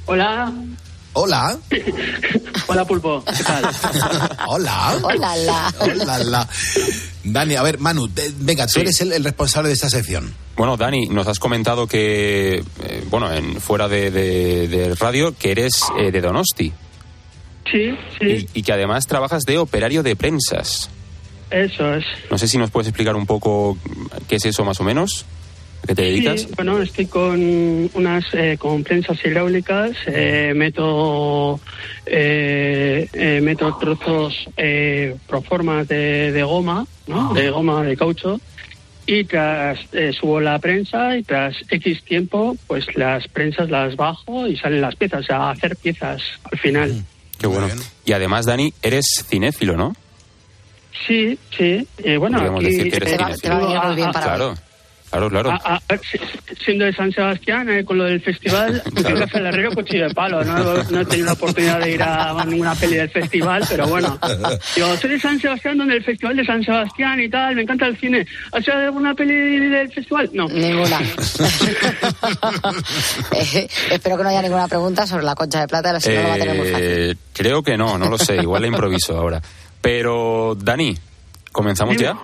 Hola. 0.07 0.53
Hola. 1.13 1.59
Hola, 2.69 2.85
Pulpo. 2.85 3.23
¿Qué 3.25 3.43
tal? 3.45 3.65
Hola. 4.49 4.99
Hola, 5.03 5.37
la. 5.37 5.75
Hola, 5.81 6.19
la. 6.19 6.49
Dani, 7.25 7.55
a 7.57 7.63
ver, 7.63 7.79
Manu, 7.79 8.09
te- 8.09 8.33
venga, 8.39 8.67
tú 8.67 8.73
Sí. 8.75 8.81
eres 8.81 9.01
el, 9.01 9.13
el 9.13 9.25
responsable 9.25 9.69
de 9.69 9.75
esta 9.75 9.91
sección. 9.91 10.35
Bueno, 10.57 10.77
Dani, 10.77 11.07
nos 11.07 11.27
has 11.27 11.39
comentado 11.39 11.87
que, 11.87 12.65
eh, 12.83 13.05
bueno, 13.11 13.31
en, 13.33 13.61
fuera 13.61 13.89
de, 13.89 14.11
de- 14.11 14.69
de 14.69 14.95
radio, 14.95 15.35
que 15.37 15.51
eres 15.53 15.83
eh, 15.99 16.11
de 16.11 16.21
Donosti 16.23 16.73
Sí, 17.71 17.91
sí, 18.19 18.49
y, 18.55 18.61
y 18.61 18.63
que 18.63 18.73
además 18.73 19.07
trabajas 19.07 19.43
de 19.45 19.59
operario 19.59 20.03
de 20.03 20.17
prensas. 20.17 20.89
eso 21.51 21.95
es. 21.95 22.05
No 22.31 22.39
sé 22.39 22.47
si 22.49 22.57
nos 22.59 22.71
puedes 22.71 22.89
explicar 22.89 23.17
un 23.17 23.27
poco 23.27 23.77
qué 24.29 24.37
es 24.37 24.45
eso 24.47 24.65
más 24.65 24.81
o 24.81 24.85
menos, 24.85 25.25
a 25.87 25.95
qué 25.95 25.95
te 25.95 26.03
dedicas. 26.03 26.41
Sí, 26.43 26.49
bueno, 26.57 26.83
estoy 26.83 27.07
con 27.07 27.91
unas 27.95 28.25
eh, 28.33 28.57
con 28.59 28.83
prensas 28.83 29.19
hidráulicas, 29.25 29.93
eh, 30.07 30.53
meto 30.55 31.61
eh, 32.05 33.09
eh, 33.13 33.41
meto 33.43 33.77
trozos 33.79 34.49
eh, 34.57 35.17
pro 35.27 35.43
formas 35.43 35.87
de, 35.89 36.33
de 36.33 36.43
goma, 36.43 36.87
¿no? 37.07 37.33
De 37.35 37.51
goma 37.51 37.83
de 37.83 37.97
caucho 37.97 38.41
y 39.07 39.25
tras 39.25 39.79
eh, 39.93 40.13
subo 40.13 40.41
la 40.41 40.59
prensa 40.59 41.17
y 41.17 41.23
tras 41.23 41.55
X 41.71 42.03
tiempo, 42.03 42.57
pues 42.67 42.85
las 42.97 43.29
prensas 43.29 43.71
las 43.71 43.95
bajo 43.95 44.49
y 44.49 44.57
salen 44.57 44.81
las 44.81 44.97
piezas, 44.97 45.21
o 45.21 45.25
sea, 45.25 45.51
hacer 45.51 45.77
piezas 45.77 46.21
al 46.51 46.59
final. 46.59 47.05
Qué 47.39 47.47
bueno. 47.47 47.69
Y 48.05 48.13
además, 48.13 48.47
Dani, 48.47 48.73
eres 48.83 49.07
cinéfilo, 49.29 49.77
¿no? 49.77 49.95
Sí, 51.07 51.39
sí. 51.57 51.87
eh, 51.99 52.17
bueno, 52.17 52.39
aquí, 52.39 52.65
decir 52.65 52.91
que 52.91 52.97
eres 52.97 53.13
eh, 53.13 53.17
cinéfilo. 53.17 53.37
te 53.43 53.49
va 53.51 53.57
a 53.57 53.61
venir 53.61 53.81
muy 53.87 53.97
bien 53.97 54.11
para 54.11 54.27
Claro, 54.27 54.55
claro, 55.11 55.29
claro. 55.31 55.51
A- 55.53 55.77
a- 55.89 55.99
si- 55.99 56.19
siendo 56.65 56.85
de 56.85 56.93
San 56.93 57.11
Sebastián, 57.13 57.69
eh, 57.71 57.85
con 57.85 57.99
lo 57.99 58.05
del 58.05 58.21
festival, 58.21 58.83
Claro. 58.95 59.19
Café 59.21 59.39
del 59.39 59.47
Herrero, 59.47 59.73
cuchillo 59.73 60.09
de 60.09 60.15
palo. 60.15 60.45
No, 60.45 60.83
no 60.85 61.01
he 61.01 61.05
tenido 61.05 61.27
la 61.27 61.33
oportunidad 61.33 61.81
de 61.81 61.93
ir 61.93 62.03
a 62.03 62.45
ninguna 62.45 62.75
peli 62.75 62.97
del 62.97 63.09
festival, 63.11 63.65
pero 63.69 63.87
bueno. 63.89 64.19
Digo, 64.77 64.97
soy 64.97 65.11
de 65.11 65.21
San 65.21 65.39
Sebastián, 65.41 65.79
donde 65.79 65.97
el 65.97 66.05
festival 66.05 66.37
de 66.37 66.45
San 66.45 66.63
Sebastián 66.63 67.21
y 67.21 67.29
tal, 67.29 67.55
me 67.55 67.63
encanta 67.63 67.87
el 67.87 67.97
cine. 67.99 68.27
¿Has 68.53 68.65
sido 68.65 68.77
alguna 68.79 69.15
peli 69.15 69.35
del 69.69 69.93
festival? 69.93 70.31
No. 70.33 70.49
Ninguna. 70.49 71.01
Eh, 73.33 73.69
espero 73.91 74.17
que 74.17 74.23
no 74.23 74.29
haya 74.29 74.43
ninguna 74.43 74.69
pregunta 74.69 75.07
sobre 75.07 75.25
la 75.25 75.35
concha 75.35 75.61
de 75.61 75.69
plata, 75.69 75.99
si 76.01 76.11
no 76.11 76.23
lo 76.23 76.29
va 76.29 76.35
a 76.35 76.39
tener 76.39 76.57
muy 76.57 76.69
fácil. 76.69 76.87
Eh, 76.89 77.15
creo 77.33 77.63
que 77.63 77.77
no, 77.77 77.99
no 77.99 78.09
lo 78.09 78.19
sé, 78.19 78.37
igual 78.37 78.63
la 78.63 78.69
improviso 78.69 79.17
ahora. 79.17 79.41
Pero, 79.81 80.57
Dani, 80.59 80.97
¿comenzamos 81.53 81.97
ya? 81.97 82.17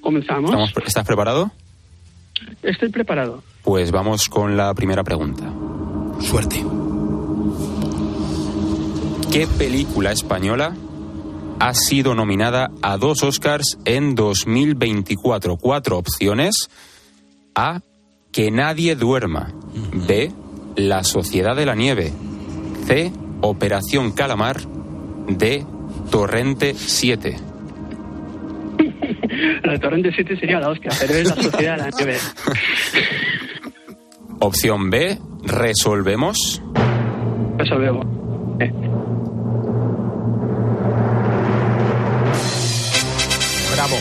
Comenzamos. 0.00 0.50
¿Estamos- 0.50 0.72
¿Estás 0.86 1.06
preparado? 1.06 1.50
Estoy 2.62 2.90
preparado. 2.90 3.42
Pues 3.62 3.90
vamos 3.90 4.28
con 4.28 4.56
la 4.56 4.72
primera 4.74 5.04
pregunta. 5.04 5.52
Suerte. 6.20 6.64
¿Qué 9.32 9.46
película 9.46 10.12
española 10.12 10.74
ha 11.58 11.74
sido 11.74 12.14
nominada 12.14 12.70
a 12.82 12.96
dos 12.96 13.22
Oscars 13.22 13.78
en 13.84 14.14
2024? 14.14 15.56
Cuatro 15.56 15.98
opciones. 15.98 16.68
A. 17.54 17.80
Que 18.32 18.50
nadie 18.50 18.96
duerma. 18.96 19.52
B. 20.06 20.32
La 20.76 21.04
Sociedad 21.04 21.56
de 21.56 21.66
la 21.66 21.74
Nieve. 21.74 22.12
C. 22.86 23.12
Operación 23.40 24.12
Calamar. 24.12 24.60
D. 25.28 25.66
Torrente 26.10 26.74
7. 26.74 27.55
La 29.62 29.72
de 29.72 29.78
Torrente 29.78 30.10
7 30.14 30.36
sería 30.38 30.60
la 30.60 30.70
hostia, 30.70 30.90
pero 31.00 31.14
es 31.14 31.28
la 31.28 31.42
sociedad 31.42 31.76
de 31.76 31.82
la 31.82 31.90
nieve. 31.90 32.16
Opción 34.40 34.90
B. 34.90 35.18
Resolvemos. 35.44 36.62
Eso 37.58 37.78
veo. 37.78 38.00
Eh, 38.60 38.72
Bravo. 43.74 43.96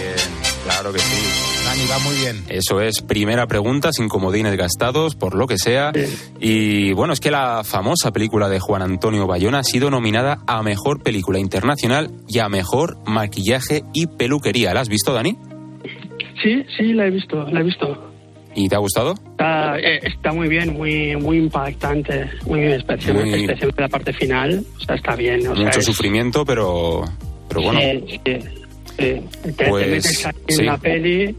Claro 0.65 0.93
que 0.93 0.99
sí. 0.99 1.44
Dani, 1.75 1.89
va 1.89 1.99
muy 1.99 2.15
bien. 2.17 2.43
Eso 2.49 2.81
es, 2.81 3.01
primera 3.01 3.47
pregunta, 3.47 3.91
sin 3.91 4.07
comodines 4.07 4.55
gastados, 4.57 5.15
por 5.15 5.35
lo 5.35 5.47
que 5.47 5.57
sea. 5.57 5.91
Y 6.39 6.93
bueno, 6.93 7.13
es 7.13 7.19
que 7.19 7.31
la 7.31 7.63
famosa 7.63 8.11
película 8.11 8.47
de 8.49 8.59
Juan 8.59 8.81
Antonio 8.81 9.27
Bayona 9.27 9.59
ha 9.59 9.63
sido 9.63 9.89
nominada 9.89 10.39
a 10.47 10.63
Mejor 10.63 11.01
Película 11.03 11.39
Internacional 11.39 12.11
y 12.27 12.39
a 12.39 12.49
Mejor 12.49 12.97
Maquillaje 13.05 13.83
y 13.93 14.07
Peluquería. 14.07 14.73
¿La 14.73 14.81
has 14.81 14.89
visto, 14.89 15.13
Dani? 15.13 15.35
Sí, 16.41 16.63
sí, 16.77 16.93
la 16.93 17.07
he 17.07 17.11
visto, 17.11 17.43
la 17.49 17.59
he 17.59 17.63
visto. 17.63 18.11
¿Y 18.55 18.69
te 18.69 18.75
ha 18.75 18.79
gustado? 18.79 19.15
Está, 19.31 19.77
eh, 19.79 19.99
está 20.03 20.31
muy 20.31 20.47
bien, 20.47 20.73
muy 20.73 21.17
muy 21.17 21.37
impactante, 21.39 22.29
muy 22.45 22.61
especialmente, 22.63 23.31
Muy- 23.31 23.41
especialmente 23.41 23.81
la 23.81 23.89
parte 23.89 24.13
final. 24.13 24.63
O 24.77 24.79
sea, 24.81 24.95
está 24.95 25.15
bien. 25.15 25.45
O 25.47 25.55
sea, 25.55 25.65
Mucho 25.65 25.79
es- 25.79 25.85
sufrimiento, 25.85 26.45
pero, 26.45 27.03
pero 27.49 27.61
bueno. 27.63 27.79
Sí, 27.81 28.05
sí, 28.07 28.19
sí. 28.23 28.39
Te, 28.95 29.51
te 29.51 29.65
Pues, 29.67 29.87
metes 29.89 30.25
aquí 30.25 30.39
sí. 30.47 30.61
en 30.61 30.65
la 30.67 30.77
peli 30.77 31.35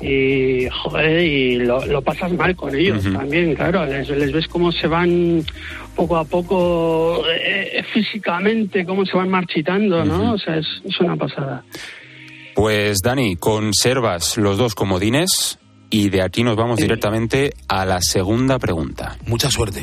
y, 0.00 0.68
joder, 0.70 1.20
y 1.20 1.56
lo, 1.56 1.84
lo 1.86 2.02
pasas 2.02 2.32
mal 2.32 2.54
con 2.56 2.74
ellos 2.74 3.02
también, 3.12 3.54
claro. 3.54 3.86
Les, 3.86 4.08
les 4.08 4.32
ves 4.32 4.48
cómo 4.48 4.72
se 4.72 4.86
van 4.86 5.44
poco 5.94 6.16
a 6.16 6.24
poco 6.24 7.22
eh, 7.30 7.82
físicamente, 7.92 8.84
cómo 8.84 9.06
se 9.06 9.16
van 9.16 9.30
marchitando, 9.30 10.04
¿no? 10.04 10.34
O 10.34 10.38
sea, 10.38 10.56
es, 10.56 10.66
es 10.84 11.00
una 11.00 11.16
pasada. 11.16 11.64
Pues 12.54 12.98
Dani, 13.02 13.36
conservas 13.36 14.36
los 14.36 14.58
dos 14.58 14.74
comodines 14.74 15.58
y 15.90 16.08
de 16.10 16.22
aquí 16.22 16.42
nos 16.42 16.56
vamos 16.56 16.78
directamente 16.78 17.52
a 17.68 17.84
la 17.84 18.00
segunda 18.00 18.58
pregunta. 18.58 19.16
Mucha 19.26 19.50
suerte. 19.50 19.82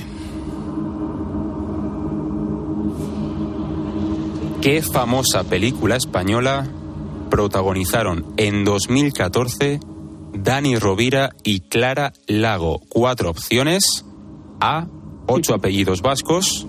¿Qué 4.62 4.82
famosa 4.84 5.44
película 5.44 5.96
española 5.96 6.68
protagonizaron 7.30 8.34
en 8.38 8.64
2014 8.64 9.80
Dani 10.34 10.78
Rovira 10.78 11.32
y 11.44 11.62
Clara 11.62 12.14
Lago? 12.28 12.82
Cuatro 12.90 13.30
opciones. 13.30 14.06
A. 14.60 14.88
Ocho 15.28 15.54
apellidos 15.54 16.02
vascos. 16.02 16.68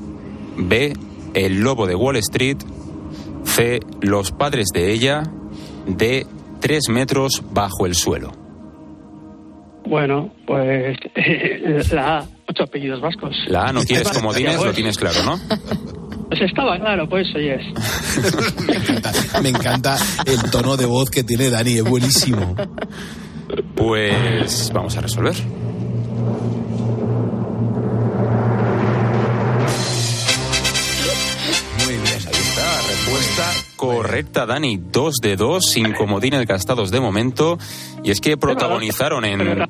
B. 0.57 0.93
El 1.35 1.61
lobo 1.61 1.87
de 1.87 1.95
Wall 1.95 2.17
Street. 2.17 2.59
C. 3.45 3.81
Los 4.01 4.33
padres 4.33 4.69
de 4.73 4.93
ella. 4.93 5.23
D. 5.87 6.27
Tres 6.61 6.89
metros 6.89 7.43
bajo 7.53 7.87
el 7.87 7.95
suelo. 7.95 8.33
Bueno, 9.85 10.33
pues 10.47 10.97
la 11.93 12.19
A, 12.19 12.27
ocho 12.49 12.63
apellidos 12.63 13.01
vascos. 13.01 13.35
La 13.49 13.65
A 13.65 13.73
no 13.73 13.83
quieres 13.83 14.09
comodines, 14.13 14.63
lo 14.63 14.73
tienes 14.73 14.97
claro, 14.97 15.23
¿no? 15.25 15.41
Pues 16.29 16.41
estaba 16.41 16.79
claro, 16.79 17.09
pues 17.09 17.27
oyes. 17.35 17.61
Me 19.43 19.49
encanta 19.51 19.99
el 20.25 20.51
tono 20.51 20.77
de 20.77 20.87
voz 20.87 21.11
que 21.11 21.25
tiene 21.25 21.51
Dani, 21.51 21.79
es 21.79 21.85
buenísimo. 21.85 22.55
Pues 23.75 24.71
vamos 24.73 24.97
a 24.97 25.01
resolver. 25.01 25.35
Muy 31.85 31.95
bien. 31.95 32.07
Ahí 32.07 32.33
está, 32.33 32.77
respuesta 32.89 33.73
correcta, 33.77 34.47
Dani. 34.47 34.77
Dos 34.77 35.17
de 35.21 35.37
dos, 35.37 35.67
sin 35.67 35.93
comodines 35.93 36.47
gastados 36.47 36.91
de 36.91 37.01
momento. 37.01 37.59
Y 38.05 38.11
es 38.11 38.21
que 38.21 38.37
protagonizaron 38.37 39.25
en... 39.25 39.67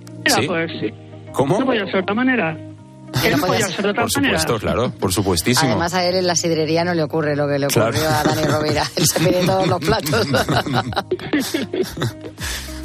Pues 0.46 0.70
sí. 0.80 0.90
¿Cómo? 1.32 1.58
No 1.58 1.66
podía 1.66 1.84
ser 1.86 1.94
de 1.94 2.00
otra 2.00 2.14
manera. 2.14 2.71
Que 3.20 3.30
no 3.30 3.46
podía 3.46 3.66
ser 3.68 3.82
de 3.82 3.90
otra 3.90 4.02
Por 4.04 4.14
manera. 4.16 4.38
supuesto, 4.38 4.58
claro, 4.60 4.90
por 4.92 5.12
supuestísimo. 5.12 5.70
Además, 5.70 5.94
a 5.94 6.04
él 6.04 6.14
en 6.16 6.26
la 6.26 6.34
sidrería 6.36 6.84
no 6.84 6.94
le 6.94 7.02
ocurre 7.02 7.36
lo 7.36 7.46
que 7.48 7.58
le 7.58 7.66
Claro. 7.66 7.90
ocurrió 7.90 8.08
a 8.08 8.22
Dani 8.22 8.42
Rovira. 8.44 8.84
Él 8.96 9.06
se 9.06 9.18
pide 9.20 9.44
todos 9.44 9.66
los 9.68 9.80
platos. 9.80 10.26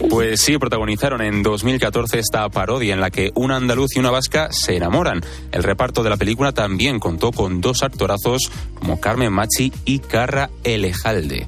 Pues 0.09 0.41
sí, 0.41 0.59
protagonizaron 0.59 1.21
en 1.21 1.41
2014 1.41 2.19
esta 2.19 2.47
parodia 2.49 2.93
en 2.93 3.01
la 3.01 3.09
que 3.09 3.31
un 3.33 3.51
andaluz 3.51 3.95
y 3.95 3.99
una 3.99 4.11
vasca 4.11 4.49
se 4.51 4.75
enamoran. 4.77 5.21
El 5.51 5.63
reparto 5.63 6.03
de 6.03 6.11
la 6.11 6.17
película 6.17 6.51
también 6.51 6.99
contó 6.99 7.31
con 7.31 7.61
dos 7.61 7.81
actorazos 7.81 8.51
como 8.75 8.99
Carmen 9.01 9.33
Machi 9.33 9.73
y 9.85 9.97
Carra 9.99 10.51
Elejalde. 10.63 11.47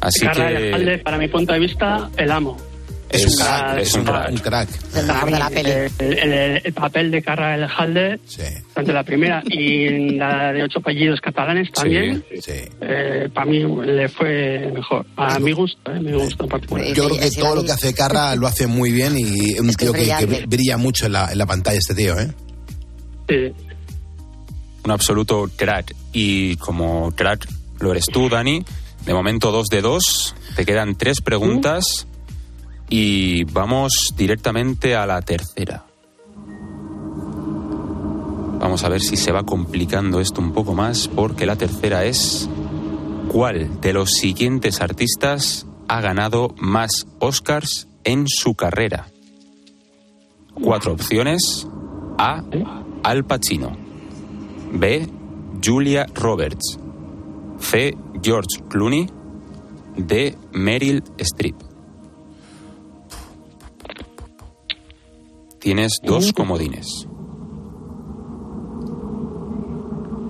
Así 0.00 0.20
Carla 0.20 0.48
que 0.48 0.56
Elejalde, 0.56 0.98
para 0.98 1.16
mi 1.16 1.28
punto 1.28 1.54
de 1.54 1.60
vista, 1.60 2.10
el 2.18 2.30
amo. 2.30 2.58
Es, 3.12 3.26
un 3.26 3.36
crack, 3.36 3.78
es 3.78 3.94
un 3.94 4.00
un 4.00 4.06
crack. 4.06 4.30
Un 4.30 4.36
crack. 4.38 4.68
El 4.96 5.06
mejor 5.06 5.30
de 5.30 5.38
la 5.38 5.46
El, 5.48 5.54
peli. 5.54 6.18
el- 6.20 6.60
el 6.64 6.72
papel 6.72 7.10
de 7.10 7.22
Carra 7.22 7.54
Elejalde, 7.54 8.20
tanto 8.74 8.90
en 8.90 8.94
la 8.94 9.04
primera 9.04 9.42
y 9.46 10.10
la 10.16 10.52
de 10.52 10.62
ocho 10.62 10.78
apellidos 10.80 11.20
catalanes 11.20 11.70
también, 11.72 12.24
Sí. 12.40 12.52
eh, 12.80 13.28
para 13.32 13.46
mí 13.46 13.60
le 13.86 14.08
fue 14.08 14.70
mejor. 14.74 15.06
A 15.16 15.38
mi 15.38 15.52
gusto, 15.52 15.92
eh, 15.92 16.00
mi 16.00 16.12
gusto 16.12 16.44
en 16.44 16.48
particular. 16.48 16.86
Yo 16.86 17.08
creo 17.08 17.18
que 17.20 17.30
todo 17.30 17.54
lo 17.56 17.64
que 17.64 17.72
hace 17.72 17.94
Carra 17.94 18.34
lo 18.36 18.46
hace 18.46 18.66
muy 18.66 18.92
bien 18.92 19.14
y 19.18 19.52
es 19.54 19.60
un 19.60 19.72
tío 19.74 19.92
que, 19.92 20.44
brilla 20.46 20.76
mucho 20.76 21.06
en 21.06 21.12
la, 21.12 21.30
en 21.32 21.38
la 21.38 21.46
pantalla 21.46 21.78
este 21.78 21.94
tío, 21.94 22.18
¿eh? 22.18 22.30
Sí. 23.28 23.52
un 24.84 24.90
absoluto 24.90 25.48
crack. 25.56 25.94
Y 26.12 26.56
como 26.56 27.12
crack 27.12 27.46
lo 27.80 27.92
eres 27.92 28.06
tú, 28.06 28.28
Dani, 28.28 28.64
de 29.06 29.14
momento 29.14 29.50
dos 29.52 29.66
de 29.68 29.80
dos. 29.80 30.34
Te 30.56 30.64
quedan 30.66 30.96
tres 30.96 31.20
preguntas 31.20 32.06
y 32.94 33.44
vamos 33.44 34.12
directamente 34.18 34.94
a 34.94 35.06
la 35.06 35.22
tercera. 35.22 35.86
Vamos 38.60 38.84
a 38.84 38.90
ver 38.90 39.00
si 39.00 39.16
se 39.16 39.32
va 39.32 39.44
complicando 39.44 40.20
esto 40.20 40.42
un 40.42 40.52
poco 40.52 40.74
más, 40.74 41.08
porque 41.08 41.46
la 41.46 41.56
tercera 41.56 42.04
es 42.04 42.50
¿cuál 43.28 43.80
de 43.80 43.94
los 43.94 44.10
siguientes 44.10 44.82
artistas 44.82 45.64
ha 45.88 46.02
ganado 46.02 46.54
más 46.58 47.06
Oscars 47.18 47.88
en 48.04 48.28
su 48.28 48.54
carrera? 48.56 49.06
Cuatro 50.62 50.92
opciones. 50.92 51.66
A. 52.18 52.44
Al 53.02 53.24
Pacino. 53.24 53.74
B. 54.70 55.08
Julia 55.64 56.04
Roberts. 56.14 56.78
C. 57.58 57.96
George 58.22 58.62
Clooney. 58.68 59.08
D. 59.96 60.36
Meryl 60.52 61.02
Streep. 61.16 61.71
Tienes 65.62 65.92
dos 66.02 66.32
comodines. 66.32 67.06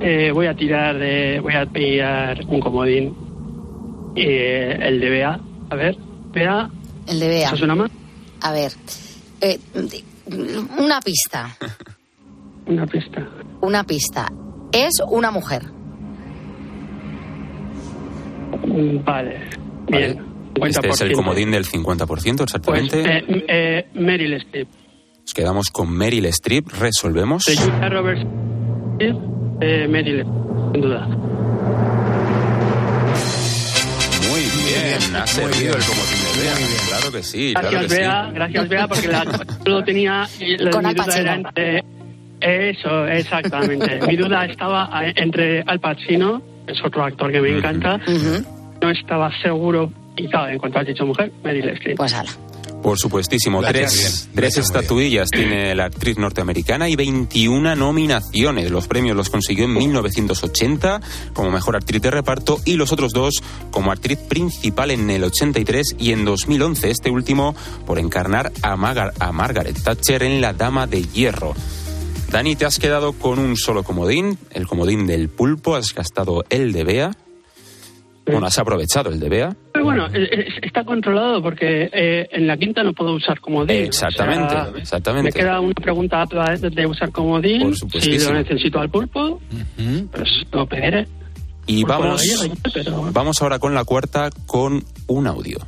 Eh, 0.01 0.31
voy 0.33 0.47
a 0.47 0.55
tirar 0.55 0.99
de, 0.99 1.41
voy 1.41 1.55
a 1.55 1.65
pillar 1.67 2.41
un 2.49 2.61
comodín. 2.61 3.15
Eh, 4.15 4.77
el 4.81 5.01
de 5.01 5.09
Bea. 5.11 5.41
A 5.71 5.75
ver, 5.75 5.97
Bea. 6.33 6.69
El 7.09 7.21
de 7.21 7.29
Bea. 7.29 7.47
¿Eso 7.47 7.57
suena 7.57 7.75
más? 7.75 7.91
A 8.43 8.53
ver, 8.53 8.73
eh, 9.41 9.59
una 10.79 11.01
pista, 11.01 11.57
Una 12.67 12.87
pista. 12.87 13.29
una 13.61 13.85
pista. 13.85 14.29
Es 14.73 14.91
una 15.09 15.31
mujer. 15.31 15.63
Mm, 18.67 19.05
Vale. 19.05 19.41
Bien. 19.89 20.27
Este 20.63 20.89
es 20.89 21.01
el 21.01 21.13
50%. 21.13 21.15
comodín 21.15 21.51
del 21.53 21.65
50% 21.65 22.07
Pues, 22.07 22.41
exactamente. 22.41 23.01
eh, 23.01 23.45
eh, 23.49 23.89
Meryl 23.95 24.35
Streep. 24.35 24.69
Nos 25.23 25.35
quedamos 25.35 25.71
con 25.71 25.91
Meryl 25.91 26.27
Streep. 26.27 26.69
Resolvemos. 26.79 27.45
De 27.45 27.57
Julia 27.57 27.89
Roberts. 27.89 28.27
Eh, 29.61 29.87
Meryl 29.89 30.21
Streep, 30.21 30.73
sin 30.73 30.81
duda. 30.83 31.07
Muy 34.29 34.41
bien, 34.41 35.17
ha 35.17 35.27
servido 35.27 35.77
el 35.77 35.83
comodín 35.85 36.19
de 36.35 36.43
Bea. 36.43 36.55
Claro 36.89 37.13
que 37.13 37.23
sí, 37.23 37.53
claro 37.53 37.71
Gracias, 37.71 37.83
que 37.83 37.95
sí. 37.95 38.01
Bea. 38.01 38.31
Gracias, 38.35 38.69
Bea, 38.69 38.89
porque 38.89 39.09
la, 39.09 39.25
lo 39.65 39.85
tenía. 39.85 40.29
y 40.41 40.57
la- 40.57 40.71
Con 40.71 40.83
mi 40.83 40.89
Al 40.91 40.95
duda 40.95 41.05
Pacino. 41.07 41.23
era 41.25 41.35
entre. 41.35 41.85
Eso, 42.41 43.07
exactamente. 43.07 44.01
mi 44.07 44.17
duda 44.17 44.45
estaba 44.47 44.91
entre 45.15 45.63
Al 45.63 45.79
Pacino, 45.79 46.43
es 46.67 46.83
otro 46.85 47.05
actor 47.05 47.31
que 47.31 47.41
me 47.41 47.57
encanta. 47.57 48.01
No 48.81 48.91
estaba 48.91 49.31
seguro. 49.41 49.93
Y 50.17 50.29
claro, 50.29 50.51
en 50.53 50.59
cuanto 50.59 50.81
has 50.81 50.87
dicho 50.87 51.07
mujer, 51.07 51.31
Meryl 51.45 51.69
Streep. 51.71 51.97
Pues 51.97 52.13
ala. 52.13 52.31
Por 52.83 52.99
supuestísimo, 52.99 53.63
tres, 53.63 54.27
bien, 54.27 54.35
tres 54.35 54.59
estatuillas 54.59 55.31
tiene 55.31 55.73
la 55.75 55.85
actriz 55.85 56.19
norteamericana 56.19 56.89
y 56.89 56.97
21 56.97 57.77
nominaciones. 57.77 58.71
Los 58.73 58.89
premios 58.89 59.17
los 59.17 59.31
consiguió 59.31 59.67
en 59.67 59.75
1980 59.75 61.01
como 61.33 61.51
mejor 61.53 61.77
actriz 61.77 62.03
de 62.03 62.11
reparto 62.11 62.59
y 62.65 62.75
los 62.75 62.91
otros 62.93 63.13
dos 63.13 63.43
como 63.71 63.93
actriz 63.93 64.19
principal 64.19 64.91
en 64.91 65.09
el 65.11 65.23
83 65.25 65.95
y 65.99 66.11
en 66.13 66.25
2011, 66.25 66.91
este 66.91 67.11
último 67.11 67.55
por 67.87 67.99
encarnar 68.01 68.53
a, 68.63 68.77
Magar- 68.77 69.13
a 69.21 69.31
Margaret 69.31 69.81
Thatcher 69.81 70.25
en 70.25 70.41
La 70.41 70.53
Dama 70.53 70.87
de 70.89 71.03
Hierro. 71.05 71.55
Dani, 72.31 72.57
te 72.57 72.65
has 72.65 72.79
quedado 72.79 73.13
con 73.13 73.39
un 73.39 73.57
solo 73.57 73.85
comodín, 73.85 74.39
el 74.51 74.67
comodín 74.67 75.07
del 75.07 75.29
pulpo, 75.29 75.77
has 75.77 75.95
gastado 75.95 76.45
el 76.49 76.73
de 76.73 76.83
Bea. 76.85 77.11
Bueno, 78.27 78.47
has 78.47 78.59
aprovechado 78.59 79.11
el 79.11 79.21
de 79.21 79.29
Bea. 79.29 79.57
Pero 79.85 80.09
bueno, 80.09 80.09
está 80.63 80.85
controlado 80.85 81.43
porque 81.43 81.91
eh, 81.93 82.29
en 82.31 82.47
la 82.47 82.57
quinta 82.57 82.83
no 82.83 82.93
puedo 82.93 83.15
usar 83.15 83.41
comodín. 83.41 83.77
Exactamente, 83.85 84.55
O 84.55 84.73
sea, 84.73 84.73
exactamente. 84.79 85.31
Me 85.31 85.33
queda 85.33 85.61
una 85.61 85.75
pregunta 85.75 86.25
de 86.27 86.71
de 86.71 86.87
usar 86.87 87.11
comodín. 87.11 87.75
Por 87.91 88.01
si 88.01 88.19
lo 88.19 88.33
necesito 88.35 88.79
al 88.81 88.91
pulpo, 88.91 89.41
pues 90.13 90.31
lo 90.53 90.67
pediré. 90.67 91.07
Y 91.67 91.83
Pulpo 91.85 92.01
vamos, 92.01 92.23
pero- 92.75 93.09
vamos 93.13 93.41
ahora 93.43 93.59
con 93.59 93.75
la 93.75 93.85
cuarta 93.85 94.31
con 94.47 94.83
un 95.07 95.27
audio. 95.27 95.59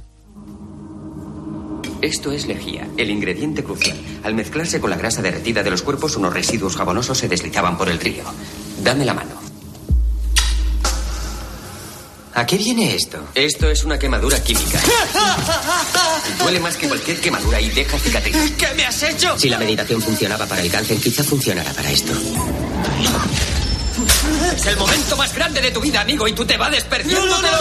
Esto 2.03 2.33
es 2.33 2.47
lejía, 2.47 2.87
el 2.99 3.11
ingrediente 3.11 3.63
crucial. 3.65 3.97
Al 4.25 4.35
mezclarse 4.35 4.81
con 4.81 4.91
la 4.91 4.97
grasa 4.97 5.23
derretida 5.23 5.63
de 5.63 5.71
los 5.71 5.83
cuerpos, 5.83 6.17
unos 6.17 6.35
residuos 6.35 6.77
jabonosos 6.77 7.17
se 7.17 7.29
deslizaban 7.29 7.79
por 7.79 7.89
el 7.89 7.99
río. 7.99 8.25
Dame 8.83 9.05
la 9.05 9.15
mano. 9.15 9.44
¿A 12.35 12.45
qué 12.45 12.57
viene 12.57 12.95
esto? 12.97 13.29
Esto 13.35 13.71
es 13.71 13.85
una 13.85 13.97
quemadura 13.97 14.43
química. 14.43 14.81
Duele 16.41 16.59
más 16.59 16.77
que 16.77 16.89
cualquier 16.89 17.21
quemadura 17.21 17.61
y 17.61 17.71
deja 17.71 17.97
cicatrices. 17.97 18.51
¿Qué 18.53 18.67
me 18.75 18.85
has 18.85 19.03
hecho? 19.05 19.39
Si 19.39 19.49
la 19.49 19.59
meditación 19.59 20.03
funcionaba 20.03 20.45
para 20.45 20.63
el 20.63 20.71
cáncer, 20.71 20.99
quizá 20.99 21.23
funcionará 21.23 21.73
para 21.73 21.93
esto. 21.93 22.13
Es 24.57 24.67
el 24.67 24.77
momento 24.77 25.17
más 25.17 25.33
grande 25.33 25.61
de 25.61 25.71
tu 25.71 25.81
vida, 25.81 26.01
amigo, 26.01 26.27
y 26.27 26.33
tú 26.33 26.45
te 26.45 26.57
vas 26.57 26.73
desperdiciando. 26.73 27.29
No, 27.29 27.41
no, 27.41 27.51
no. 27.51 27.59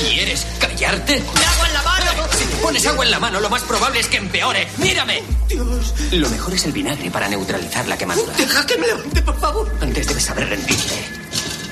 ¿Quieres 0.00 0.46
callarte? 0.60 1.20
¡Me 1.20 1.44
agua 1.46 1.66
en 1.66 1.74
la 1.74 1.82
mano! 1.82 2.10
Si 2.38 2.44
te 2.44 2.56
pones 2.56 2.86
agua 2.86 3.04
en 3.04 3.10
la 3.10 3.18
mano, 3.18 3.40
lo 3.40 3.50
más 3.50 3.62
probable 3.62 4.00
es 4.00 4.06
que 4.06 4.18
empeore. 4.18 4.68
¡Mírame! 4.78 5.20
Dios. 5.48 5.94
Lo 6.12 6.30
mejor 6.30 6.54
es 6.54 6.64
el 6.64 6.72
vinagre 6.72 7.10
para 7.10 7.28
neutralizar 7.28 7.88
la 7.88 7.98
quemadura. 7.98 8.32
Deja 8.36 8.64
que 8.64 8.76
me 8.78 8.86
levante, 8.86 9.20
por 9.22 9.40
favor. 9.40 9.72
Antes 9.80 10.06
debes 10.06 10.24
saber 10.24 10.48
rendirte. 10.48 11.23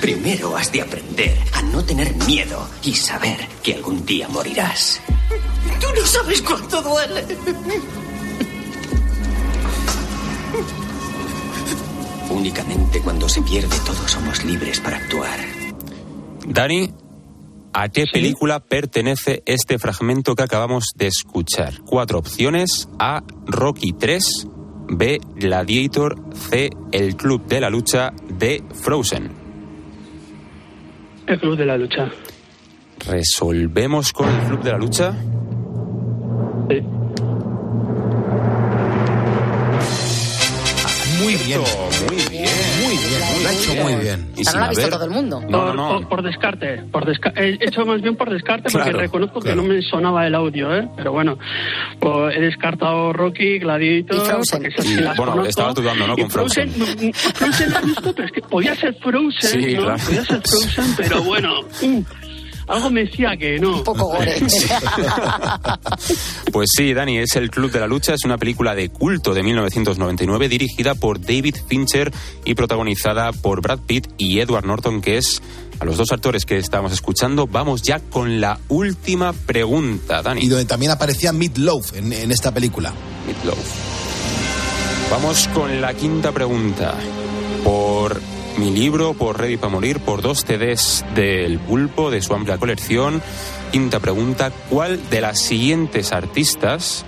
Primero 0.03 0.57
has 0.57 0.69
de 0.69 0.81
aprender 0.81 1.33
a 1.53 1.61
no 1.61 1.81
tener 1.85 2.13
miedo 2.25 2.67
y 2.83 2.93
saber 2.93 3.37
que 3.63 3.73
algún 3.73 4.05
día 4.05 4.27
morirás. 4.27 4.99
Tú 5.79 5.87
no 5.97 6.05
sabes 6.05 6.41
cuánto 6.41 6.81
duele. 6.81 7.25
Únicamente 12.29 12.99
cuando 12.99 13.29
se 13.29 13.41
pierde 13.43 13.77
todo 13.85 14.05
somos 14.05 14.43
libres 14.43 14.81
para 14.81 14.97
actuar. 14.97 15.39
Dani, 16.47 16.91
¿a 17.71 17.87
qué 17.87 18.03
película 18.11 18.59
pertenece 18.59 19.41
este 19.45 19.79
fragmento 19.79 20.35
que 20.35 20.43
acabamos 20.43 20.87
de 20.97 21.07
escuchar? 21.07 21.79
Cuatro 21.85 22.19
opciones. 22.19 22.89
A. 22.99 23.23
Rocky 23.45 23.93
3. 23.93 24.47
B. 24.89 25.21
Gladiator. 25.35 26.21
C. 26.49 26.71
El 26.91 27.15
Club 27.15 27.47
de 27.47 27.61
la 27.61 27.69
Lucha. 27.69 28.11
D. 28.27 28.61
Frozen. 28.73 29.42
El 31.33 31.39
club 31.39 31.57
de 31.57 31.65
la 31.65 31.75
lucha. 31.79 32.11
¿Resolvemos 33.09 34.13
con 34.13 34.29
el 34.29 34.45
Club 34.45 34.61
de 34.61 34.71
la 34.71 34.77
Lucha? 34.77 35.11
Muy 36.69 37.02
muy 43.83 43.95
bien. 44.01 44.31
Y 44.35 44.43
no 44.43 44.51
la 44.53 44.65
ha 44.65 44.69
visto 44.69 44.89
todo 44.89 45.05
el 45.05 45.11
mundo. 45.11 45.41
por, 45.49 45.75
por- 45.75 46.07
por 46.09 46.23
descarte. 46.23 46.83
Por 46.91 47.05
desca- 47.05 47.33
he 47.35 47.57
hecho 47.65 47.85
más 47.85 48.01
bien 48.01 48.15
por 48.15 48.29
descarte 48.29 48.69
porque 48.71 48.83
Claro, 48.89 48.99
reconozco 48.99 49.39
claro. 49.39 49.61
que 49.61 49.67
no 49.67 49.73
me 49.73 49.81
sonaba 49.81 50.25
el 50.27 50.35
audio, 50.35 50.75
¿eh? 50.75 50.87
Pero 50.95 51.11
bueno, 51.11 51.37
pues 51.99 52.35
he 52.35 52.41
descartado 52.41 53.13
Rocky, 53.13 53.59
Gladiator. 53.59 54.15
Y 54.17 54.19
Frozen. 54.19 54.59
porque 54.61 54.67
esas 54.73 54.85
sí 54.85 54.93
Y, 54.93 55.01
las 55.01 55.17
bueno, 55.17 55.31
conozco. 55.33 55.49
estabas 55.49 55.75
dudando, 55.75 56.07
¿no? 56.07 56.15
Con 56.17 56.29
Frozen. 56.29 56.69
mm, 56.69 57.11
Frozen 57.13 57.71
la 57.73 57.79
he 57.79 57.85
visto, 57.85 58.13
pero 58.15 58.27
es 58.27 58.31
que 58.33 58.41
podía 58.41 58.75
ser 58.75 58.93
Frozen, 58.95 59.31
Sí, 59.61 59.73
¿no? 59.75 59.81
claro. 59.83 60.03
Podía 60.05 60.25
ser 60.25 60.41
Frozen, 60.41 60.85
pero 60.97 61.21
bueno. 61.23 61.61
mm, 61.81 61.99
algo 62.67 62.89
me 62.89 63.05
decía 63.05 63.35
que 63.37 63.59
no. 63.59 63.77
Un 63.77 63.83
poco 63.83 64.05
gore. 64.05 64.35
Pues 66.51 66.69
sí, 66.75 66.93
Dani, 66.93 67.17
es 67.17 67.35
El 67.35 67.49
Club 67.49 67.71
de 67.71 67.79
la 67.79 67.87
Lucha, 67.87 68.13
es 68.13 68.25
una 68.25 68.37
película 68.37 68.75
de 68.75 68.89
culto 68.89 69.33
de 69.33 69.41
1999 69.41 70.47
dirigida 70.47 70.93
por 70.93 71.19
David 71.19 71.55
Fincher 71.67 72.11
y 72.45 72.53
protagonizada 72.53 73.31
por 73.31 73.61
Brad 73.61 73.79
Pitt 73.79 74.07
y 74.19 74.39
Edward 74.39 74.65
Norton, 74.65 75.01
que 75.01 75.17
es 75.17 75.41
a 75.79 75.85
los 75.85 75.97
dos 75.97 76.11
actores 76.11 76.45
que 76.45 76.57
estábamos 76.57 76.93
escuchando. 76.93 77.47
Vamos 77.47 77.81
ya 77.81 77.99
con 77.99 78.39
la 78.39 78.59
última 78.67 79.33
pregunta, 79.33 80.21
Dani. 80.21 80.41
Y 80.41 80.47
donde 80.47 80.65
también 80.65 80.91
aparecía 80.91 81.33
Meat 81.33 81.57
Loaf 81.57 81.95
en, 81.95 82.13
en 82.13 82.31
esta 82.31 82.53
película. 82.53 82.93
Meatloaf. 83.25 85.09
Vamos 85.11 85.47
con 85.53 85.81
la 85.81 85.93
quinta 85.93 86.31
pregunta. 86.31 86.95
Por 87.63 88.19
mi 88.57 88.71
libro, 88.71 89.13
por 89.13 89.39
Ready 89.39 89.57
para 89.57 89.71
Morir, 89.71 89.99
por 89.99 90.21
dos 90.21 90.45
CDs 90.45 91.05
del 91.15 91.59
Pulpo, 91.59 92.11
de 92.11 92.21
su 92.21 92.33
amplia 92.33 92.57
colección. 92.57 93.21
Quinta 93.71 93.99
pregunta, 93.99 94.51
¿cuál 94.69 94.99
de 95.09 95.21
las 95.21 95.39
siguientes 95.39 96.11
artistas 96.11 97.05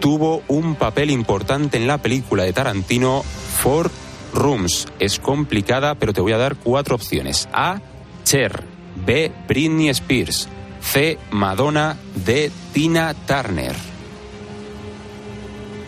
tuvo 0.00 0.42
un 0.48 0.76
papel 0.76 1.10
importante 1.10 1.76
en 1.76 1.86
la 1.86 1.98
película 1.98 2.44
de 2.44 2.52
Tarantino 2.52 3.22
Four 3.22 3.90
Rooms? 4.32 4.88
Es 4.98 5.18
complicada, 5.18 5.94
pero 5.94 6.12
te 6.12 6.20
voy 6.20 6.32
a 6.32 6.38
dar 6.38 6.56
cuatro 6.56 6.94
opciones. 6.94 7.48
A. 7.52 7.80
Cher. 8.24 8.64
B. 9.04 9.32
Britney 9.48 9.88
Spears. 9.88 10.48
C. 10.80 11.18
Madonna. 11.30 11.96
D. 12.24 12.50
Tina 12.72 13.14
Turner. 13.26 13.74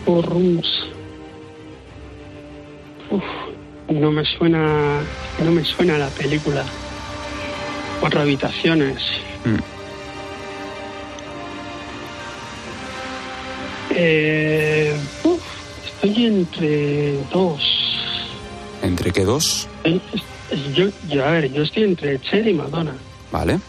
Four 0.05 0.25
Rooms. 0.25 0.67
No 3.89 4.11
me 4.11 4.25
suena, 4.25 5.01
no 5.43 5.51
me 5.51 5.63
suena 5.63 5.97
la 5.97 6.09
película. 6.09 6.63
Cuatro 7.99 8.21
habitaciones. 8.21 8.97
Mm. 9.45 9.57
Eh, 13.91 14.95
uf, 15.23 15.41
estoy 15.85 16.25
entre 16.25 17.13
dos. 17.33 17.61
¿Entre 18.83 19.11
qué 19.11 19.23
dos? 19.25 19.67
Eh, 19.83 19.99
Yo, 20.73 20.87
yo, 21.09 21.25
a 21.25 21.31
ver, 21.31 21.51
yo 21.51 21.63
estoy 21.63 21.83
entre 21.83 22.19
Cher 22.21 22.47
y 22.47 22.53
Madonna. 22.53 22.93
Vale. 23.31 23.59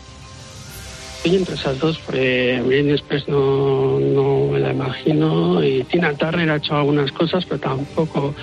Estoy 1.17 1.37
entre 1.37 1.55
esas 1.57 1.79
dos, 1.81 1.99
porque 1.99 2.63
Britney 2.65 2.95
Spears 2.95 3.27
no, 3.27 3.99
no 3.99 4.53
me 4.53 4.61
la 4.61 4.71
imagino 4.73 5.65
y 5.65 5.83
Tina 5.85 6.15
Turner 6.15 6.49
ha 6.51 6.57
hecho 6.57 6.77
algunas 6.77 7.11
cosas, 7.11 7.45
pero 7.47 7.59
tampoco. 7.59 8.35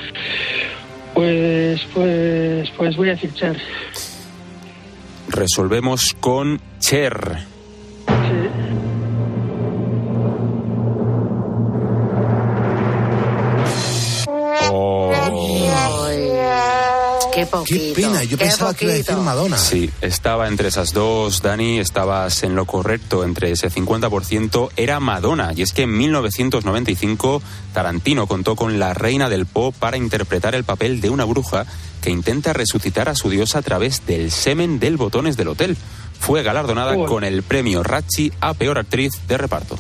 Pues, 1.16 1.82
pues, 1.94 2.70
pues 2.78 2.96
voy 2.98 3.10
a 3.10 3.12
decir 3.14 3.34
Cher. 3.34 3.58
Resolvemos 5.30 6.16
con 6.20 6.62
Cher. 6.80 7.55
Qué 17.64 17.94
pena, 17.96 18.24
yo 18.24 18.38
qué 18.38 18.46
pensaba 18.46 18.74
que 18.74 18.86
iba 18.86 18.94
a 18.94 18.98
decir. 18.98 19.16
Madonna. 19.16 19.58
Sí, 19.58 19.90
estaba 20.02 20.48
entre 20.48 20.68
esas 20.68 20.94
dos, 20.94 21.42
Dani, 21.42 21.80
estabas 21.80 22.44
en 22.44 22.56
lo 22.56 22.66
correcto, 22.66 23.24
entre 23.24 23.52
ese 23.52 23.70
50% 23.70 24.70
era 24.76 25.00
Madonna. 25.00 25.54
Y 25.56 25.62
es 25.62 25.72
que 25.72 25.84
en 25.84 25.98
1995 25.98 27.42
Tarantino 27.74 28.28
contó 28.28 28.56
con 28.56 28.80
la 28.80 28.94
reina 28.94 29.30
del 29.30 29.46
pop 29.46 29.76
para 29.78 29.98
interpretar 29.98 30.56
el 30.56 30.64
papel 30.64 31.02
de 31.02 31.10
una 31.10 31.26
bruja 31.26 31.66
que 32.02 32.10
intenta 32.10 32.54
resucitar 32.54 33.10
a 33.10 33.16
su 33.16 33.30
diosa 33.30 33.60
a 33.60 33.62
través 33.62 34.06
del 34.06 34.32
semen 34.32 34.80
del 34.80 34.98
botones 34.98 35.38
del 35.38 35.48
hotel. 35.48 35.78
Fue 36.20 36.44
galardonada 36.44 36.96
con 37.06 37.24
el 37.24 37.44
premio 37.44 37.84
Ratchi 37.84 38.32
a 38.42 38.54
peor 38.54 38.78
actriz 38.78 39.14
de 39.28 39.38
reparto. 39.38 39.78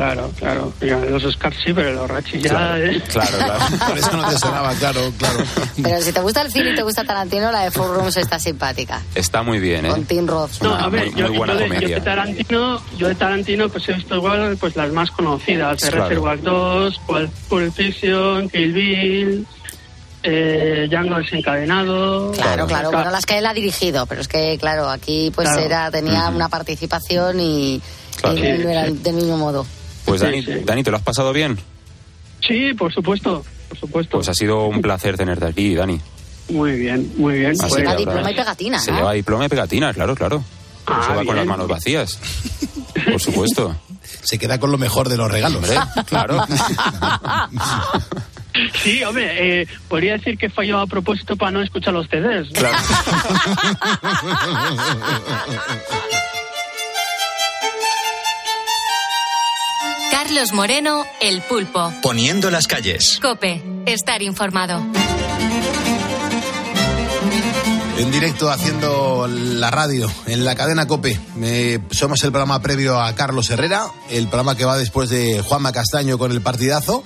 Claro, 0.00 0.30
claro. 0.38 0.72
Mira, 0.80 0.96
los 1.10 1.22
Oscars 1.26 1.54
sí, 1.62 1.74
pero 1.74 1.92
los 1.92 2.08
Rachi 2.08 2.40
ya. 2.40 2.48
Claro, 2.48 2.76
¿eh? 2.86 3.02
claro, 3.12 3.36
claro. 3.36 3.64
Por 3.88 3.98
eso 3.98 4.16
no 4.16 4.28
te 4.30 4.38
sonaba, 4.38 4.72
claro, 4.76 5.12
claro. 5.18 5.38
Pero 5.82 6.00
si 6.00 6.10
te 6.10 6.20
gusta 6.20 6.40
el 6.40 6.50
cine 6.50 6.70
y 6.70 6.74
te 6.74 6.82
gusta 6.82 7.04
Tarantino, 7.04 7.52
la 7.52 7.64
de 7.64 7.70
Four 7.70 7.96
Rooms 7.96 8.16
está 8.16 8.38
simpática. 8.38 9.02
Está 9.14 9.42
muy 9.42 9.58
bien, 9.60 9.84
¿eh? 9.84 9.90
Con 9.90 10.04
Tim 10.06 10.26
Roth. 10.26 10.62
No, 10.62 10.74
a 10.74 10.88
ver, 10.88 11.10
muy, 11.10 11.20
yo, 11.20 11.28
muy 11.28 11.36
buena 11.36 11.52
yo 11.52 11.58
de, 11.68 11.80
yo 11.82 11.88
de 11.96 12.00
Tarantino, 12.00 12.82
yo 12.96 13.08
de 13.08 13.14
Tarantino 13.14 13.68
pues 13.68 13.86
he 13.90 13.92
visto 13.92 14.16
igual 14.16 14.56
pues 14.58 14.74
las 14.74 14.90
más 14.90 15.10
conocidas, 15.10 15.78
Claro. 15.82 16.04
Reservoir 16.08 16.40
2, 16.40 16.98
Pulp 17.06 17.30
Pulp 17.50 17.74
Fiction, 17.74 18.48
Kill 18.48 18.72
Bill, 18.72 19.46
eh, 20.22 20.86
Django 20.90 21.18
desencadenado. 21.18 22.32
Claro, 22.32 22.66
claro. 22.66 22.90
Bueno, 22.90 23.10
las 23.10 23.26
que 23.26 23.36
él 23.36 23.44
ha 23.44 23.52
dirigido, 23.52 24.06
pero 24.06 24.22
es 24.22 24.28
que, 24.28 24.56
claro, 24.58 24.88
aquí 24.88 25.30
pues 25.34 25.46
Claro. 25.48 25.62
era 25.66 25.90
tenía 25.90 26.28
una 26.30 26.48
participación 26.48 27.38
y, 27.38 27.82
Claro. 28.16 28.38
y 28.38 28.40
no 28.40 28.70
era 28.70 28.84
del 28.88 29.12
mismo 29.14 29.36
modo. 29.36 29.66
Pues 30.04 30.20
Dani, 30.20 30.42
Sí, 30.42 30.52
sí. 30.52 30.60
Dani, 30.64 30.82
¿te 30.82 30.90
lo 30.90 30.96
has 30.96 31.02
pasado 31.02 31.32
bien? 31.32 31.58
Sí, 32.46 32.74
por 32.74 32.92
supuesto, 32.92 33.44
por 33.68 33.78
supuesto. 33.78 34.16
Pues 34.18 34.28
ha 34.28 34.34
sido 34.34 34.66
un 34.66 34.80
placer 34.80 35.16
tenerte 35.16 35.46
aquí, 35.46 35.74
Dani. 35.74 36.00
Muy 36.48 36.72
bien, 36.78 37.12
muy 37.16 37.38
bien. 37.38 37.52
Así 37.52 37.60
Pues, 37.60 37.72
que 37.74 37.78
Lleva 37.80 37.90
ahora- 37.92 37.98
diploma 38.00 38.30
y 38.30 38.34
pegatina, 38.34 38.78
Se 38.80 38.90
¿no? 38.90 38.96
lleva 38.98 39.12
diploma 39.12 39.44
y 39.44 39.48
pegatina, 39.48 39.94
claro, 39.94 40.14
claro. 40.16 40.42
Ah, 40.86 41.02
se 41.02 41.08
va 41.10 41.14
con 41.16 41.24
bien. 41.26 41.36
las 41.36 41.46
manos 41.46 41.68
vacías. 41.68 42.18
Por 43.10 43.20
supuesto. 43.20 43.76
Se 44.22 44.38
queda 44.38 44.58
con 44.58 44.72
lo 44.72 44.78
mejor 44.78 45.08
de 45.08 45.16
los 45.16 45.30
regalos. 45.30 45.62
Hombre, 45.62 45.78
claro. 46.06 46.44
Sí, 48.82 49.02
hombre, 49.04 49.62
eh, 49.62 49.68
podría 49.88 50.14
decir 50.14 50.36
que 50.36 50.50
falló 50.50 50.80
a 50.80 50.86
propósito 50.86 51.36
para 51.36 51.52
no 51.52 51.62
escuchar 51.62 51.94
los 51.94 52.08
CDs. 52.08 52.48
¿no? 52.48 52.52
Claro. 52.58 52.76
Carlos 60.32 60.52
Moreno, 60.52 61.04
El 61.20 61.42
Pulpo. 61.42 61.92
Poniendo 62.02 62.52
las 62.52 62.68
calles. 62.68 63.18
Cope, 63.20 63.60
estar 63.84 64.22
informado. 64.22 64.80
En 67.98 68.12
directo 68.12 68.48
haciendo 68.48 69.26
la 69.26 69.72
radio 69.72 70.08
en 70.28 70.44
la 70.44 70.54
cadena 70.54 70.86
Cope. 70.86 71.18
Me- 71.34 71.80
somos 71.90 72.22
el 72.22 72.30
programa 72.30 72.62
previo 72.62 73.00
a 73.00 73.12
Carlos 73.16 73.50
Herrera, 73.50 73.86
el 74.08 74.28
programa 74.28 74.54
que 74.56 74.64
va 74.64 74.78
después 74.78 75.10
de 75.10 75.42
Juanma 75.42 75.72
Castaño 75.72 76.16
con 76.16 76.30
el 76.30 76.40
partidazo, 76.40 77.02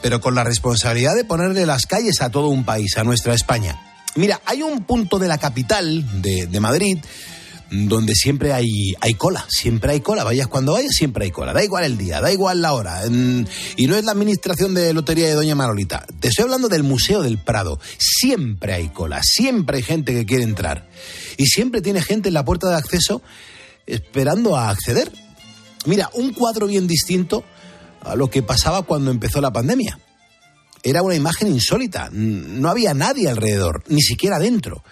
pero 0.00 0.22
con 0.22 0.34
la 0.34 0.42
responsabilidad 0.42 1.16
de 1.16 1.24
ponerle 1.26 1.66
las 1.66 1.84
calles 1.84 2.22
a 2.22 2.30
todo 2.30 2.48
un 2.48 2.64
país, 2.64 2.96
a 2.96 3.04
nuestra 3.04 3.34
España. 3.34 3.78
Mira, 4.14 4.40
hay 4.46 4.62
un 4.62 4.84
punto 4.84 5.18
de 5.18 5.28
la 5.28 5.36
capital 5.36 6.22
de, 6.22 6.46
de 6.46 6.60
Madrid 6.60 6.96
donde 7.70 8.14
siempre 8.14 8.52
hay, 8.52 8.94
hay 9.00 9.14
cola, 9.14 9.44
siempre 9.48 9.92
hay 9.92 10.00
cola, 10.00 10.24
vayas 10.24 10.46
cuando 10.46 10.72
vayas, 10.72 10.94
siempre 10.94 11.26
hay 11.26 11.30
cola, 11.30 11.52
da 11.52 11.62
igual 11.62 11.84
el 11.84 11.98
día, 11.98 12.20
da 12.20 12.32
igual 12.32 12.62
la 12.62 12.72
hora, 12.72 13.02
y 13.06 13.86
no 13.86 13.96
es 13.96 14.04
la 14.04 14.12
administración 14.12 14.74
de 14.74 14.94
lotería 14.94 15.26
de 15.28 15.34
Doña 15.34 15.54
Manolita, 15.54 16.06
te 16.20 16.28
estoy 16.28 16.44
hablando 16.44 16.68
del 16.68 16.82
Museo 16.82 17.22
del 17.22 17.38
Prado, 17.38 17.78
siempre 17.98 18.72
hay 18.72 18.88
cola, 18.88 19.20
siempre 19.22 19.78
hay 19.78 19.82
gente 19.82 20.14
que 20.14 20.24
quiere 20.24 20.44
entrar, 20.44 20.88
y 21.36 21.46
siempre 21.46 21.82
tiene 21.82 22.00
gente 22.00 22.28
en 22.28 22.34
la 22.34 22.44
puerta 22.44 22.70
de 22.70 22.76
acceso 22.76 23.22
esperando 23.86 24.56
a 24.56 24.70
acceder. 24.70 25.10
Mira, 25.86 26.10
un 26.14 26.32
cuadro 26.32 26.66
bien 26.66 26.86
distinto 26.86 27.44
a 28.02 28.16
lo 28.16 28.28
que 28.28 28.42
pasaba 28.42 28.82
cuando 28.82 29.10
empezó 29.10 29.40
la 29.40 29.52
pandemia. 29.52 29.98
Era 30.82 31.02
una 31.02 31.14
imagen 31.14 31.48
insólita, 31.48 32.10
no 32.12 32.68
había 32.68 32.94
nadie 32.94 33.28
alrededor, 33.28 33.82
ni 33.88 34.00
siquiera 34.00 34.38
dentro. 34.38 34.82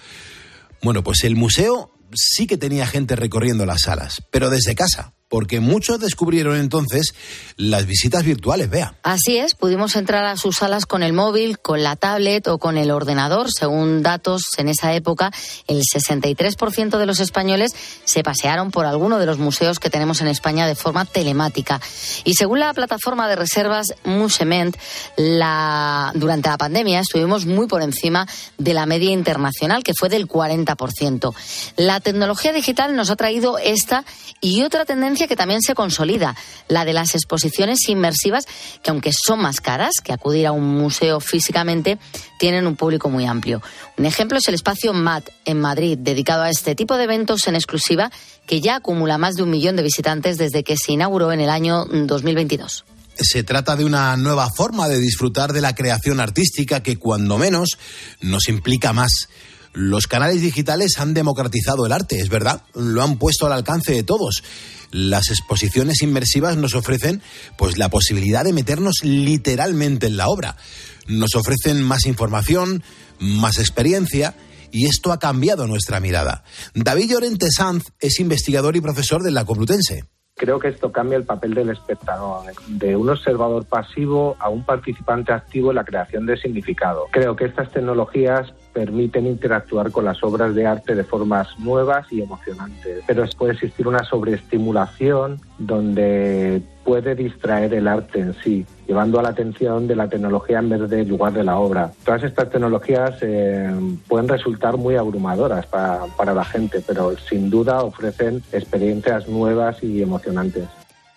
Bueno, 0.82 1.02
pues 1.02 1.24
el 1.24 1.36
museo 1.36 1.95
sí 2.14 2.46
que 2.46 2.56
tenía 2.56 2.86
gente 2.86 3.16
recorriendo 3.16 3.66
las 3.66 3.82
salas, 3.82 4.22
pero 4.30 4.50
desde 4.50 4.74
casa, 4.74 5.15
porque 5.28 5.60
muchos 5.60 5.98
descubrieron 5.98 6.56
entonces 6.56 7.14
las 7.56 7.86
visitas 7.86 8.22
virtuales, 8.22 8.70
vea. 8.70 8.94
Así 9.02 9.38
es, 9.38 9.54
pudimos 9.54 9.96
entrar 9.96 10.24
a 10.24 10.36
sus 10.36 10.56
salas 10.56 10.86
con 10.86 11.02
el 11.02 11.12
móvil, 11.12 11.58
con 11.58 11.82
la 11.82 11.96
tablet 11.96 12.46
o 12.46 12.58
con 12.58 12.78
el 12.78 12.90
ordenador. 12.90 13.48
Según 13.50 14.02
datos 14.02 14.42
en 14.56 14.68
esa 14.68 14.94
época, 14.94 15.32
el 15.66 15.82
63% 15.82 16.98
de 16.98 17.06
los 17.06 17.18
españoles 17.20 17.72
se 18.04 18.22
pasearon 18.22 18.70
por 18.70 18.86
alguno 18.86 19.18
de 19.18 19.26
los 19.26 19.38
museos 19.38 19.80
que 19.80 19.90
tenemos 19.90 20.20
en 20.20 20.28
España 20.28 20.66
de 20.66 20.76
forma 20.76 21.04
telemática. 21.04 21.80
Y 22.24 22.34
según 22.34 22.60
la 22.60 22.72
plataforma 22.72 23.28
de 23.28 23.36
reservas 23.36 23.94
Musement, 24.04 24.76
la, 25.16 26.12
durante 26.14 26.48
la 26.48 26.58
pandemia 26.58 27.00
estuvimos 27.00 27.46
muy 27.46 27.66
por 27.66 27.82
encima 27.82 28.28
de 28.58 28.74
la 28.74 28.86
media 28.86 29.10
internacional, 29.10 29.82
que 29.82 29.94
fue 29.98 30.08
del 30.08 30.28
40%. 30.28 31.34
La 31.76 32.00
tecnología 32.00 32.52
digital 32.52 32.94
nos 32.94 33.10
ha 33.10 33.16
traído 33.16 33.58
esta 33.58 34.04
y 34.40 34.62
otra 34.62 34.84
tendencia 34.84 35.15
que 35.24 35.36
también 35.36 35.62
se 35.62 35.74
consolida, 35.74 36.36
la 36.68 36.84
de 36.84 36.92
las 36.92 37.14
exposiciones 37.14 37.88
inmersivas, 37.88 38.44
que 38.82 38.90
aunque 38.90 39.12
son 39.12 39.40
más 39.40 39.62
caras 39.62 39.92
que 40.04 40.12
acudir 40.12 40.46
a 40.46 40.52
un 40.52 40.64
museo 40.76 41.20
físicamente, 41.20 41.98
tienen 42.38 42.66
un 42.66 42.76
público 42.76 43.08
muy 43.08 43.24
amplio. 43.24 43.62
Un 43.96 44.04
ejemplo 44.04 44.36
es 44.36 44.46
el 44.48 44.54
espacio 44.54 44.92
MAT 44.92 45.28
en 45.46 45.58
Madrid, 45.58 45.96
dedicado 45.98 46.42
a 46.42 46.50
este 46.50 46.74
tipo 46.74 46.96
de 46.96 47.04
eventos 47.04 47.48
en 47.48 47.54
exclusiva, 47.54 48.10
que 48.46 48.60
ya 48.60 48.76
acumula 48.76 49.16
más 49.16 49.34
de 49.36 49.42
un 49.42 49.50
millón 49.50 49.76
de 49.76 49.82
visitantes 49.82 50.36
desde 50.36 50.62
que 50.62 50.76
se 50.76 50.92
inauguró 50.92 51.32
en 51.32 51.40
el 51.40 51.48
año 51.48 51.86
2022. 51.86 52.84
Se 53.18 53.42
trata 53.42 53.76
de 53.76 53.84
una 53.84 54.14
nueva 54.18 54.50
forma 54.50 54.88
de 54.88 54.98
disfrutar 54.98 55.54
de 55.54 55.62
la 55.62 55.74
creación 55.74 56.20
artística 56.20 56.82
que 56.82 56.98
cuando 56.98 57.38
menos 57.38 57.78
nos 58.20 58.48
implica 58.48 58.92
más. 58.92 59.28
Los 59.76 60.06
canales 60.06 60.40
digitales 60.40 60.98
han 60.98 61.12
democratizado 61.12 61.84
el 61.84 61.92
arte, 61.92 62.18
es 62.18 62.30
verdad, 62.30 62.62
lo 62.74 63.02
han 63.02 63.18
puesto 63.18 63.44
al 63.44 63.52
alcance 63.52 63.92
de 63.92 64.04
todos. 64.04 64.42
Las 64.90 65.28
exposiciones 65.28 66.00
inmersivas 66.00 66.56
nos 66.56 66.74
ofrecen 66.74 67.20
pues 67.58 67.76
la 67.76 67.90
posibilidad 67.90 68.42
de 68.42 68.54
meternos 68.54 69.00
literalmente 69.02 70.06
en 70.06 70.16
la 70.16 70.28
obra. 70.28 70.56
Nos 71.08 71.34
ofrecen 71.34 71.82
más 71.82 72.06
información, 72.06 72.82
más 73.20 73.58
experiencia 73.58 74.34
y 74.72 74.86
esto 74.86 75.12
ha 75.12 75.18
cambiado 75.18 75.66
nuestra 75.66 76.00
mirada. 76.00 76.42
David 76.72 77.10
Llorente 77.10 77.48
Sanz 77.50 77.84
es 78.00 78.18
investigador 78.18 78.76
y 78.76 78.80
profesor 78.80 79.22
de 79.22 79.30
la 79.30 79.44
Complutense. 79.44 80.04
Creo 80.38 80.58
que 80.58 80.68
esto 80.68 80.92
cambia 80.92 81.16
el 81.16 81.24
papel 81.24 81.52
del 81.52 81.70
espectador, 81.70 82.44
de 82.66 82.96
un 82.96 83.10
observador 83.10 83.66
pasivo 83.66 84.36
a 84.38 84.48
un 84.48 84.64
participante 84.64 85.32
activo 85.32 85.70
en 85.70 85.76
la 85.76 85.84
creación 85.84 86.24
de 86.24 86.38
significado. 86.38 87.06
Creo 87.10 87.36
que 87.36 87.46
estas 87.46 87.70
tecnologías 87.72 88.52
permiten 88.76 89.26
interactuar 89.26 89.90
con 89.90 90.04
las 90.04 90.22
obras 90.22 90.54
de 90.54 90.66
arte 90.66 90.94
de 90.94 91.02
formas 91.02 91.48
nuevas 91.58 92.12
y 92.12 92.20
emocionantes, 92.20 93.02
pero 93.06 93.24
puede 93.38 93.54
existir 93.54 93.88
una 93.88 94.04
sobreestimulación 94.04 95.40
donde 95.56 96.60
puede 96.84 97.14
distraer 97.14 97.72
el 97.72 97.88
arte 97.88 98.20
en 98.20 98.34
sí, 98.34 98.66
llevando 98.86 99.18
a 99.18 99.22
la 99.22 99.30
atención 99.30 99.88
de 99.88 99.96
la 99.96 100.10
tecnología 100.10 100.58
en 100.58 100.68
vez 100.68 100.90
del 100.90 101.08
lugar 101.08 101.32
de 101.32 101.44
la 101.44 101.58
obra. 101.58 101.90
Todas 102.04 102.22
estas 102.24 102.50
tecnologías 102.50 103.16
eh, 103.22 103.74
pueden 104.08 104.28
resultar 104.28 104.76
muy 104.76 104.96
abrumadoras 104.96 105.64
para, 105.64 106.04
para 106.18 106.34
la 106.34 106.44
gente, 106.44 106.82
pero 106.86 107.16
sin 107.16 107.48
duda 107.48 107.82
ofrecen 107.82 108.42
experiencias 108.52 109.26
nuevas 109.26 109.82
y 109.82 110.02
emocionantes. 110.02 110.68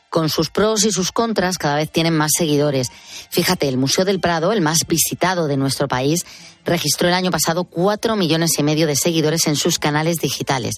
Con 0.09 0.29
sus 0.29 0.49
pros 0.49 0.85
y 0.85 0.91
sus 0.91 1.11
contras, 1.11 1.57
cada 1.57 1.75
vez 1.75 1.91
tienen 1.91 2.17
más 2.17 2.31
seguidores. 2.35 2.89
Fíjate, 3.29 3.67
el 3.67 3.77
Museo 3.77 4.05
del 4.05 4.19
Prado, 4.19 4.51
el 4.51 4.61
más 4.61 4.79
visitado 4.87 5.47
de 5.47 5.55
nuestro 5.55 5.87
país, 5.87 6.25
registró 6.65 7.07
el 7.07 7.13
año 7.13 7.29
pasado 7.29 7.63
cuatro 7.63 8.15
millones 8.15 8.57
y 8.57 8.63
medio 8.63 8.87
de 8.87 8.95
seguidores 8.95 9.45
en 9.45 9.55
sus 9.55 9.77
canales 9.77 10.17
digitales, 10.17 10.75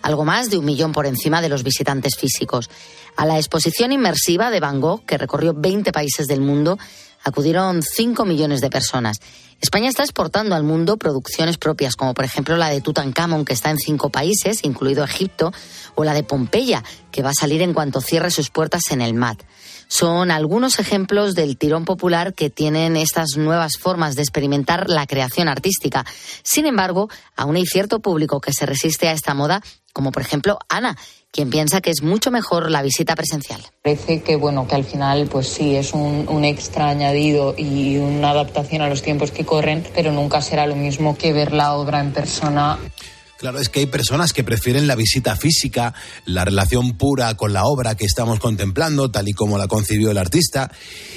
algo 0.00 0.24
más 0.24 0.48
de 0.48 0.56
un 0.56 0.64
millón 0.64 0.92
por 0.92 1.06
encima 1.06 1.42
de 1.42 1.50
los 1.50 1.62
visitantes 1.62 2.16
físicos. 2.16 2.70
A 3.16 3.26
la 3.26 3.36
exposición 3.36 3.92
inmersiva 3.92 4.50
de 4.50 4.60
Van 4.60 4.80
Gogh, 4.80 5.04
que 5.04 5.18
recorrió 5.18 5.52
20 5.52 5.92
países 5.92 6.26
del 6.26 6.40
mundo, 6.40 6.78
acudieron 7.22 7.82
5 7.82 8.24
millones 8.24 8.60
de 8.60 8.70
personas. 8.70 9.20
España 9.60 9.90
está 9.90 10.02
exportando 10.02 10.54
al 10.54 10.62
mundo 10.62 10.96
producciones 10.96 11.58
propias, 11.58 11.94
como 11.94 12.14
por 12.14 12.24
ejemplo 12.24 12.56
la 12.56 12.70
de 12.70 12.80
Tutankamón, 12.80 13.44
que 13.44 13.52
está 13.52 13.70
en 13.70 13.76
cinco 13.76 14.08
países, 14.08 14.64
incluido 14.64 15.04
Egipto, 15.04 15.52
o 15.94 16.04
la 16.04 16.14
de 16.14 16.22
Pompeya, 16.22 16.82
que 17.10 17.22
va 17.22 17.30
a 17.30 17.34
salir 17.34 17.60
en 17.60 17.74
cuanto 17.74 18.00
cierre 18.00 18.30
sus 18.30 18.48
puertas 18.48 18.90
en 18.90 19.02
el 19.02 19.12
MAT. 19.12 19.42
Son 19.86 20.30
algunos 20.30 20.78
ejemplos 20.78 21.34
del 21.34 21.58
tirón 21.58 21.84
popular 21.84 22.32
que 22.32 22.48
tienen 22.48 22.96
estas 22.96 23.36
nuevas 23.36 23.76
formas 23.76 24.14
de 24.14 24.22
experimentar 24.22 24.88
la 24.88 25.06
creación 25.06 25.48
artística. 25.48 26.06
Sin 26.42 26.64
embargo, 26.64 27.10
aún 27.36 27.56
hay 27.56 27.66
cierto 27.66 28.00
público 28.00 28.40
que 28.40 28.52
se 28.52 28.64
resiste 28.64 29.08
a 29.08 29.12
esta 29.12 29.34
moda, 29.34 29.62
como 29.92 30.12
por 30.12 30.22
ejemplo 30.22 30.58
Ana, 30.68 30.96
quien 31.32 31.50
piensa 31.50 31.80
que 31.80 31.90
es 31.90 32.02
mucho 32.02 32.30
mejor 32.30 32.70
la 32.70 32.82
visita 32.82 33.14
presencial. 33.14 33.60
Parece 33.82 34.22
que 34.22 34.36
bueno 34.36 34.66
que 34.66 34.74
al 34.74 34.84
final 34.84 35.28
pues 35.30 35.48
sí 35.48 35.76
es 35.76 35.92
un, 35.92 36.26
un 36.28 36.44
extra 36.44 36.88
añadido 36.88 37.54
y 37.56 37.98
una 37.98 38.30
adaptación 38.30 38.82
a 38.82 38.88
los 38.88 39.02
tiempos 39.02 39.30
que 39.30 39.44
corren, 39.44 39.86
pero 39.94 40.12
nunca 40.12 40.40
será 40.42 40.66
lo 40.66 40.76
mismo 40.76 41.16
que 41.16 41.32
ver 41.32 41.52
la 41.52 41.74
obra 41.74 42.00
en 42.00 42.12
persona. 42.12 42.78
Claro, 43.40 43.58
es 43.58 43.70
que 43.70 43.80
hay 43.80 43.86
personas 43.86 44.34
que 44.34 44.44
prefieren 44.44 44.86
la 44.86 44.96
visita 44.96 45.34
física, 45.34 45.94
la 46.26 46.44
relación 46.44 46.98
pura 46.98 47.34
con 47.38 47.54
la 47.54 47.64
obra 47.64 47.94
que 47.94 48.04
estamos 48.04 48.38
contemplando, 48.38 49.10
tal 49.10 49.30
y 49.30 49.32
como 49.32 49.56
la 49.56 49.66
concibió 49.66 50.10
el 50.10 50.18
artista. 50.18 50.70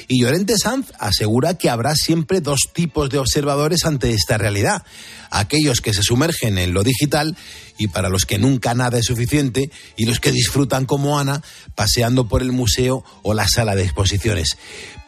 Y 0.07 0.21
Llorente 0.21 0.57
Sanz 0.57 0.93
asegura 0.99 1.57
que 1.57 1.69
habrá 1.69 1.95
siempre 1.95 2.39
dos 2.39 2.69
tipos 2.71 3.09
de 3.09 3.17
observadores 3.17 3.83
ante 3.83 4.11
esta 4.11 4.37
realidad. 4.37 4.83
Aquellos 5.31 5.81
que 5.81 5.93
se 5.93 6.01
sumergen 6.01 6.57
en 6.57 6.73
lo 6.73 6.83
digital 6.83 7.35
y 7.77 7.89
para 7.89 8.07
los 8.07 8.23
que 8.23 8.37
nunca 8.37 8.73
nada 8.73 8.99
es 8.99 9.05
suficiente, 9.07 9.69
y 9.97 10.05
los 10.05 10.21
que 10.21 10.31
disfrutan 10.31 10.85
como 10.85 11.19
Ana 11.19 11.41
paseando 11.75 12.29
por 12.29 12.41
el 12.41 12.53
museo 12.53 13.03
o 13.23 13.33
la 13.33 13.49
sala 13.49 13.75
de 13.75 13.83
exposiciones. 13.83 14.55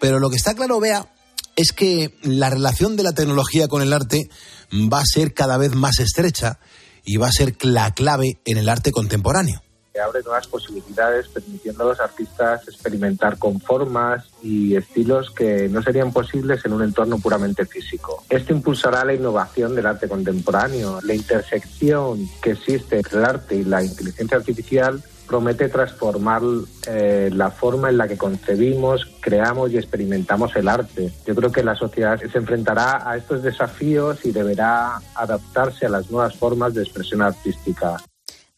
Pero 0.02 0.20
lo 0.20 0.30
que 0.30 0.36
está 0.36 0.54
claro, 0.54 0.82
vea, 0.82 1.08
es 1.56 1.72
que 1.72 2.14
la 2.24 2.50
relación 2.50 2.98
de 2.98 3.04
la 3.04 3.14
tecnología 3.14 3.70
con 3.70 3.82
el 3.82 3.94
arte 3.94 4.28
va 4.74 5.00
a 5.00 5.06
ser 5.06 5.34
cada 5.34 5.56
vez 5.56 5.76
más 5.76 6.00
estrecha 6.00 6.60
y 7.06 7.18
va 7.18 7.28
a 7.28 7.32
ser 7.32 7.56
la 7.62 7.92
clave 7.92 8.40
en 8.46 8.58
el 8.58 8.70
arte 8.70 8.92
contemporáneo. 8.92 9.62
que 9.94 10.02
abre 10.02 10.22
nuevas 10.24 10.46
posibilidades, 10.48 11.30
permitiendo 11.30 11.86
a 11.86 11.88
los 11.88 12.02
artistas 12.02 12.68
experimentar 12.68 13.38
con 13.38 13.62
formas 13.62 14.26
y 14.44 14.76
estilos 14.76 15.32
que 15.32 15.70
no 15.70 15.82
serían 15.82 16.12
posibles 16.12 16.66
en 16.66 16.74
un 16.74 16.84
entorno 16.84 17.18
puramente 17.18 17.66
físico. 17.66 18.26
Esto 18.30 18.52
impulsará 18.52 19.06
la 19.06 19.14
innovación 19.14 19.74
del 19.74 19.86
arte 19.86 20.10
contemporáneo. 20.10 21.00
La 21.02 21.14
intersección 21.14 22.30
que 22.42 22.52
existe 22.52 22.98
entre 22.98 23.20
el 23.20 23.24
arte 23.24 23.56
y 23.56 23.64
la 23.64 23.84
inteligencia 23.84 24.36
artificial 24.36 25.02
promete 25.28 25.70
transformar 25.70 26.42
eh, 26.88 27.30
la 27.34 27.52
forma 27.52 27.90
en 27.90 27.98
la 27.98 28.08
que 28.08 28.18
concebimos, 28.18 29.06
creamos 29.20 29.72
y 29.72 29.78
experimentamos 29.78 30.56
el 30.56 30.68
arte. 30.68 31.12
Yo 31.26 31.36
creo 31.36 31.52
que 31.52 31.64
la 31.64 31.76
sociedad 31.76 32.20
se 32.20 32.38
enfrentará 32.38 33.10
a 33.10 33.18
estos 33.18 33.44
desafíos 33.44 34.26
y 34.26 34.32
deberá 34.32 35.00
adaptarse 35.16 35.86
a 35.86 35.90
las 35.90 36.10
nuevas 36.10 36.36
formas 36.36 36.74
de 36.74 36.84
expresión 36.84 37.22
artística. 37.22 37.98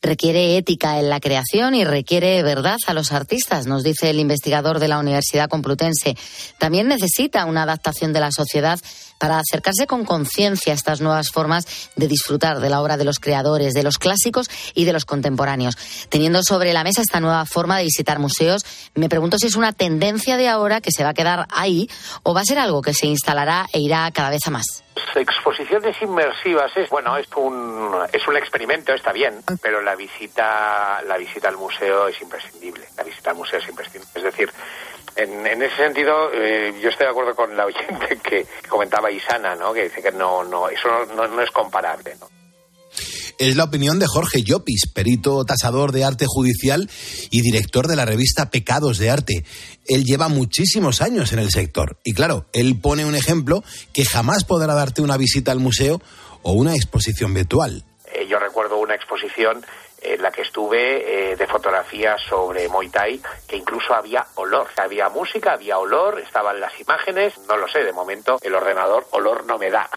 Requiere 0.07 0.55
ética 0.55 0.99
en 0.99 1.09
la 1.09 1.19
creación 1.19 1.75
y 1.75 1.83
requiere 1.83 2.41
verdad 2.41 2.77
a 2.87 2.93
los 2.93 3.11
artistas, 3.11 3.67
nos 3.67 3.83
dice 3.83 4.09
el 4.09 4.21
investigador 4.21 4.79
de 4.79 4.87
la 4.87 4.99
Universidad 4.99 5.49
Complutense. 5.49 6.15
También 6.57 6.87
necesita 6.87 7.43
una 7.43 7.63
adaptación 7.63 8.13
de 8.13 8.21
la 8.21 8.31
sociedad 8.31 8.79
para 9.19 9.39
acercarse 9.39 9.85
con 9.85 10.05
conciencia 10.05 10.71
a 10.71 10.75
estas 10.75 11.01
nuevas 11.01 11.29
formas 11.29 11.65
de 11.97 12.07
disfrutar 12.07 12.61
de 12.61 12.69
la 12.69 12.81
obra 12.81 12.95
de 12.95 13.03
los 13.03 13.19
creadores, 13.19 13.73
de 13.73 13.83
los 13.83 13.97
clásicos 13.97 14.49
y 14.73 14.85
de 14.85 14.93
los 14.93 15.03
contemporáneos. 15.03 15.77
Teniendo 16.07 16.41
sobre 16.41 16.71
la 16.71 16.85
mesa 16.85 17.01
esta 17.01 17.19
nueva 17.19 17.45
forma 17.45 17.77
de 17.77 17.83
visitar 17.83 18.17
museos, 18.17 18.65
me 18.95 19.09
pregunto 19.09 19.37
si 19.37 19.47
es 19.47 19.55
una 19.55 19.73
tendencia 19.73 20.37
de 20.37 20.47
ahora 20.47 20.79
que 20.79 20.91
se 20.91 21.03
va 21.03 21.09
a 21.09 21.13
quedar 21.13 21.47
ahí 21.51 21.89
o 22.23 22.33
va 22.33 22.41
a 22.41 22.45
ser 22.45 22.59
algo 22.59 22.81
que 22.81 22.93
se 22.93 23.07
instalará 23.07 23.67
e 23.73 23.81
irá 23.81 24.09
cada 24.11 24.29
vez 24.29 24.41
a 24.45 24.51
más. 24.51 24.86
Exposiciones 25.15 26.01
inmersivas 26.01 26.75
es 26.77 26.89
bueno 26.89 27.17
es 27.17 27.27
un 27.35 27.93
es 28.11 28.27
un 28.27 28.37
experimento 28.37 28.93
está 28.93 29.11
bien 29.11 29.41
pero 29.61 29.81
la 29.81 29.95
visita 29.95 31.01
la 31.05 31.17
visita 31.17 31.49
al 31.49 31.57
museo 31.57 32.07
es 32.07 32.21
imprescindible 32.21 32.87
la 32.95 33.03
visita 33.03 33.31
al 33.31 33.37
museo 33.37 33.59
es 33.59 33.67
imprescindible 33.67 34.11
es 34.15 34.23
decir 34.23 34.51
en, 35.15 35.47
en 35.47 35.61
ese 35.61 35.75
sentido 35.75 36.31
eh, 36.33 36.73
yo 36.81 36.89
estoy 36.89 37.05
de 37.05 37.11
acuerdo 37.11 37.35
con 37.35 37.55
la 37.55 37.65
oyente 37.65 38.17
que 38.23 38.45
comentaba 38.67 39.11
Isana 39.11 39.55
no 39.55 39.73
que 39.73 39.83
dice 39.83 40.01
que 40.01 40.11
no 40.11 40.43
no 40.43 40.69
eso 40.69 41.05
no, 41.15 41.27
no, 41.27 41.41
es 41.41 41.51
comparable 41.51 42.15
¿no? 42.19 42.36
Es 43.39 43.55
la 43.55 43.65
opinión 43.65 43.99
de 43.99 44.07
Jorge 44.07 44.41
Llopis, 44.41 44.87
perito 44.91 45.45
tasador 45.45 45.91
de 45.91 46.03
arte 46.03 46.25
judicial 46.27 46.89
y 47.29 47.41
director 47.41 47.85
de 47.85 47.95
la 47.95 48.03
revista 48.03 48.49
Pecados 48.49 48.97
de 48.97 49.11
Arte. 49.11 49.45
Él 49.85 50.05
lleva 50.05 50.27
muchísimos 50.27 51.03
años 51.03 51.31
en 51.33 51.39
el 51.39 51.51
sector 51.51 51.97
y 52.03 52.15
claro, 52.15 52.45
él 52.51 52.79
pone 52.81 53.05
un 53.05 53.13
ejemplo 53.13 53.63
que 53.93 54.05
jamás 54.05 54.43
podrá 54.43 54.73
darte 54.73 55.03
una 55.03 55.17
visita 55.17 55.51
al 55.51 55.59
museo 55.59 56.01
o 56.41 56.53
una 56.53 56.73
exposición 56.73 57.31
virtual. 57.35 57.83
Eh, 58.11 58.25
yo 58.27 58.39
recuerdo 58.39 58.77
una 58.77 58.95
exposición 58.95 59.63
en 60.01 60.21
la 60.21 60.31
que 60.31 60.41
estuve 60.41 61.31
eh, 61.31 61.35
de 61.35 61.45
fotografías 61.45 62.19
sobre 62.27 62.67
Muay 62.69 62.89
Thai, 62.89 63.21
que 63.47 63.57
incluso 63.57 63.93
había 63.93 64.25
olor. 64.33 64.67
Había 64.77 65.09
música, 65.09 65.53
había 65.53 65.77
olor, 65.77 66.19
estaban 66.19 66.59
las 66.59 66.79
imágenes, 66.79 67.33
no 67.47 67.55
lo 67.55 67.67
sé, 67.67 67.83
de 67.83 67.93
momento 67.93 68.39
el 68.41 68.55
ordenador 68.55 69.05
olor 69.11 69.45
no 69.45 69.59
me 69.59 69.69
da. 69.69 69.87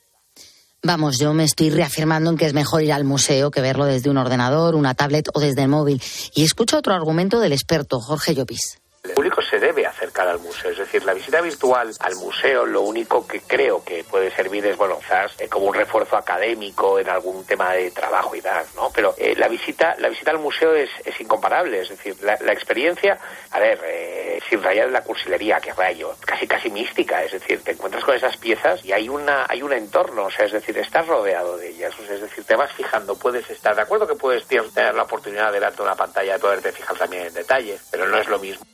Vamos, 0.82 1.18
yo 1.18 1.34
me 1.34 1.44
estoy 1.44 1.68
reafirmando 1.68 2.30
en 2.30 2.38
que 2.38 2.46
es 2.46 2.54
mejor 2.54 2.82
ir 2.82 2.92
al 2.94 3.04
museo 3.04 3.50
que 3.50 3.60
verlo 3.60 3.84
desde 3.84 4.08
un 4.08 4.16
ordenador, 4.16 4.74
una 4.74 4.94
tablet 4.94 5.28
o 5.34 5.40
desde 5.40 5.62
el 5.62 5.68
móvil. 5.68 6.00
Y 6.34 6.42
escucho 6.42 6.78
otro 6.78 6.94
argumento 6.94 7.38
del 7.38 7.52
experto, 7.52 8.00
Jorge 8.00 8.34
Llopis. 8.34 8.79
El 9.02 9.12
público 9.12 9.40
se 9.40 9.58
debe 9.58 9.86
acercar 9.86 10.28
al 10.28 10.40
museo, 10.40 10.70
es 10.72 10.76
decir, 10.76 11.02
la 11.04 11.14
visita 11.14 11.40
virtual 11.40 11.90
al 12.00 12.16
museo 12.16 12.66
lo 12.66 12.82
único 12.82 13.26
que 13.26 13.40
creo 13.40 13.82
que 13.82 14.04
puede 14.04 14.30
servir 14.30 14.66
es, 14.66 14.76
bueno, 14.76 14.98
quizás 14.98 15.32
eh, 15.40 15.48
como 15.48 15.66
un 15.66 15.74
refuerzo 15.74 16.18
académico 16.18 16.98
en 16.98 17.08
algún 17.08 17.46
tema 17.46 17.72
de 17.72 17.90
trabajo 17.92 18.36
y 18.36 18.42
tal, 18.42 18.66
¿no? 18.76 18.90
Pero 18.94 19.14
eh, 19.16 19.34
la 19.36 19.48
visita 19.48 19.94
la 19.98 20.10
visita 20.10 20.32
al 20.32 20.38
museo 20.38 20.74
es, 20.74 20.90
es 21.02 21.18
incomparable, 21.18 21.80
es 21.80 21.88
decir, 21.88 22.14
la, 22.22 22.34
experiencia, 22.52 23.18
a 23.52 23.58
ver, 23.58 23.80
eh, 23.84 24.38
sin 24.48 24.62
rayar 24.62 24.88
en 24.88 24.92
la 24.92 25.02
cursilería, 25.02 25.60
que 25.60 25.72
rayo, 25.72 26.14
casi 26.26 26.46
casi 26.46 26.68
mística, 26.68 27.24
es 27.24 27.32
decir, 27.32 27.64
te 27.64 27.72
encuentras 27.72 28.04
con 28.04 28.14
esas 28.14 28.36
piezas 28.36 28.84
y 28.84 28.92
hay 28.92 29.08
una 29.08 29.46
hay 29.48 29.62
un 29.62 29.72
entorno, 29.72 30.26
o 30.26 30.30
sea, 30.30 30.44
es 30.44 30.52
decir, 30.52 30.76
estás 30.76 31.06
rodeado 31.06 31.56
de 31.56 31.70
ellas, 31.70 31.98
o 31.98 32.04
sea, 32.04 32.16
es 32.16 32.20
decir, 32.20 32.44
te 32.44 32.54
vas 32.54 32.72
fijando, 32.72 33.18
puedes 33.18 33.48
estar 33.48 33.74
de 33.74 33.80
acuerdo 33.80 34.06
que 34.06 34.16
puedes 34.16 34.46
tener 34.46 34.94
la 34.94 35.04
oportunidad 35.04 35.52
delante 35.52 35.78
de 35.78 35.84
una 35.84 35.96
pantalla 35.96 36.34
de 36.34 36.38
poderte 36.38 36.72
fijar 36.72 36.98
también 36.98 37.28
en 37.28 37.34
detalles, 37.34 37.80
pero 37.90 38.06
no 38.06 38.18
es 38.18 38.28
lo 38.28 38.38
mismo. 38.38 38.66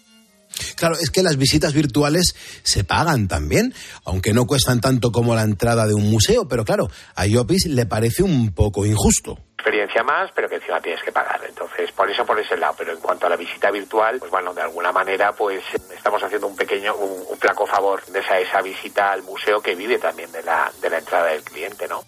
Claro, 0.76 0.96
es 1.00 1.10
que 1.10 1.22
las 1.22 1.36
visitas 1.36 1.72
virtuales 1.72 2.34
se 2.62 2.84
pagan 2.84 3.28
también, 3.28 3.74
aunque 4.04 4.32
no 4.32 4.46
cuestan 4.46 4.80
tanto 4.80 5.12
como 5.12 5.34
la 5.34 5.42
entrada 5.42 5.86
de 5.86 5.94
un 5.94 6.10
museo, 6.10 6.48
pero 6.48 6.64
claro, 6.64 6.88
a 7.14 7.26
Llopis 7.26 7.66
le 7.66 7.86
parece 7.86 8.22
un 8.22 8.52
poco 8.54 8.84
injusto. 8.86 9.38
experiencia 9.58 10.04
más, 10.04 10.30
pero 10.34 10.48
que 10.48 10.56
encima 10.56 10.80
tienes 10.80 11.02
que 11.02 11.10
pagar. 11.10 11.40
Entonces, 11.48 11.90
por 11.90 12.08
eso 12.08 12.24
por 12.24 12.38
ese 12.38 12.56
lado. 12.56 12.74
Pero 12.78 12.92
en 12.92 13.00
cuanto 13.00 13.26
a 13.26 13.30
la 13.30 13.36
visita 13.36 13.70
virtual, 13.70 14.18
pues 14.20 14.30
bueno, 14.30 14.54
de 14.54 14.62
alguna 14.62 14.92
manera, 14.92 15.32
pues 15.32 15.62
estamos 15.94 16.22
haciendo 16.22 16.46
un 16.46 16.54
pequeño, 16.56 16.94
un, 16.94 17.24
un 17.28 17.38
flaco 17.38 17.66
favor 17.66 18.04
de 18.06 18.20
esa, 18.20 18.38
esa 18.38 18.62
visita 18.62 19.10
al 19.10 19.22
museo 19.24 19.60
que 19.60 19.74
vive 19.74 19.98
también 19.98 20.30
de 20.30 20.42
la, 20.44 20.70
de 20.80 20.88
la 20.88 20.98
entrada 20.98 21.26
del 21.32 21.42
cliente, 21.42 21.88
¿no? 21.88 22.04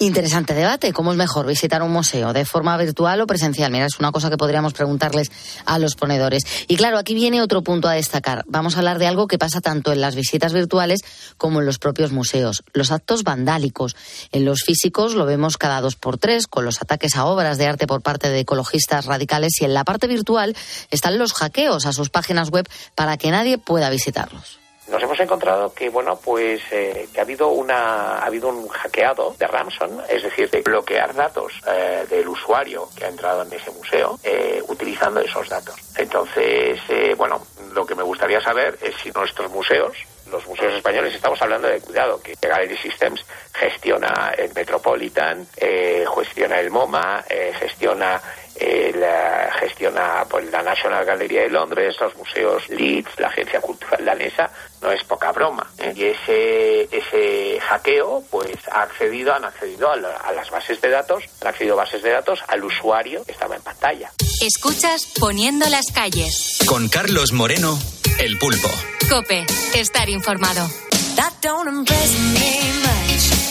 Interesante 0.00 0.54
debate. 0.54 0.92
¿Cómo 0.92 1.12
es 1.12 1.16
mejor 1.16 1.46
visitar 1.46 1.80
un 1.82 1.92
museo? 1.92 2.32
¿De 2.32 2.44
forma 2.44 2.76
virtual 2.76 3.20
o 3.20 3.26
presencial? 3.28 3.70
Mira, 3.70 3.86
es 3.86 4.00
una 4.00 4.10
cosa 4.10 4.28
que 4.28 4.36
podríamos 4.36 4.72
preguntarles 4.72 5.30
a 5.66 5.78
los 5.78 5.94
ponedores. 5.94 6.44
Y 6.66 6.76
claro, 6.76 6.98
aquí 6.98 7.14
viene 7.14 7.40
otro 7.40 7.62
punto 7.62 7.86
a 7.86 7.92
destacar. 7.92 8.44
Vamos 8.48 8.74
a 8.74 8.78
hablar 8.78 8.98
de 8.98 9.06
algo 9.06 9.28
que 9.28 9.38
pasa 9.38 9.60
tanto 9.60 9.92
en 9.92 10.00
las 10.00 10.16
visitas 10.16 10.52
virtuales 10.52 11.02
como 11.36 11.60
en 11.60 11.66
los 11.66 11.78
propios 11.78 12.10
museos. 12.10 12.64
Los 12.72 12.90
actos 12.90 13.22
vandálicos. 13.22 13.94
En 14.32 14.44
los 14.44 14.62
físicos 14.62 15.14
lo 15.14 15.26
vemos 15.26 15.58
cada 15.58 15.80
dos 15.80 15.94
por 15.94 16.18
tres, 16.18 16.48
con 16.48 16.64
los 16.64 16.82
ataques 16.82 17.14
a 17.14 17.26
obras 17.26 17.56
de 17.56 17.68
arte 17.68 17.86
por 17.86 18.02
parte 18.02 18.30
de 18.30 18.40
ecologistas 18.40 19.06
radicales. 19.06 19.60
Y 19.60 19.64
en 19.64 19.74
la 19.74 19.84
parte 19.84 20.08
virtual 20.08 20.56
están 20.90 21.18
los 21.18 21.32
hackeos 21.34 21.86
a 21.86 21.92
sus 21.92 22.10
páginas 22.10 22.50
web 22.50 22.68
para 22.96 23.16
que 23.16 23.30
nadie 23.30 23.58
pueda 23.58 23.90
visitarlos 23.90 24.63
nos 24.88 25.02
hemos 25.02 25.18
encontrado 25.18 25.72
que 25.72 25.88
bueno 25.88 26.18
pues 26.22 26.60
eh, 26.70 27.08
que 27.12 27.20
ha 27.20 27.22
habido 27.22 27.48
una 27.48 28.18
ha 28.18 28.26
habido 28.26 28.48
un 28.48 28.68
hackeado 28.68 29.34
de 29.38 29.46
Ramson 29.46 30.02
es 30.08 30.22
decir 30.22 30.50
de 30.50 30.60
bloquear 30.60 31.14
datos 31.14 31.52
eh, 31.66 32.04
del 32.08 32.28
usuario 32.28 32.88
que 32.96 33.04
ha 33.04 33.08
entrado 33.08 33.42
en 33.42 33.52
ese 33.52 33.70
museo 33.70 34.18
eh, 34.22 34.62
utilizando 34.68 35.20
esos 35.20 35.48
datos. 35.48 35.76
Entonces 35.96 36.80
eh, 36.88 37.14
bueno 37.16 37.40
lo 37.72 37.86
que 37.86 37.94
me 37.94 38.02
gustaría 38.02 38.40
saber 38.40 38.78
es 38.82 38.94
si 39.02 39.10
nuestros 39.10 39.50
museos 39.50 39.96
los 40.30 40.46
museos 40.46 40.74
españoles 40.74 41.14
estamos 41.14 41.40
hablando 41.42 41.68
de 41.68 41.80
cuidado 41.80 42.20
que 42.20 42.34
Gallery 42.40 42.76
Systems 42.76 43.24
gestiona 43.52 44.32
el 44.36 44.52
Metropolitan 44.54 45.46
eh, 45.56 46.04
gestiona 46.14 46.60
el 46.60 46.70
MoMA 46.70 47.24
eh, 47.28 47.52
gestiona 47.58 48.20
eh, 48.56 48.92
la, 48.94 49.52
gestiona 49.60 50.24
pues, 50.28 50.50
la 50.50 50.62
National 50.62 51.04
Gallery 51.04 51.34
de 51.36 51.48
Londres, 51.50 51.96
los 52.00 52.14
museos 52.16 52.68
Leeds, 52.68 53.18
la 53.18 53.28
Agencia 53.28 53.60
Cultural 53.60 54.04
Danesa, 54.04 54.50
no 54.80 54.90
es 54.92 55.02
poca 55.04 55.32
broma. 55.32 55.66
¿eh? 55.78 55.92
Y 55.96 56.04
ese, 56.04 56.82
ese 56.96 57.58
hackeo, 57.60 58.22
pues 58.30 58.56
ha 58.70 58.82
accedido, 58.82 59.34
han 59.34 59.44
accedido 59.44 59.90
a, 59.90 59.96
la- 59.96 60.16
a 60.16 60.32
las 60.32 60.50
bases 60.50 60.80
de 60.80 60.90
datos, 60.90 61.24
han 61.40 61.48
accedido 61.48 61.74
a 61.74 61.78
bases 61.84 62.02
de 62.02 62.10
datos 62.10 62.40
al 62.48 62.62
usuario 62.64 63.24
que 63.24 63.32
estaba 63.32 63.56
en 63.56 63.62
pantalla. 63.62 64.10
Escuchas 64.40 65.06
Poniendo 65.18 65.68
las 65.68 65.86
calles. 65.94 66.58
Con 66.66 66.88
Carlos 66.88 67.32
Moreno, 67.32 67.78
El 68.18 68.38
Pulpo. 68.38 68.68
Cope, 69.08 69.44
estar 69.74 70.08
informado. 70.08 70.68
That 71.16 71.32
don't 71.42 71.68
impress 71.68 72.10
me 72.32 72.60
much. 72.82 73.43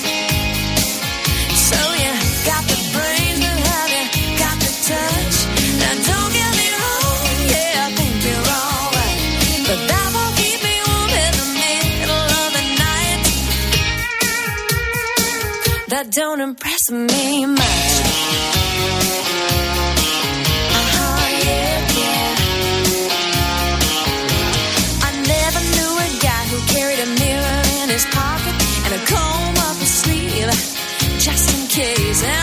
Don't 6.10 6.32
give 6.38 6.54
me 6.60 6.68
no 6.76 6.86
yeah, 7.54 7.90
come 7.98 8.18
here, 8.26 8.44
wait. 8.96 9.16
You've 9.46 9.92
always 9.94 10.32
keep 10.40 10.60
me 10.68 10.76
up 10.96 11.12
in 11.24 11.34
the 11.42 11.48
middle 11.60 12.28
of 12.42 12.50
the 12.58 12.64
night. 12.86 13.24
That 15.92 16.06
don't 16.12 16.42
impress 16.42 16.84
me 16.92 17.46
much. 17.46 17.92
Uh-huh, 20.80 21.26
yeah, 21.46 21.76
yeah. 22.02 22.30
I 25.08 25.10
never 25.34 25.62
knew 25.74 25.92
a 26.06 26.10
guy 26.28 26.44
who 26.52 26.58
carried 26.74 27.02
a 27.08 27.10
mirror 27.22 27.60
in 27.82 27.88
his 27.90 28.06
pocket 28.18 28.56
and 28.86 28.92
a 29.00 29.02
comb 29.12 29.56
up 29.68 29.78
his 29.78 29.94
sleeve, 30.02 30.52
just 31.20 31.46
in 31.56 31.62
case. 31.68 32.43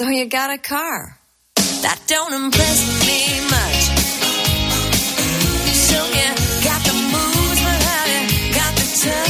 So 0.00 0.08
you 0.08 0.24
got 0.24 0.48
a 0.48 0.56
car. 0.56 1.14
That 1.82 2.00
don't 2.06 2.32
impress 2.32 2.80
me 3.04 3.20
much. 3.52 3.80
So 5.76 5.98
you 6.16 6.28
got 6.64 6.80
the 6.88 6.94
moves, 7.12 7.60
but 7.60 7.82
how 7.84 8.06
you 8.08 8.54
got 8.54 8.74
the 8.76 8.86
touch. 9.04 9.29